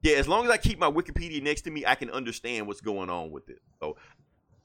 [0.00, 2.80] yeah, as long as I keep my Wikipedia next to me, I can understand what's
[2.80, 3.58] going on with it.
[3.82, 3.98] So,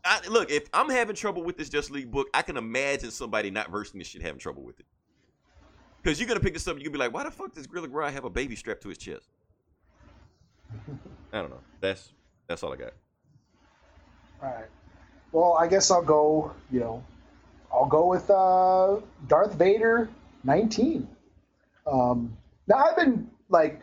[0.06, 3.52] I, look, if I'm having trouble with this Just League book, I can imagine somebody
[3.52, 4.86] not versing this shit having trouble with it.
[6.02, 7.66] Because you're gonna pick this up, and you're gonna be like, "Why the fuck does
[7.66, 9.30] Gorilla Grodd have a baby strapped to his chest?"
[11.32, 11.62] I don't know.
[11.80, 12.12] That's
[12.48, 12.94] that's all I got.
[14.42, 14.66] All right.
[15.32, 16.52] Well, I guess I'll go.
[16.72, 17.04] You know,
[17.74, 18.98] I'll go with uh,
[19.28, 20.10] Darth Vader
[20.44, 21.08] 19.
[21.88, 23.82] Um, now I've been like,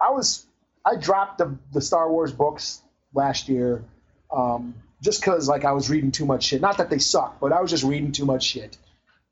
[0.00, 0.46] I was,
[0.84, 2.82] I dropped the the Star Wars books
[3.12, 3.84] last year,
[4.30, 6.60] um, just because like I was reading too much shit.
[6.60, 8.76] Not that they suck, but I was just reading too much shit.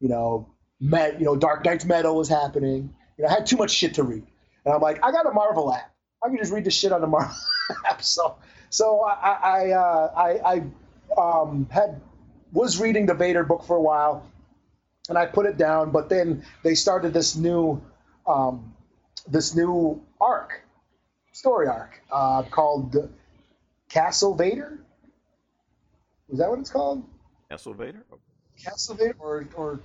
[0.01, 0.49] You know,
[0.81, 2.95] met, you know, Dark Nights Metal was happening.
[3.17, 4.27] You know, I had too much shit to read,
[4.65, 5.93] and I'm like, I got a Marvel app.
[6.23, 7.35] I can just read the shit on the Marvel
[7.89, 8.03] app.
[8.03, 8.37] So,
[8.71, 10.63] so I, I, uh, I,
[11.17, 12.01] I um, had
[12.53, 14.27] was reading the Vader book for a while,
[15.09, 15.91] and I put it down.
[15.91, 17.83] But then they started this new,
[18.27, 18.75] um,
[19.29, 20.63] this new arc,
[21.33, 23.11] story arc uh, called
[23.89, 24.79] Castle Vader.
[26.31, 27.05] Is that what it's called?
[27.51, 28.05] Castle Vader.
[28.63, 29.81] Castle Vader, or, or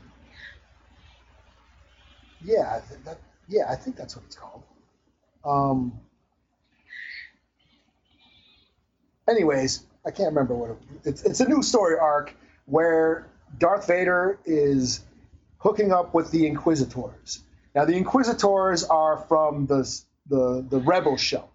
[2.43, 4.63] yeah, I think that, yeah, I think that's what it's called.
[5.43, 5.99] Um,
[9.27, 11.23] anyways, I can't remember what it, it's.
[11.23, 12.35] It's a new story arc
[12.65, 15.01] where Darth Vader is
[15.57, 17.43] hooking up with the Inquisitors.
[17.75, 19.83] Now the Inquisitors are from the
[20.27, 21.49] the the Rebel show.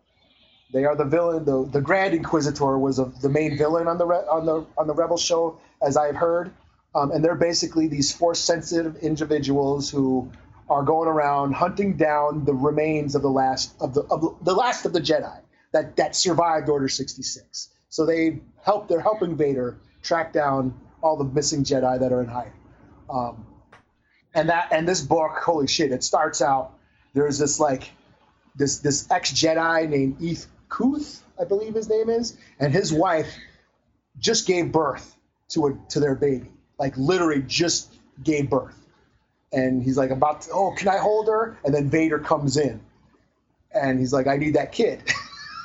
[0.74, 1.44] They are the villain.
[1.44, 4.88] The, the Grand Inquisitor was a, the main villain on the re, on the on
[4.88, 6.52] the Rebel show, as I've heard.
[6.96, 10.30] Um, and they're basically these force-sensitive individuals who
[10.68, 14.84] are going around hunting down the remains of the last of the of the, last
[14.84, 15.38] of the Jedi
[15.70, 17.70] that that survived Order 66.
[17.88, 18.88] So they help.
[18.88, 20.74] They're helping Vader track down
[21.04, 22.52] all the missing Jedi that are in hiding.
[23.08, 23.46] Um,
[24.34, 25.92] and that and this book, holy shit!
[25.92, 26.72] It starts out.
[27.12, 27.92] There's this like
[28.56, 33.36] this this ex Jedi named Eeth Koth, I believe his name is, and his wife
[34.18, 35.16] just gave birth
[35.50, 36.50] to a to their baby.
[36.78, 38.78] Like literally just gave birth.
[39.52, 41.56] And he's like about to, oh, can I hold her?
[41.64, 42.80] And then Vader comes in.
[43.72, 45.02] And he's like, I need that kid.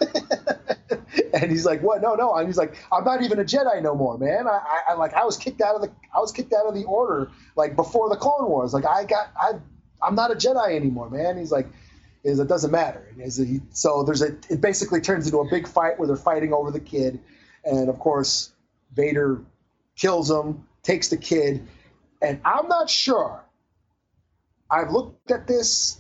[1.33, 2.01] and he's like, what?
[2.01, 2.35] No, no.
[2.35, 4.47] And he's like, I'm not even a Jedi no more, man.
[4.47, 6.75] I, I, I like I was kicked out of the I was kicked out of
[6.75, 8.73] the order like before the Clone Wars.
[8.73, 9.53] Like I got I
[10.01, 11.37] I'm not a Jedi anymore, man.
[11.37, 11.67] He's like,
[12.23, 13.05] is it doesn't matter.
[13.17, 13.41] Is
[13.71, 16.79] so there's a it basically turns into a big fight where they're fighting over the
[16.79, 17.19] kid,
[17.63, 18.51] and of course
[18.93, 19.41] Vader
[19.95, 21.67] kills him, takes the kid,
[22.21, 23.43] and I'm not sure.
[24.71, 25.99] I've looked at this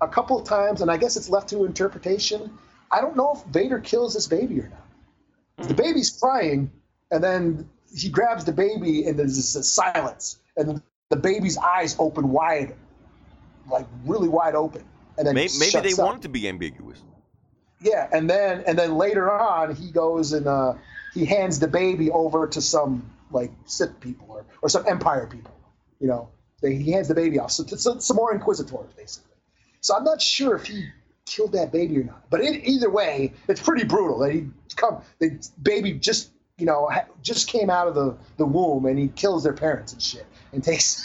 [0.00, 2.58] a couple of times, and I guess it's left to interpretation.
[2.90, 5.68] I don't know if Vader kills this baby or not.
[5.68, 5.82] The hmm.
[5.82, 6.70] baby's crying,
[7.10, 12.30] and then he grabs the baby, and there's this silence, and the baby's eyes open
[12.30, 12.74] wide,
[13.70, 14.84] like really wide open,
[15.18, 15.98] and then Maybe, maybe they up.
[15.98, 17.02] want it to be ambiguous.
[17.80, 20.74] Yeah, and then and then later on, he goes and uh,
[21.12, 25.54] he hands the baby over to some like Sith people or, or some Empire people.
[26.00, 26.28] You know,
[26.62, 27.50] they, he hands the baby off.
[27.50, 29.34] So, so some more Inquisitors, basically.
[29.80, 30.88] So I'm not sure if he
[31.26, 32.28] killed that baby or not.
[32.30, 34.18] But in, either way, it's pretty brutal.
[34.18, 36.90] That he come the baby just you know
[37.22, 40.62] just came out of the the womb and he kills their parents and shit and
[40.62, 41.04] takes.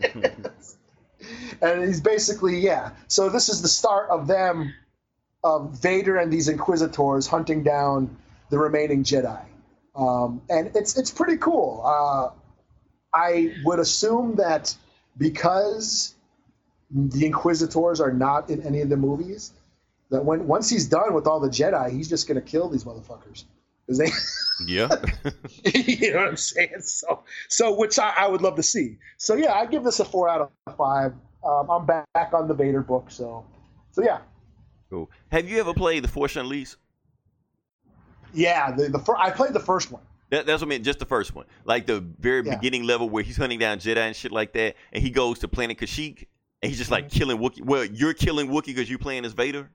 [1.62, 2.90] and he's basically yeah.
[3.08, 4.74] So this is the start of them
[5.42, 8.16] of Vader and these Inquisitors hunting down
[8.50, 9.42] the remaining Jedi,
[9.94, 11.82] um, and it's it's pretty cool.
[11.84, 12.30] Uh,
[13.12, 14.74] I would assume that
[15.16, 16.14] because
[16.90, 19.52] the Inquisitors are not in any of the movies,
[20.10, 23.44] that when once he's done with all the Jedi, he's just gonna kill these motherfuckers
[23.86, 24.10] because they.
[24.66, 24.88] Yeah.
[25.74, 26.80] you know what I'm saying?
[26.80, 28.98] So, so which I, I would love to see.
[29.16, 31.12] So yeah, I give this a four out of five.
[31.44, 33.44] Um, I'm back on the Vader book, so
[33.92, 34.18] so yeah,
[34.90, 35.10] cool.
[35.32, 36.76] Have you ever played The Force Unleashed?
[38.34, 38.70] yeah.
[38.72, 40.02] The the fir- I played the first one.
[40.30, 41.46] That, that's what I mean, just the first one.
[41.64, 42.56] Like the very Yeah.
[42.56, 45.48] beginning level where he's hunting down Jedi and shit like that, and he goes to
[45.48, 46.26] planet Kashyyyk,
[46.62, 47.18] and he's just like Mm-hmm.
[47.18, 47.64] killing Wookiee.
[47.64, 49.70] Well, you're killing Wookiee because you're playing as Vader?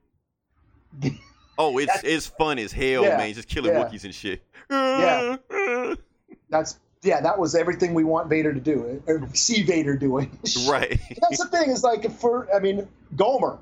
[1.57, 3.33] Oh, it's it's fun as hell, Yeah, man.
[3.33, 3.83] Just killing yeah.
[3.83, 4.43] Wookiees and shit.
[4.69, 5.37] Yeah.
[6.49, 7.21] That's yeah.
[7.21, 9.01] That was everything we want Vader to do.
[9.07, 10.37] Or see Vader doing.
[10.67, 10.99] right.
[11.21, 11.69] That's the thing.
[11.69, 13.59] Is like for I mean Gomer.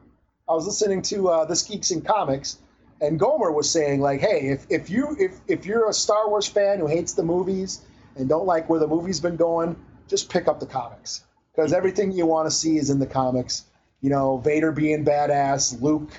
[0.47, 2.57] I was listening to uh, this Geeks and Comics,
[2.99, 6.47] and Gomer was saying like, hey, if if you if if you're a Star Wars
[6.47, 7.81] fan who hates the movies
[8.15, 9.75] and don't like where the movie's been going,
[10.07, 13.65] just pick up the comics because everything you want to see is in the comics.
[14.01, 16.11] You know, Vader being badass, Luke,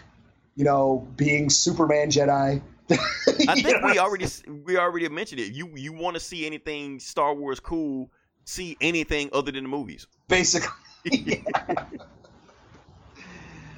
[0.56, 2.62] you know, being Superman Jedi.
[2.90, 2.96] I
[3.62, 4.26] think we already
[4.64, 5.52] we already mentioned it.
[5.52, 8.10] You you want to see anything Star Wars cool?
[8.44, 10.06] See anything other than the movies?
[10.28, 10.68] basically.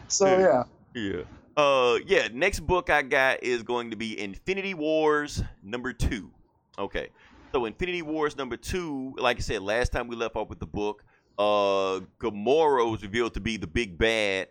[0.08, 0.64] so yeah.
[0.94, 1.22] Yeah.
[1.56, 6.30] Uh yeah, next book I got is going to be Infinity Wars number 2.
[6.78, 7.08] Okay.
[7.52, 10.66] So Infinity Wars number 2, like I said last time we left off with the
[10.66, 11.04] book,
[11.38, 14.48] uh Gamora was revealed to be the big bad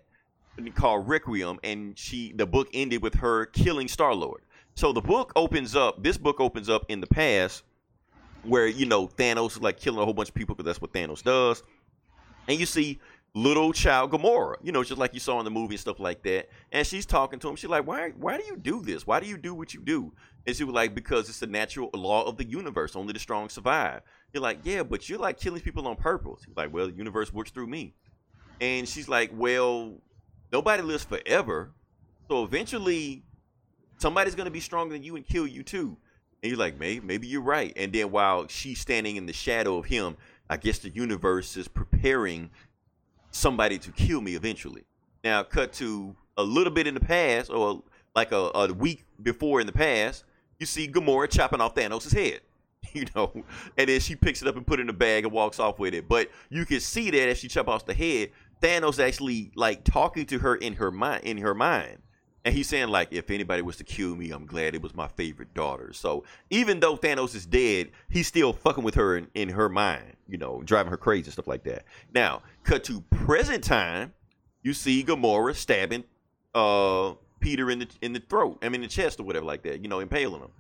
[0.75, 4.41] called Requiem and she the book ended with her killing Star-Lord.
[4.75, 7.63] So the book opens up, this book opens up in the past
[8.43, 10.93] where you know Thanos is like killing a whole bunch of people because that's what
[10.93, 11.63] Thanos does.
[12.47, 12.99] And you see
[13.33, 16.23] little child Gamora, you know, just like you saw in the movie and stuff like
[16.23, 16.49] that.
[16.71, 17.55] And she's talking to him.
[17.55, 18.11] She's like, "Why?
[18.11, 19.05] Why do you do this?
[19.05, 20.13] Why do you do what you do?"
[20.47, 22.95] And she was like, "Because it's the natural law of the universe.
[22.95, 24.01] Only the strong survive."
[24.33, 27.33] You're like, "Yeah, but you're like killing people on purpose." He's like, "Well, the universe
[27.33, 27.93] works through me."
[28.61, 30.01] And she's like, "Well,
[30.51, 31.71] nobody lives forever,
[32.29, 33.23] so eventually,
[33.97, 35.97] somebody's gonna be stronger than you and kill you too."
[36.43, 37.73] And you're like, maybe, maybe you're right.
[37.75, 40.15] And then while she's standing in the shadow of him,
[40.47, 42.51] I guess the universe is preparing
[43.31, 44.83] somebody to kill me eventually.
[45.23, 47.81] Now, cut to a little bit in the past, or
[48.15, 50.23] like a, a week before in the past,
[50.59, 52.41] you see Gamora chopping off Thanos' head.
[52.93, 53.43] You know,
[53.77, 55.79] and then she picks it up and put it in a bag and walks off
[55.79, 56.07] with it.
[56.07, 58.29] But you can see that as she chop off the head,
[58.61, 61.99] Thanos actually like talking to her in her mind, in her mind,
[62.45, 65.07] And he's saying like, if anybody was to kill me, I'm glad it was my
[65.07, 65.91] favorite daughter.
[65.93, 70.13] So even though Thanos is dead, he's still fucking with her in, in her mind,
[70.27, 71.85] you know, driving her crazy and stuff like that.
[72.13, 74.13] Now, cut to present time,
[74.61, 76.03] you see Gamora stabbing
[76.53, 79.81] uh Peter in the in the throat, I mean the chest or whatever like that,
[79.81, 80.51] you know, impaling him.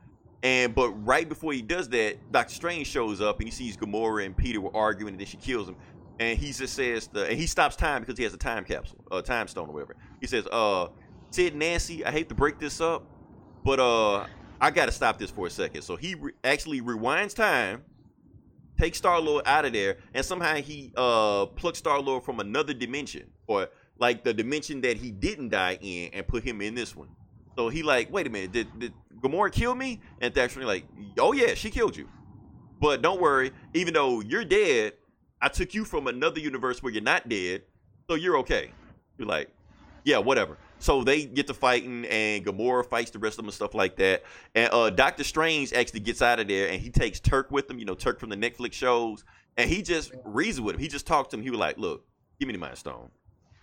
[0.43, 4.25] And but right before he does that, Doctor Strange shows up and he sees Gamora
[4.25, 5.75] and Peter were arguing, and then she kills him.
[6.19, 9.03] And he just says, the, and he stops time because he has a time capsule,
[9.11, 9.95] a time stone or whatever.
[10.21, 10.87] He says, "Uh,
[11.31, 13.05] Sid Nancy, I hate to break this up,
[13.65, 14.25] but uh,
[14.61, 15.81] I got to stop this for a second.
[15.81, 17.83] So he re- actually rewinds time,
[18.79, 22.73] takes Star Lord out of there, and somehow he uh plucks Star Lord from another
[22.73, 23.67] dimension, or
[23.99, 27.09] like the dimension that he didn't die in, and put him in this one.
[27.57, 29.99] So he like, wait a minute, did did Gamora kill me?
[30.21, 30.85] And Thanos like,
[31.19, 32.07] oh yeah, she killed you.
[32.79, 34.93] But don't worry, even though you're dead,
[35.41, 37.63] I took you from another universe where you're not dead,
[38.09, 38.71] so you're okay.
[39.17, 39.49] You're like,
[40.03, 40.57] yeah, whatever.
[40.79, 43.95] So they get to fighting, and Gamora fights the rest of them and stuff like
[43.97, 44.23] that.
[44.53, 47.79] And uh, Doctor Strange actually gets out of there, and he takes Turk with him.
[47.79, 49.23] You know, Turk from the Netflix shows,
[49.57, 50.81] and he just reasoned with him.
[50.81, 51.43] He just talked to him.
[51.43, 52.05] He was like, "Look,
[52.39, 53.09] give me the Mind Stone.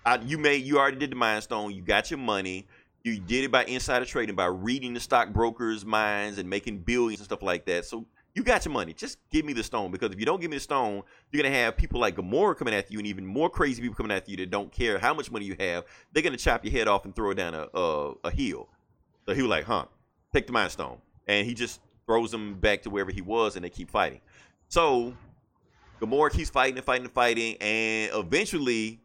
[0.04, 1.72] I, you made, you already did the Mind Stone.
[1.72, 2.66] You got your money.
[3.04, 7.24] You did it by insider trading, by reading the stockbrokers' minds and making billions and
[7.24, 7.84] stuff like that.
[7.84, 8.94] So you got your money.
[8.94, 11.54] Just give me the stone because if you don't give me the stone, you're gonna
[11.54, 14.36] have people like Gamora coming after you, and even more crazy people coming after you
[14.38, 15.84] that don't care how much money you have.
[16.12, 18.68] They're gonna chop your head off and throw it down a a, a hill.
[19.26, 19.84] So he was like, "Huh,
[20.32, 23.64] take the Mind Stone," and he just throws them back to wherever he was, and
[23.64, 24.20] they keep fighting.
[24.68, 25.14] So
[26.00, 29.00] Gamora keeps fighting and fighting and fighting, and eventually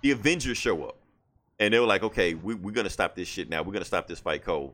[0.00, 0.96] the Avengers show up,
[1.60, 3.62] and they were like, "Okay, we, we're gonna stop this shit now.
[3.62, 4.72] We're gonna stop this fight cold."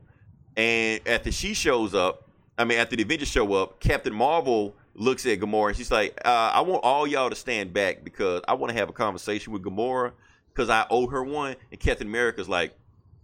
[0.57, 2.28] And after she shows up,
[2.59, 6.19] I mean, after the Avengers show up, Captain Marvel looks at Gamora and she's like,
[6.25, 9.53] uh, "I want all y'all to stand back because I want to have a conversation
[9.53, 10.13] with Gamora
[10.49, 12.77] because I owe her one." And Captain America's like,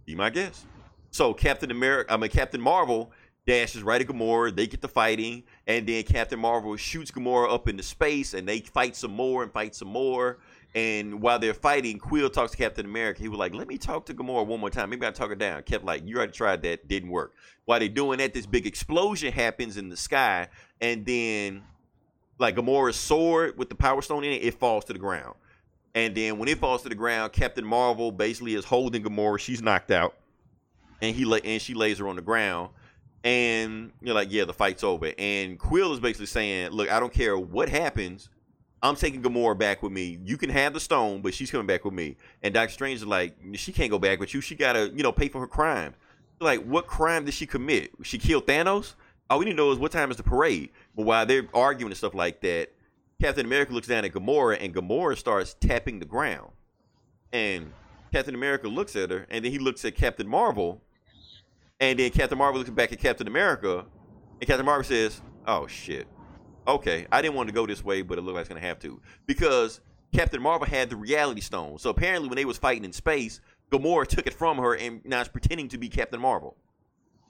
[0.05, 0.65] "Be my guest."
[1.11, 3.11] So Captain America, I mean Captain Marvel
[3.45, 4.55] dashes right at Gamora.
[4.55, 8.59] They get to fighting, and then Captain Marvel shoots Gamora up into space, and they
[8.59, 10.39] fight some more and fight some more.
[10.75, 13.21] And while they're fighting, Quill talks to Captain America.
[13.21, 14.89] He was like, "Let me talk to Gamora one more time.
[14.89, 17.33] Maybe I talk her down." Kept like, "You already tried that, didn't work."
[17.63, 20.49] While they're doing that, this big explosion happens in the sky,
[20.81, 21.63] and then
[22.37, 25.35] like Gamora's sword with the Power Stone in it, it falls to the ground.
[25.93, 29.39] And then when it falls to the ground, Captain Marvel basically is holding Gamora.
[29.39, 30.13] She's knocked out,
[31.01, 32.71] and he la- and she lays her on the ground.
[33.23, 35.11] And you're like, yeah, the fight's over.
[35.17, 38.29] And Quill is basically saying, look, I don't care what happens.
[38.81, 40.19] I'm taking Gamora back with me.
[40.23, 42.17] You can have the stone, but she's coming back with me.
[42.43, 44.41] And Doctor Strange is like, she can't go back with you.
[44.41, 45.95] She gotta, you know, pay for her crime.
[46.39, 47.91] Like, what crime did she commit?
[48.03, 48.93] She killed Thanos?
[49.29, 50.69] All we need to know is what time is the parade.
[50.95, 52.69] But while they're arguing and stuff like that,
[53.21, 56.51] Captain America looks down at Gamora, and Gamora starts tapping the ground.
[57.31, 57.71] And
[58.11, 60.81] Captain America looks at her, and then he looks at Captain Marvel,
[61.79, 63.85] and then Captain Marvel looks back at Captain America,
[64.39, 66.07] and Captain Marvel says, "Oh shit,
[66.67, 68.79] okay, I didn't want to go this way, but it looked like it's gonna have
[68.79, 69.81] to because
[70.13, 71.79] Captain Marvel had the Reality Stone.
[71.79, 75.21] So apparently, when they was fighting in space, Gamora took it from her and now
[75.21, 76.55] is pretending to be Captain Marvel.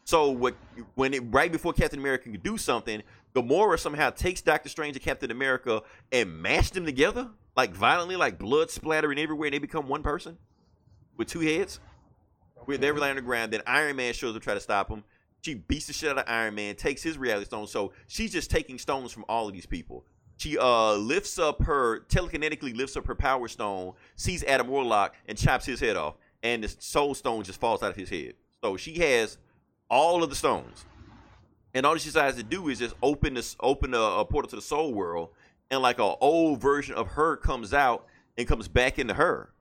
[0.04, 0.56] So what
[0.94, 3.02] when it right before Captain America can do something,
[3.34, 5.82] Gamora somehow takes Doctor Strange and Captain America
[6.12, 10.38] and mashed them together like violently, like blood splattering everywhere, and they become one person
[11.18, 11.80] with two heads.
[12.66, 13.54] Where they're laying on the ground.
[13.54, 15.04] Then Iron Man shows up to try to stop him.
[15.46, 17.68] She beats the shit out of Iron Man, takes his reality stone.
[17.68, 20.04] So she's just taking stones from all of these people.
[20.38, 25.38] She uh lifts up her telekinetically lifts up her power stone, sees Adam Warlock, and
[25.38, 26.16] chops his head off.
[26.42, 28.34] And the soul stone just falls out of his head.
[28.64, 29.38] So she has
[29.88, 30.84] all of the stones.
[31.76, 34.56] And all she decides to do is just open this open a, a portal to
[34.56, 35.30] the soul world,
[35.70, 39.54] and like an old version of her comes out and comes back into her.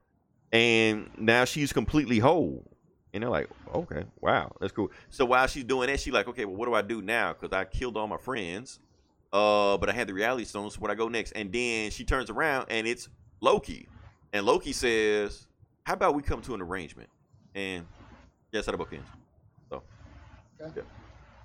[0.51, 2.74] And now she's completely whole.
[3.15, 4.91] And they're like, okay, wow, that's cool.
[5.09, 7.33] So while she's doing that, she's like, okay, well, what do I do now?
[7.33, 8.81] Because I killed all my friends,
[9.33, 10.75] uh, but I had the reality stones.
[10.75, 11.31] So where I go next?
[11.33, 13.09] And then she turns around and it's
[13.41, 13.89] Loki,
[14.33, 15.47] and Loki says,
[15.85, 17.09] "How about we come to an arrangement?"
[17.55, 17.87] And
[18.53, 19.07] that's how the book ends.
[19.71, 19.83] So,
[20.61, 20.73] Okay.
[20.77, 20.83] yeah,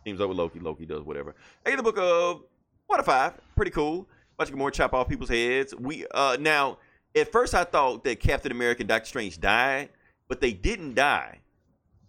[0.04, 0.60] teams up with Loki.
[0.60, 1.36] Loki does whatever.
[1.66, 2.42] I get the book of
[2.88, 3.34] one of five.
[3.56, 4.08] Pretty cool.
[4.40, 5.76] Watching more chop off people's heads.
[5.76, 6.80] We uh now
[7.16, 9.90] at first I thought that Captain America and Doctor Strange died,
[10.28, 11.42] but they didn't die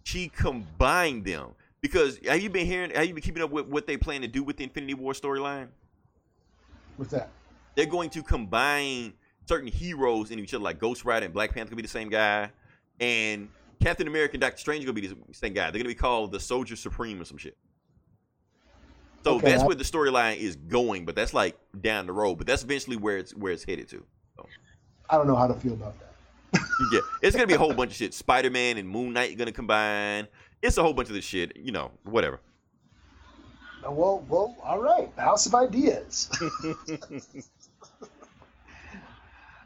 [0.03, 1.49] she combined them.
[1.81, 4.27] Because have you been hearing have you been keeping up with what they plan to
[4.27, 5.67] do with the infinity war storyline?
[6.97, 7.29] What's that?
[7.75, 9.13] they're going to combine
[9.47, 12.09] certain heroes in each other like ghost rider and black panther gonna be the same
[12.09, 12.51] guy
[12.99, 13.47] and
[13.79, 15.71] captain america and doctor strange gonna be the same guy.
[15.71, 17.57] They're gonna be called the soldier supreme or some shit.
[19.23, 22.35] So Okay, that's I- where the storyline is going but that's like down the road
[22.37, 24.05] but that's eventually where it's where it's headed to
[25.09, 26.10] I don't know how to feel about that.
[26.91, 28.13] Yeah, it's gonna be a whole bunch of shit.
[28.13, 30.27] Spider Man and Moon Knight are gonna combine.
[30.61, 31.55] It's a whole bunch of this shit.
[31.57, 32.39] You know, whatever.
[33.83, 35.11] Well, well, all right.
[35.17, 36.29] House of Ideas.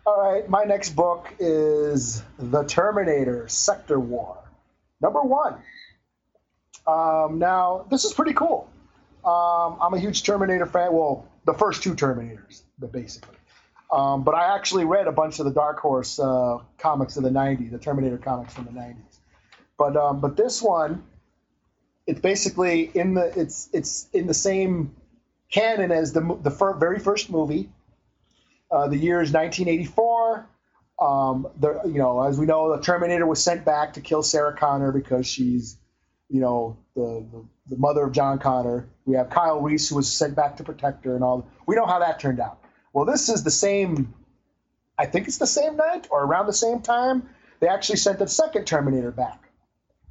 [0.06, 0.50] all right.
[0.50, 4.38] My next book is The Terminator Sector War,
[5.02, 5.56] number one.
[6.88, 8.70] Um, now, this is pretty cool.
[9.26, 10.94] Um, I'm a huge Terminator fan.
[10.94, 13.35] Well, the first two Terminators, but basically.
[13.96, 17.30] Um, but I actually read a bunch of the Dark Horse uh, comics of the
[17.30, 19.20] '90s, the Terminator comics from the '90s.
[19.78, 21.02] But um, but this one,
[22.06, 24.94] it's basically in the it's it's in the same
[25.50, 27.70] canon as the the fir- very first movie.
[28.70, 30.46] Uh, the year is 1984.
[31.00, 34.58] Um, the you know as we know, the Terminator was sent back to kill Sarah
[34.58, 35.78] Connor because she's
[36.30, 38.90] you know the, the the mother of John Connor.
[39.06, 41.48] We have Kyle Reese who was sent back to protect her and all.
[41.66, 42.60] We know how that turned out.
[42.96, 44.14] Well, this is the same.
[44.98, 47.28] I think it's the same night or around the same time.
[47.60, 49.50] They actually sent the second Terminator back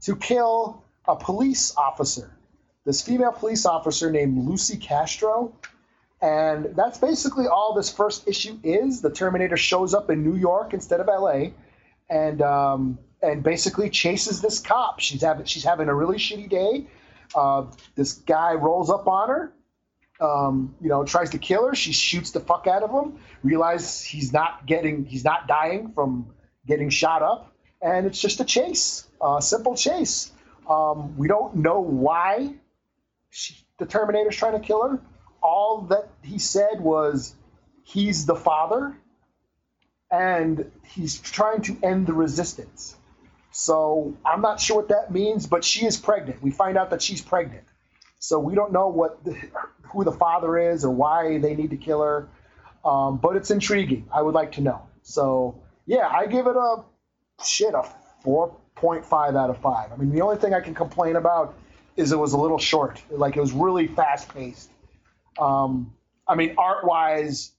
[0.03, 2.31] to kill a police officer,
[2.85, 5.55] this female police officer named Lucy Castro.
[6.21, 9.01] And that's basically all this first issue is.
[9.01, 11.53] The Terminator shows up in New York instead of LA
[12.11, 15.01] and um, and basically chases this cop.
[15.01, 16.87] She's having she's having a really shitty day.
[17.35, 19.53] Uh, this guy rolls up on her,
[20.21, 21.75] um, you know, tries to kill her.
[21.75, 23.19] She shoots the fuck out of him.
[23.43, 26.35] Realizes he's not getting he's not dying from
[26.67, 30.33] getting shot up, and it's just a chase, a simple chase.
[30.69, 32.55] Um, we don't know why
[33.31, 35.01] she, the Terminator's trying to kill her.
[35.43, 37.35] All that he said was
[37.83, 38.97] he's the father
[40.11, 42.97] and he's trying to end the resistance.
[43.51, 46.43] So I'm not sure what that means, but she is pregnant.
[46.43, 47.65] We find out that she's pregnant.
[48.25, 49.37] So we don't know what the,
[49.93, 52.29] who the father is or why they need to kill her.
[52.83, 54.09] Um, but it's intriguing.
[54.11, 54.83] I would like to know.
[55.03, 56.85] So yeah, I give it a
[57.45, 57.83] shit a
[58.25, 59.93] 4.5 out of 5.
[59.93, 61.55] I mean, the only thing I can complain about
[61.97, 63.03] is it was a little short.
[63.11, 64.71] Like it was really fast paced.
[65.39, 65.93] Um,
[66.27, 67.53] I mean, art wise,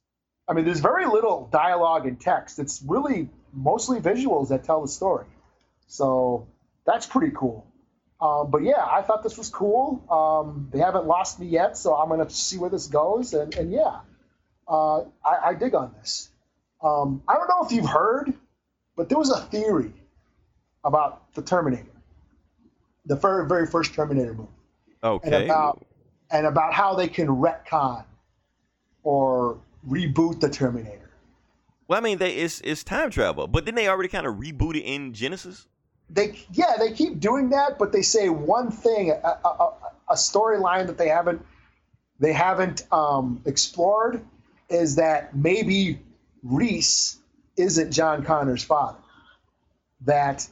[0.48, 2.58] I mean, there's very little dialogue and text.
[2.58, 5.28] It's really mostly visuals that tell the story.
[5.86, 6.48] So
[6.88, 7.68] that's pretty cool.
[8.26, 10.04] Um, but yeah, I thought this was cool.
[10.10, 13.34] Um, they haven't lost me yet, so I'm going to see where this goes.
[13.34, 14.00] And, and yeah,
[14.68, 16.30] uh, I, I dig on this.
[16.82, 18.34] Um, I don't know if you've heard,
[18.96, 19.94] but there was a theory
[20.84, 21.92] about the Terminator,
[23.06, 24.50] the very, very first Terminator movie
[25.04, 25.86] and about
[26.32, 28.06] and about how they can retcon
[29.04, 31.12] or reboot the Terminator.
[31.88, 34.84] Well, I mean, they it's it's time travel, but then they already kind of rebooted
[34.84, 35.68] in Genisys.
[36.10, 39.16] They yeah, they keep doing that, but they say one thing, a,
[39.46, 39.74] a,
[40.10, 41.44] a, storyline that they haven't
[42.20, 44.24] they haven't um, explored
[44.70, 46.00] is that maybe
[46.44, 47.18] Reese
[47.58, 49.00] isn't John Connor's father.
[50.02, 50.48] That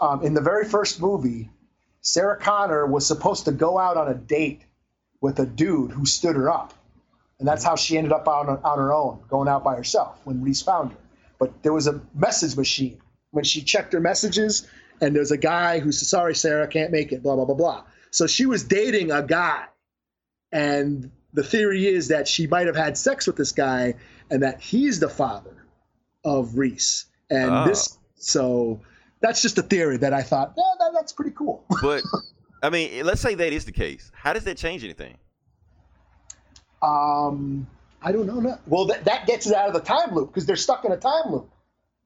[0.00, 1.50] um, in the very first movie,
[2.00, 4.62] Sarah Connor was supposed to go out on a date
[5.20, 6.74] with a dude who stood her up.
[7.38, 10.42] And that's how she ended up on, on her own, going out by herself when
[10.42, 10.98] Reese found her.
[11.38, 13.00] But there was a message machine
[13.36, 14.66] when she checked her messages,
[15.00, 17.84] and there's a guy who said, Sorry, Sarah, can't make it, blah, blah, blah, blah.
[18.10, 19.66] So she was dating a guy.
[20.50, 23.94] And the theory is that she might have had sex with this guy
[24.30, 25.54] and that he's the father
[26.24, 27.06] of Reese.
[27.30, 27.64] And Ah.
[27.66, 28.80] this, so
[29.20, 31.64] that's just a theory that I thought, yeah, that, that's pretty cool.
[31.82, 32.02] But
[32.62, 34.10] I mean, let's say that is the case.
[34.14, 35.18] How does that change anything?
[36.82, 37.66] Um,
[38.02, 38.58] I don't know.
[38.66, 40.96] Well, that, that gets it out of the time loop because they're stuck in a
[40.96, 41.50] time loop.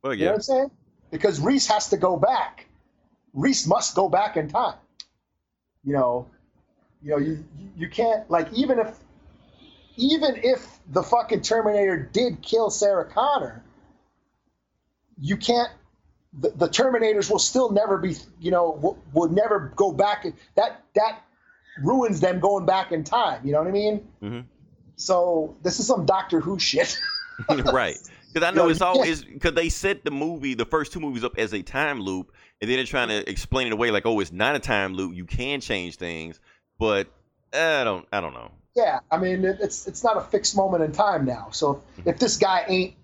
[0.03, 0.71] Well, You know what I'm saying?
[1.11, 2.67] Because Reese has to go back.
[3.33, 4.77] Reese must go back in time.
[5.85, 6.27] You know,
[7.03, 7.45] you know, you
[7.77, 8.99] you can't like even if
[9.97, 13.63] even if the fucking Terminator did kill Sarah Connor,
[15.21, 15.71] you can't.
[16.33, 20.27] The, the Terminators will still never be, you know, will, will never go back.
[20.55, 21.23] That that
[21.83, 23.45] ruins them going back in time.
[23.45, 24.09] You know what I mean?
[24.23, 24.45] Mhm.
[24.97, 27.01] So this is some Doctor Who shit.
[27.49, 27.99] right.
[28.33, 31.37] Because I know it's is because they set the movie, the first two movies, up
[31.39, 34.33] as a time loop, and then they're trying to explain it away like, oh, it's
[34.33, 35.15] not a time loop.
[35.15, 36.39] You can change things,
[36.79, 37.09] but
[37.53, 38.53] eh, I don't, I don't know.
[38.77, 41.49] Yeah, I mean it's it's not a fixed moment in time now.
[41.51, 42.09] So if, hmm.
[42.11, 42.95] if this guy ain't,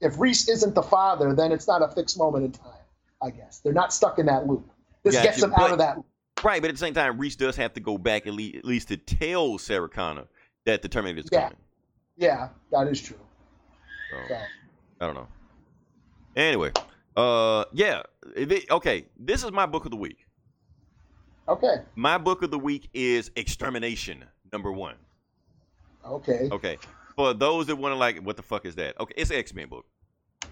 [0.00, 2.72] if Reese isn't the father, then it's not a fixed moment in time.
[3.20, 4.70] I guess they're not stuck in that loop.
[5.02, 5.96] This gets them but- out of that.
[5.96, 6.06] loop.
[6.42, 8.64] Right, but at the same time, Reese does have to go back at least, at
[8.64, 10.24] least to tell Sarah Connor
[10.64, 11.42] that the Terminator is Yeah.
[11.42, 11.58] coming.
[12.16, 13.18] Yeah, that is true.
[14.10, 14.38] So, So,
[15.00, 15.28] I don't know.
[16.36, 16.72] Anyway,
[17.16, 18.02] uh, yeah.
[18.70, 20.26] okay, this is my book of the week.
[21.48, 24.96] okay, My book of the week is Extermination, number one.
[26.04, 26.78] okay, Okay.
[27.16, 28.98] For those that want to like, what the fuck is that?
[28.98, 29.84] Okay, it's an X Men book.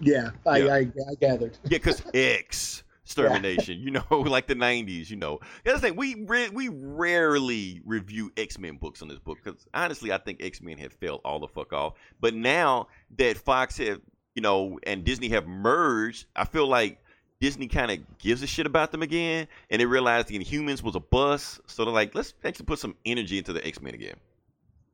[0.01, 0.75] Yeah, I, Yeah.
[0.75, 0.79] I,
[1.11, 1.57] I gathered.
[1.65, 5.39] Yeah, because X extermination, you know, like the '90s, you know.
[5.65, 9.67] The other thing, we re- we rarely review X Men books on this book because
[9.73, 11.95] honestly, I think X Men have failed all the fuck off.
[12.21, 14.01] But now that Fox have,
[14.39, 17.01] you know, and Disney have merged, I feel like
[17.41, 20.95] Disney kind of gives a shit about them again, and they realized the Inhumans was
[20.95, 24.15] a bust, so they're like, let's actually put some energy into the X Men again.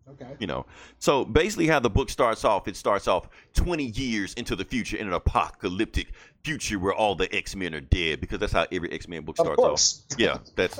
[0.08, 0.26] Okay.
[0.38, 0.64] you know?
[0.98, 4.96] So basically how the book starts off it starts off 20 years into the future
[4.96, 6.08] in an apocalyptic
[6.42, 10.04] future where all the x-men are dead because that's how every x-men book Of starts
[10.12, 10.18] off.
[10.18, 10.78] yeah that's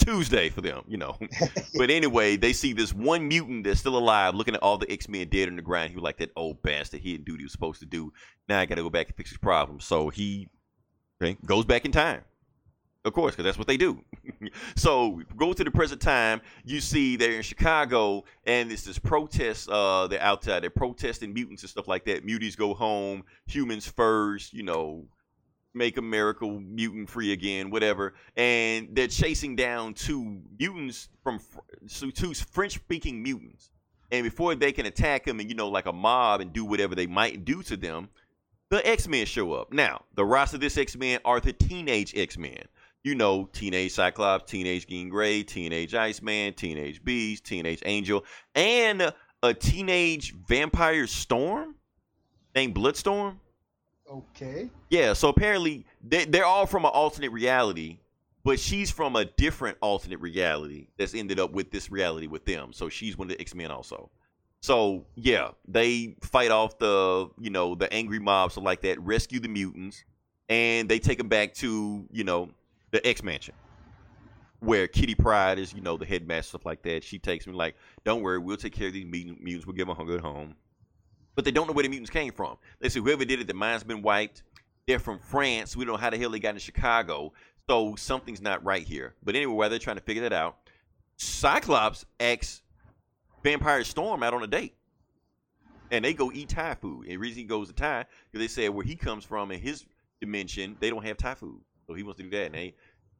[0.00, 1.16] tuesday for them you know
[1.76, 5.28] but anyway they see this one mutant that's still alive looking at all the x-men
[5.28, 7.44] dead on the ground he was like that old bastard he didn't do what he
[7.44, 8.12] was supposed to do
[8.48, 10.48] now i gotta go back and fix his problem so he
[11.22, 12.22] okay, goes back in time
[13.04, 14.04] of course, because that's what they do.
[14.76, 16.42] so go to the present time.
[16.64, 19.70] You see they're in Chicago, and it's this protest.
[19.70, 20.62] Uh, they're outside.
[20.62, 22.26] They're protesting mutants and stuff like that.
[22.26, 23.24] Muties go home.
[23.46, 24.52] Humans first.
[24.52, 25.06] You know,
[25.74, 27.70] make America mutant free again.
[27.70, 28.14] Whatever.
[28.36, 31.40] And they're chasing down two mutants from
[32.14, 33.70] two French speaking mutants.
[34.12, 36.94] And before they can attack them, and you know, like a mob, and do whatever
[36.94, 38.08] they might do to them,
[38.68, 39.72] the X Men show up.
[39.72, 42.64] Now, the roster of this X Men are the teenage X Men
[43.02, 48.24] you know, Teenage Cyclops, Teenage Jean Grey, Teenage Iceman, Teenage Beast, Teenage Angel,
[48.54, 51.76] and a teenage vampire storm
[52.54, 53.40] named Bloodstorm.
[54.10, 54.68] Okay.
[54.88, 57.98] Yeah, so apparently they, they're all from an alternate reality,
[58.42, 62.72] but she's from a different alternate reality that's ended up with this reality with them.
[62.72, 64.10] So she's one of the X Men also.
[64.62, 69.38] So yeah, they fight off the you know the angry mobs so like that, rescue
[69.38, 70.04] the mutants,
[70.48, 72.50] and they take them back to you know
[72.90, 73.54] the X Mansion,
[74.58, 77.04] where Kitty Pryde is you know the headmaster stuff like that.
[77.04, 79.66] She takes me like, don't worry, we'll take care of these mutants.
[79.66, 80.56] We'll give them a good home.
[81.34, 82.56] But they don't know where the mutants came from.
[82.80, 84.42] They say whoever did it, the mind's been wiped.
[84.86, 85.76] They're from France.
[85.76, 87.32] We don't know how the hell they got in Chicago.
[87.68, 89.14] So something's not right here.
[89.22, 90.56] But anyway, while they're trying to figure that out,
[91.16, 92.62] Cyclops asks
[93.44, 94.74] Vampire Storm out on a date.
[95.92, 97.04] And they go eat Thai food.
[97.04, 99.60] And the reason he goes to Thai, because they said where he comes from in
[99.60, 99.86] his
[100.20, 101.60] dimension, they don't have Thai food.
[101.86, 102.46] So he wants to do that.
[102.46, 102.74] And they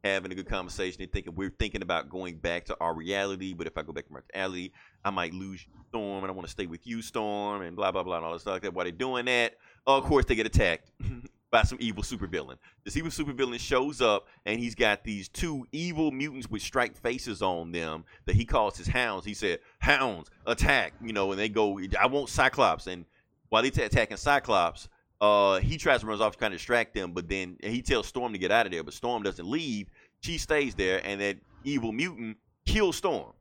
[0.05, 0.99] having a good conversation.
[0.99, 4.07] They thinking we're thinking about going back to our reality, but if I go back
[4.07, 4.71] to my reality,
[5.05, 8.03] I might lose Storm, and I want to stay with you, Storm, and blah blah
[8.03, 8.75] blah and all that stuff like that.
[8.75, 9.55] While they're doing that,
[9.87, 10.91] of course they get attacked
[11.51, 12.57] by some evil supervillain.
[12.85, 17.43] This evil supervillain shows up, and he's got these two evil mutants with striped faces
[17.43, 19.25] on them that he calls his hounds.
[19.25, 23.05] He said, "Hounds, attack!" You know, and they go, "I want Cyclops." And
[23.49, 24.89] while they're attacking Cyclops,
[25.21, 28.07] uh, he tries to run off to kind of distract them, but then he tells
[28.07, 29.89] Storm to get out of there, but Storm doesn't leave.
[30.21, 33.33] She stays there, and that evil mutant kills Storm.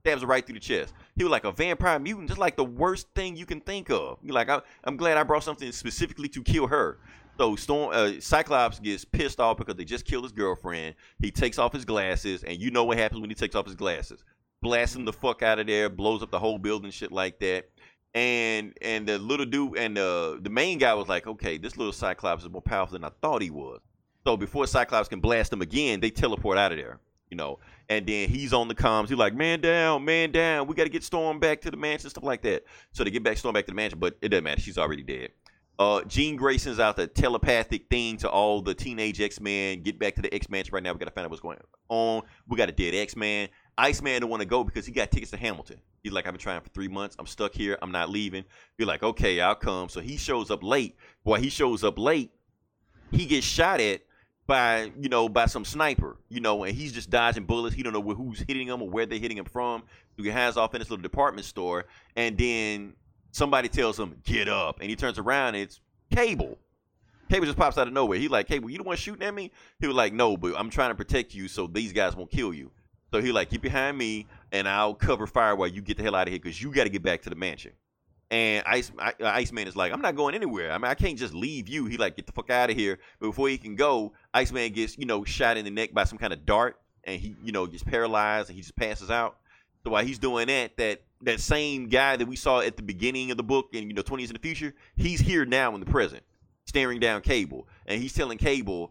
[0.00, 0.92] Stabs her right through the chest.
[1.16, 4.18] He was like a vampire mutant, just like the worst thing you can think of.
[4.22, 6.98] You're like, I, I'm glad I brought something specifically to kill her.
[7.38, 10.96] So Storm, uh, Cyclops gets pissed off because they just killed his girlfriend.
[11.20, 13.76] He takes off his glasses, and you know what happens when he takes off his
[13.76, 14.24] glasses.
[14.60, 17.70] Blasts him the fuck out of there, blows up the whole building, shit like that
[18.14, 21.92] and and the little dude and the the main guy was like, okay, this little
[21.92, 23.80] Cyclops is more powerful than I thought he was.
[24.26, 27.58] So before Cyclops can blast him again, they teleport out of there, you know.
[27.88, 29.08] And then he's on the comms.
[29.08, 30.66] He's like, man down, man down.
[30.66, 32.64] We got to get Storm back to the mansion, stuff like that.
[32.92, 34.60] So they get back Storm back to the mansion, but it doesn't matter.
[34.60, 35.30] She's already dead.
[35.78, 39.82] Uh, Jean Grey sends out the telepathic thing to all the teenage X Men.
[39.82, 40.92] Get back to the X Mansion right now.
[40.92, 41.58] We got to find out what's going
[41.88, 42.22] on.
[42.46, 43.48] We got a dead X Man.
[43.78, 45.80] Iceman don't want to go because he got tickets to Hamilton.
[46.02, 47.16] He's like, I've been trying for three months.
[47.18, 47.78] I'm stuck here.
[47.80, 48.44] I'm not leaving.
[48.76, 49.88] You're like, okay, I'll come.
[49.88, 50.96] So he shows up late.
[51.24, 52.32] Boy, he shows up late.
[53.10, 54.02] He gets shot at
[54.46, 57.74] by, you know, by some sniper, you know, and he's just dodging bullets.
[57.74, 59.82] He don't know who's hitting him or where they're hitting him from.
[60.16, 61.86] So he hands off in this little department store,
[62.16, 62.94] and then
[63.30, 64.80] somebody tells him, get up.
[64.80, 65.80] And he turns around, and it's
[66.10, 66.58] Cable.
[67.30, 68.18] Cable just pops out of nowhere.
[68.18, 69.50] He's like, Cable, you the one shooting at me?
[69.78, 72.52] He was like, no, but I'm trying to protect you so these guys won't kill
[72.52, 72.70] you.
[73.12, 76.14] So he like, get behind me, and I'll cover fire while you get the hell
[76.14, 77.72] out of here because you got to get back to the mansion.
[78.30, 80.72] And Ice I, uh, Iceman is like, I'm not going anywhere.
[80.72, 81.84] I mean, I can't just leave you.
[81.84, 82.98] He like, get the fuck out of here.
[83.20, 86.16] But before he can go, Iceman gets, you know, shot in the neck by some
[86.16, 89.36] kind of dart, and he, you know, gets paralyzed and he just passes out.
[89.84, 93.30] So while he's doing that, that that same guy that we saw at the beginning
[93.30, 95.80] of the book, and you know, 20 years in the future, he's here now in
[95.80, 96.22] the present,
[96.64, 98.90] staring down Cable, and he's telling Cable,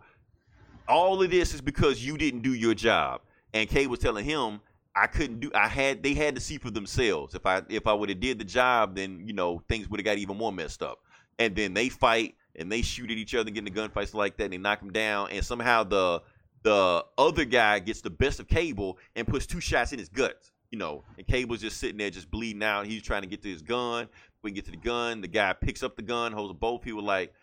[0.87, 3.21] all of this is because you didn't do your job.
[3.53, 4.61] And Cable was telling him,
[4.95, 5.51] I couldn't do.
[5.55, 6.03] I had.
[6.03, 7.33] They had to see for themselves.
[7.33, 10.05] If I if I would have did the job, then you know things would have
[10.05, 10.99] got even more messed up.
[11.39, 14.37] And then they fight and they shoot at each other, and get into gunfights like
[14.37, 14.45] that.
[14.45, 16.21] And they knock him down, and somehow the
[16.63, 20.51] the other guy gets the best of Cable and puts two shots in his guts.
[20.71, 22.85] You know, and Cable's just sitting there, just bleeding out.
[22.85, 24.07] He's trying to get to his gun.
[24.41, 25.21] We get to the gun.
[25.21, 26.83] The guy picks up the gun, holds both.
[26.83, 27.33] He was like,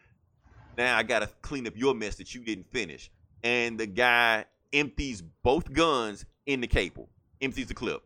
[0.76, 3.10] Now I gotta clean up your mess that you didn't finish.
[3.42, 7.08] And the guy empties both guns in the cable,
[7.40, 8.02] empties the clip.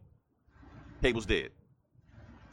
[1.03, 1.51] Cable's dead.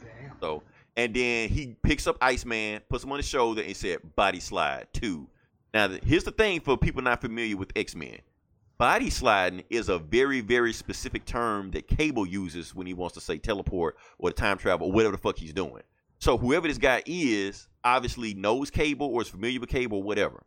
[0.00, 0.32] Damn.
[0.40, 0.62] So,
[0.96, 4.88] and then he picks up Iceman, puts him on his shoulder, and said, "Body slide
[4.92, 5.28] two.
[5.72, 8.18] Now, here's the thing for people not familiar with X Men.
[8.76, 13.20] Body sliding is a very, very specific term that Cable uses when he wants to
[13.20, 15.82] say teleport or time travel or whatever the fuck he's doing.
[16.18, 20.42] So, whoever this guy is, obviously knows Cable or is familiar with Cable or whatever.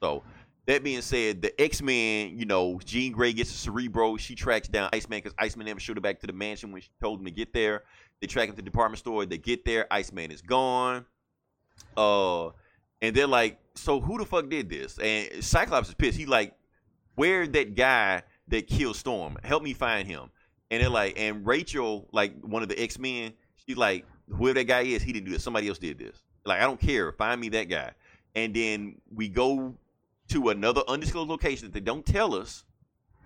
[0.00, 0.22] So,
[0.66, 4.16] that being said, the X Men, you know, Jean Grey gets a Cerebro.
[4.16, 6.88] She tracks down Iceman because Iceman never showed her back to the mansion when she
[7.00, 7.84] told him to get there.
[8.20, 9.26] They track him to the department store.
[9.26, 9.86] They get there.
[9.90, 11.04] Iceman is gone.
[11.96, 12.46] Uh,
[13.02, 16.16] and they're like, "So who the fuck did this?" And Cyclops is pissed.
[16.16, 16.54] He like,
[17.14, 19.36] "Where that guy that killed Storm?
[19.44, 20.30] Help me find him."
[20.70, 23.34] And they're like, and Rachel, like one of the X Men,
[23.66, 25.42] she's like, "Whoever that guy is, he didn't do this.
[25.42, 26.22] Somebody else did this.
[26.46, 27.12] Like, I don't care.
[27.12, 27.92] Find me that guy."
[28.34, 29.74] And then we go
[30.28, 32.64] to another undisclosed location that they don't tell us.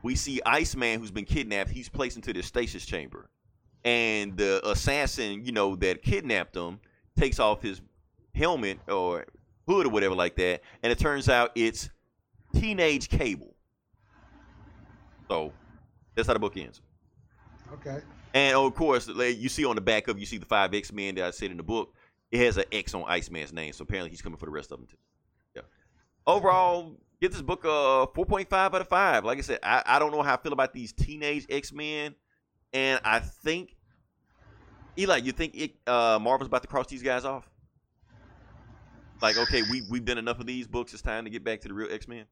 [0.03, 1.71] We see Iceman, who's been kidnapped.
[1.71, 3.31] He's placed into the stasis chamber
[3.85, 6.81] and the assassin, you know, that kidnapped him
[7.17, 7.81] takes off his
[8.35, 9.27] helmet or
[9.67, 11.91] hood or whatever like that, and it turns out it's
[12.55, 13.55] teenage Cable.
[15.29, 15.53] So
[16.15, 16.81] that's how the book ends.
[17.73, 18.01] Okay.
[18.35, 21.17] And of course, you see on the back of you see the five X Men
[21.17, 21.95] that I said in the book.
[22.31, 24.79] It has an X on Iceman's name, so apparently he's coming for the rest of
[24.79, 24.97] them too.
[26.29, 26.35] Yeah.
[26.35, 29.25] Overall, give this book a four point five out of five.
[29.25, 32.15] Like I said, I, I don't know how I feel about these teenage X Men,
[32.73, 33.77] and I think
[34.99, 37.49] Eli, you think it, uh, Marvel's about to cross these guys off?
[39.23, 40.93] Like, okay, we we've done enough of these books.
[40.93, 42.25] It's time to get back to the real X Men.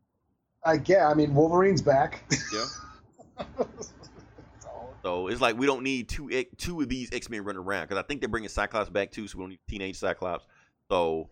[0.65, 1.03] I get.
[1.03, 2.23] I mean, Wolverine's back.
[2.53, 3.45] Yeah.
[5.07, 7.97] So it's like we don't need two two of these X Men running around because
[7.97, 10.45] I think they're bringing Cyclops back too, so we don't need teenage Cyclops.
[10.91, 11.31] So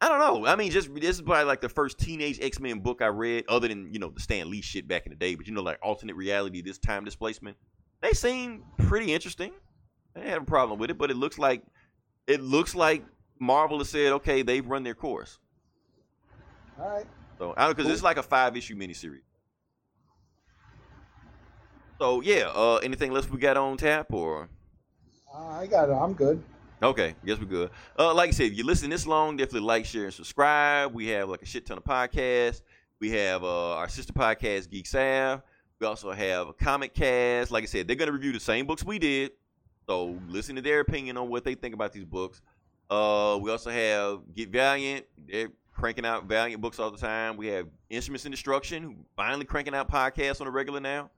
[0.00, 0.46] I don't know.
[0.46, 3.44] I mean, just this is probably like the first teenage X Men book I read,
[3.48, 5.34] other than you know the Stan Lee shit back in the day.
[5.34, 7.56] But you know, like alternate reality, this time displacement.
[8.00, 9.52] They seem pretty interesting.
[10.14, 11.62] I didn't have a problem with it, but it looks like
[12.28, 13.04] it looks like
[13.40, 15.38] Marvel has said, okay, they've run their course.
[16.80, 17.06] All right.
[17.38, 19.22] So I don't because it's like a five issue miniseries.
[21.98, 24.48] So yeah, uh, anything else we got on tap or?
[25.34, 25.92] Uh, I got it.
[25.92, 26.42] I'm good.
[26.80, 27.70] Okay, guess we're good.
[27.98, 30.94] Uh, like I said, if you listen this long, definitely like, share, and subscribe.
[30.94, 32.62] We have like a shit ton of podcasts.
[33.00, 35.42] We have uh, our sister podcast, Geek Sav.
[35.80, 37.50] We also have a comic cast.
[37.50, 39.32] Like I said, they're gonna review the same books we did.
[39.88, 42.42] So listen to their opinion on what they think about these books.
[42.88, 45.04] Uh, we also have Get Valiant.
[45.26, 47.36] They're cranking out Valiant books all the time.
[47.36, 51.10] We have Instruments in Destruction, finally cranking out podcasts on a regular now.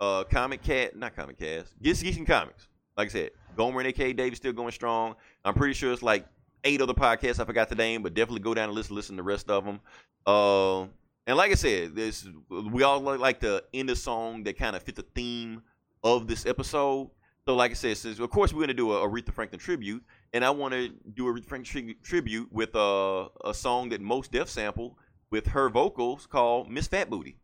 [0.00, 1.74] Uh, Comic Cat, not Comic Cast.
[1.82, 2.68] Get Geeks and Comics.
[2.98, 5.14] Like I said, Gomer and AK Dave is still going strong.
[5.44, 6.26] I'm pretty sure it's like
[6.64, 7.38] eight other podcasts.
[7.38, 9.64] I forgot the name, but definitely go down and listen, listen to the rest of
[9.64, 9.80] them.
[10.26, 10.82] Uh,
[11.28, 14.82] and like I said, this we all like to end a song that kind of
[14.82, 15.62] fit the theme
[16.02, 17.10] of this episode.
[17.46, 20.02] So, like I said, since of course we're gonna do a Aretha Franklin tribute,
[20.32, 24.00] and I want to do a Aretha Franklin tri- tribute with uh, a song that
[24.00, 24.98] Mos Def sample
[25.30, 27.36] with her vocals called Miss Fat Booty.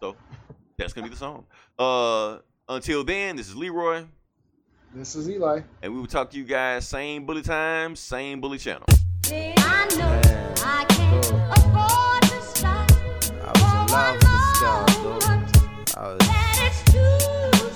[0.00, 0.16] So
[0.76, 1.46] that's gonna be the song.
[1.78, 2.38] Uh,
[2.68, 4.04] until then, this is Leroy,
[4.94, 5.60] This is Eli.
[5.82, 8.84] and we will talk to you guys same bully time, same bully channel.
[9.30, 10.20] I know
[10.64, 12.90] I can't afford to stop.
[13.42, 15.96] I was in love with this girl, dude.
[15.96, 17.10] I was That it's too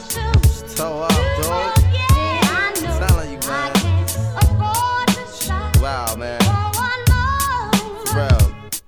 [0.09, 0.77] soon.
[0.77, 1.11] toe up,
[1.43, 1.83] dog.
[1.93, 3.73] Yeah, I know Telling you, I man.
[3.75, 4.11] can't
[4.43, 5.77] afford to stop.
[5.81, 6.41] Wow, man.
[6.41, 8.47] For one more For real.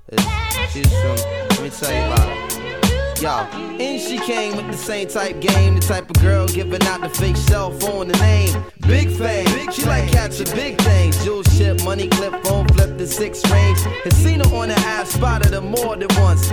[0.09, 2.54] It's, she's let me tell you about her.
[3.25, 7.01] Yo, and she came with the same type game, the type of girl giving out
[7.01, 8.63] the fake cell phone, the name.
[8.81, 11.25] Big fame, she like catching big things.
[11.25, 13.81] Jewel ship, money clip, phone flip the six range.
[13.81, 14.11] Her
[14.55, 16.53] on the ass, spotted her more than once.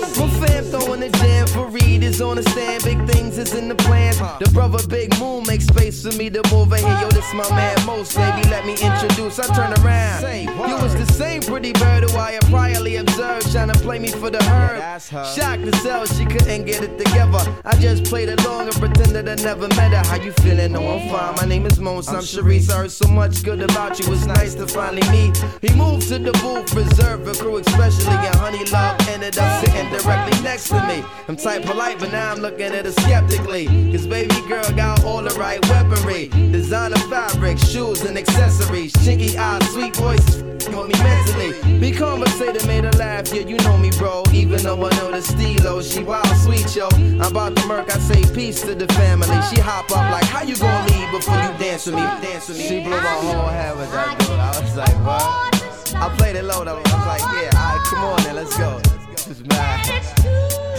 [0.00, 3.68] My fam throwing the jam for Reed is on the stand, big things is in
[3.68, 4.18] the plans.
[4.18, 6.98] The brother Big Moon makes space for me to move in here.
[7.00, 8.48] Yo, this my man Mos, baby.
[8.48, 9.38] Let me introduce.
[9.38, 10.22] I turn around.
[10.68, 14.08] You was the same pretty bird who I had priorly observed, trying to play me
[14.08, 15.00] for the herb.
[15.00, 17.42] Shocked to sell, she couldn't get it together.
[17.64, 20.02] I just played along and pretended I never met her.
[20.08, 20.72] How you feeling?
[20.72, 21.34] No, I'm fine.
[21.36, 22.08] My name is Mos.
[22.08, 22.70] I'm Sharice.
[22.70, 24.12] I heard so much good about you.
[24.12, 25.36] It's nice to finally meet.
[25.60, 28.14] He moved to the booth, reserved for crew, especially.
[28.14, 31.04] And Honey Love ended up sitting directly next to me.
[31.28, 33.66] I'm type polite, but now I'm looking at her skeptically.
[33.92, 36.28] Cause baby girl got all the right weaponry.
[36.28, 38.92] Designer fabric, shoes and accessories.
[38.94, 41.80] Chinky eyes, sweet voice, with me mentally.
[41.80, 43.32] Be conversated, made her laugh.
[43.32, 44.22] Yeah, you know me, bro.
[44.32, 46.88] Even though I know the stilo, she wild sweet, yo.
[46.92, 49.40] I'm about to murk, I say peace to the family.
[49.50, 52.02] She hop up like, how you gonna leave before you dance with me?
[52.02, 52.68] Dance with me.
[52.68, 54.30] She blew my whole head with that dude.
[54.30, 55.94] I was like, what?
[55.96, 56.76] I played it low though.
[56.76, 59.03] I was like, yeah, alright, come on then, let's go.
[59.26, 60.04] This is mad.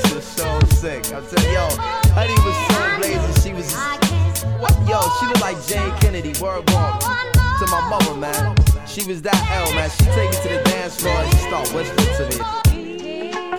[0.03, 1.11] This is so sick.
[1.11, 1.67] I'm yo,
[2.13, 3.41] Honey was so blazing.
[3.41, 3.73] She was,
[4.59, 4.71] what?
[4.87, 6.39] Yo, she looked like Jayne Kennedy.
[6.39, 8.55] Word walk to my mother, man.
[8.85, 9.89] She was that L, man.
[9.89, 12.84] She take it to the dance floor and she start whispering to me.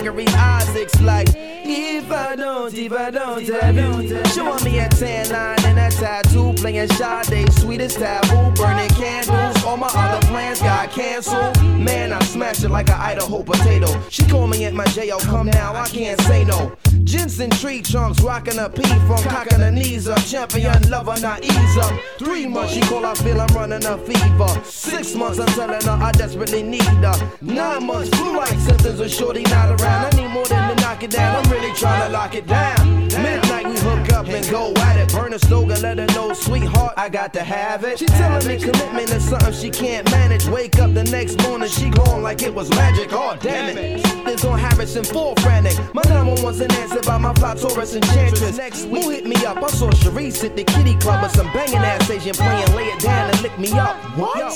[0.00, 4.24] Gregory Isaacs like, if I don't, if I don't have you.
[4.32, 9.59] Showing me a tan line and a tattoo, playing Sade, sweetest taboo, burning candles.
[9.66, 11.62] All my other plans got canceled.
[11.62, 13.88] Man, I smashed it like an Idaho potato.
[14.08, 16.76] She call me at my jail, come now, I can't say no.
[17.04, 20.22] Jensen tree trunks, rocking a P from cocking her knees up.
[20.24, 21.92] Champion lover, not ease up.
[22.18, 24.64] Three months, she call, I feel I'm running a fever.
[24.64, 27.30] Six months, I'm telling her I desperately need her.
[27.40, 30.14] Nine months, flu like symptoms of shorty not around.
[30.14, 33.06] I need more than to knock it down, I'm really trying to lock it down.
[33.08, 35.12] Midnight, we hook up and go at it.
[35.12, 37.98] Burn a slogan, let her know, sweetheart, I got to have it.
[37.98, 40.46] She telling me commitment is something she can't manage.
[40.46, 43.08] Wake up the next morning, she gone like it was magic.
[43.12, 44.04] Oh, damn it.
[44.24, 45.76] This on Harrison, full frantic.
[45.94, 48.58] My number one's an answer by my fly Taurus enchantress.
[48.58, 49.56] Next week, who hit me up?
[49.56, 53.00] I saw Sharice at the kitty club with some banging ass Asian playing, lay it
[53.00, 53.96] down and lick me up.
[54.18, 54.52] What?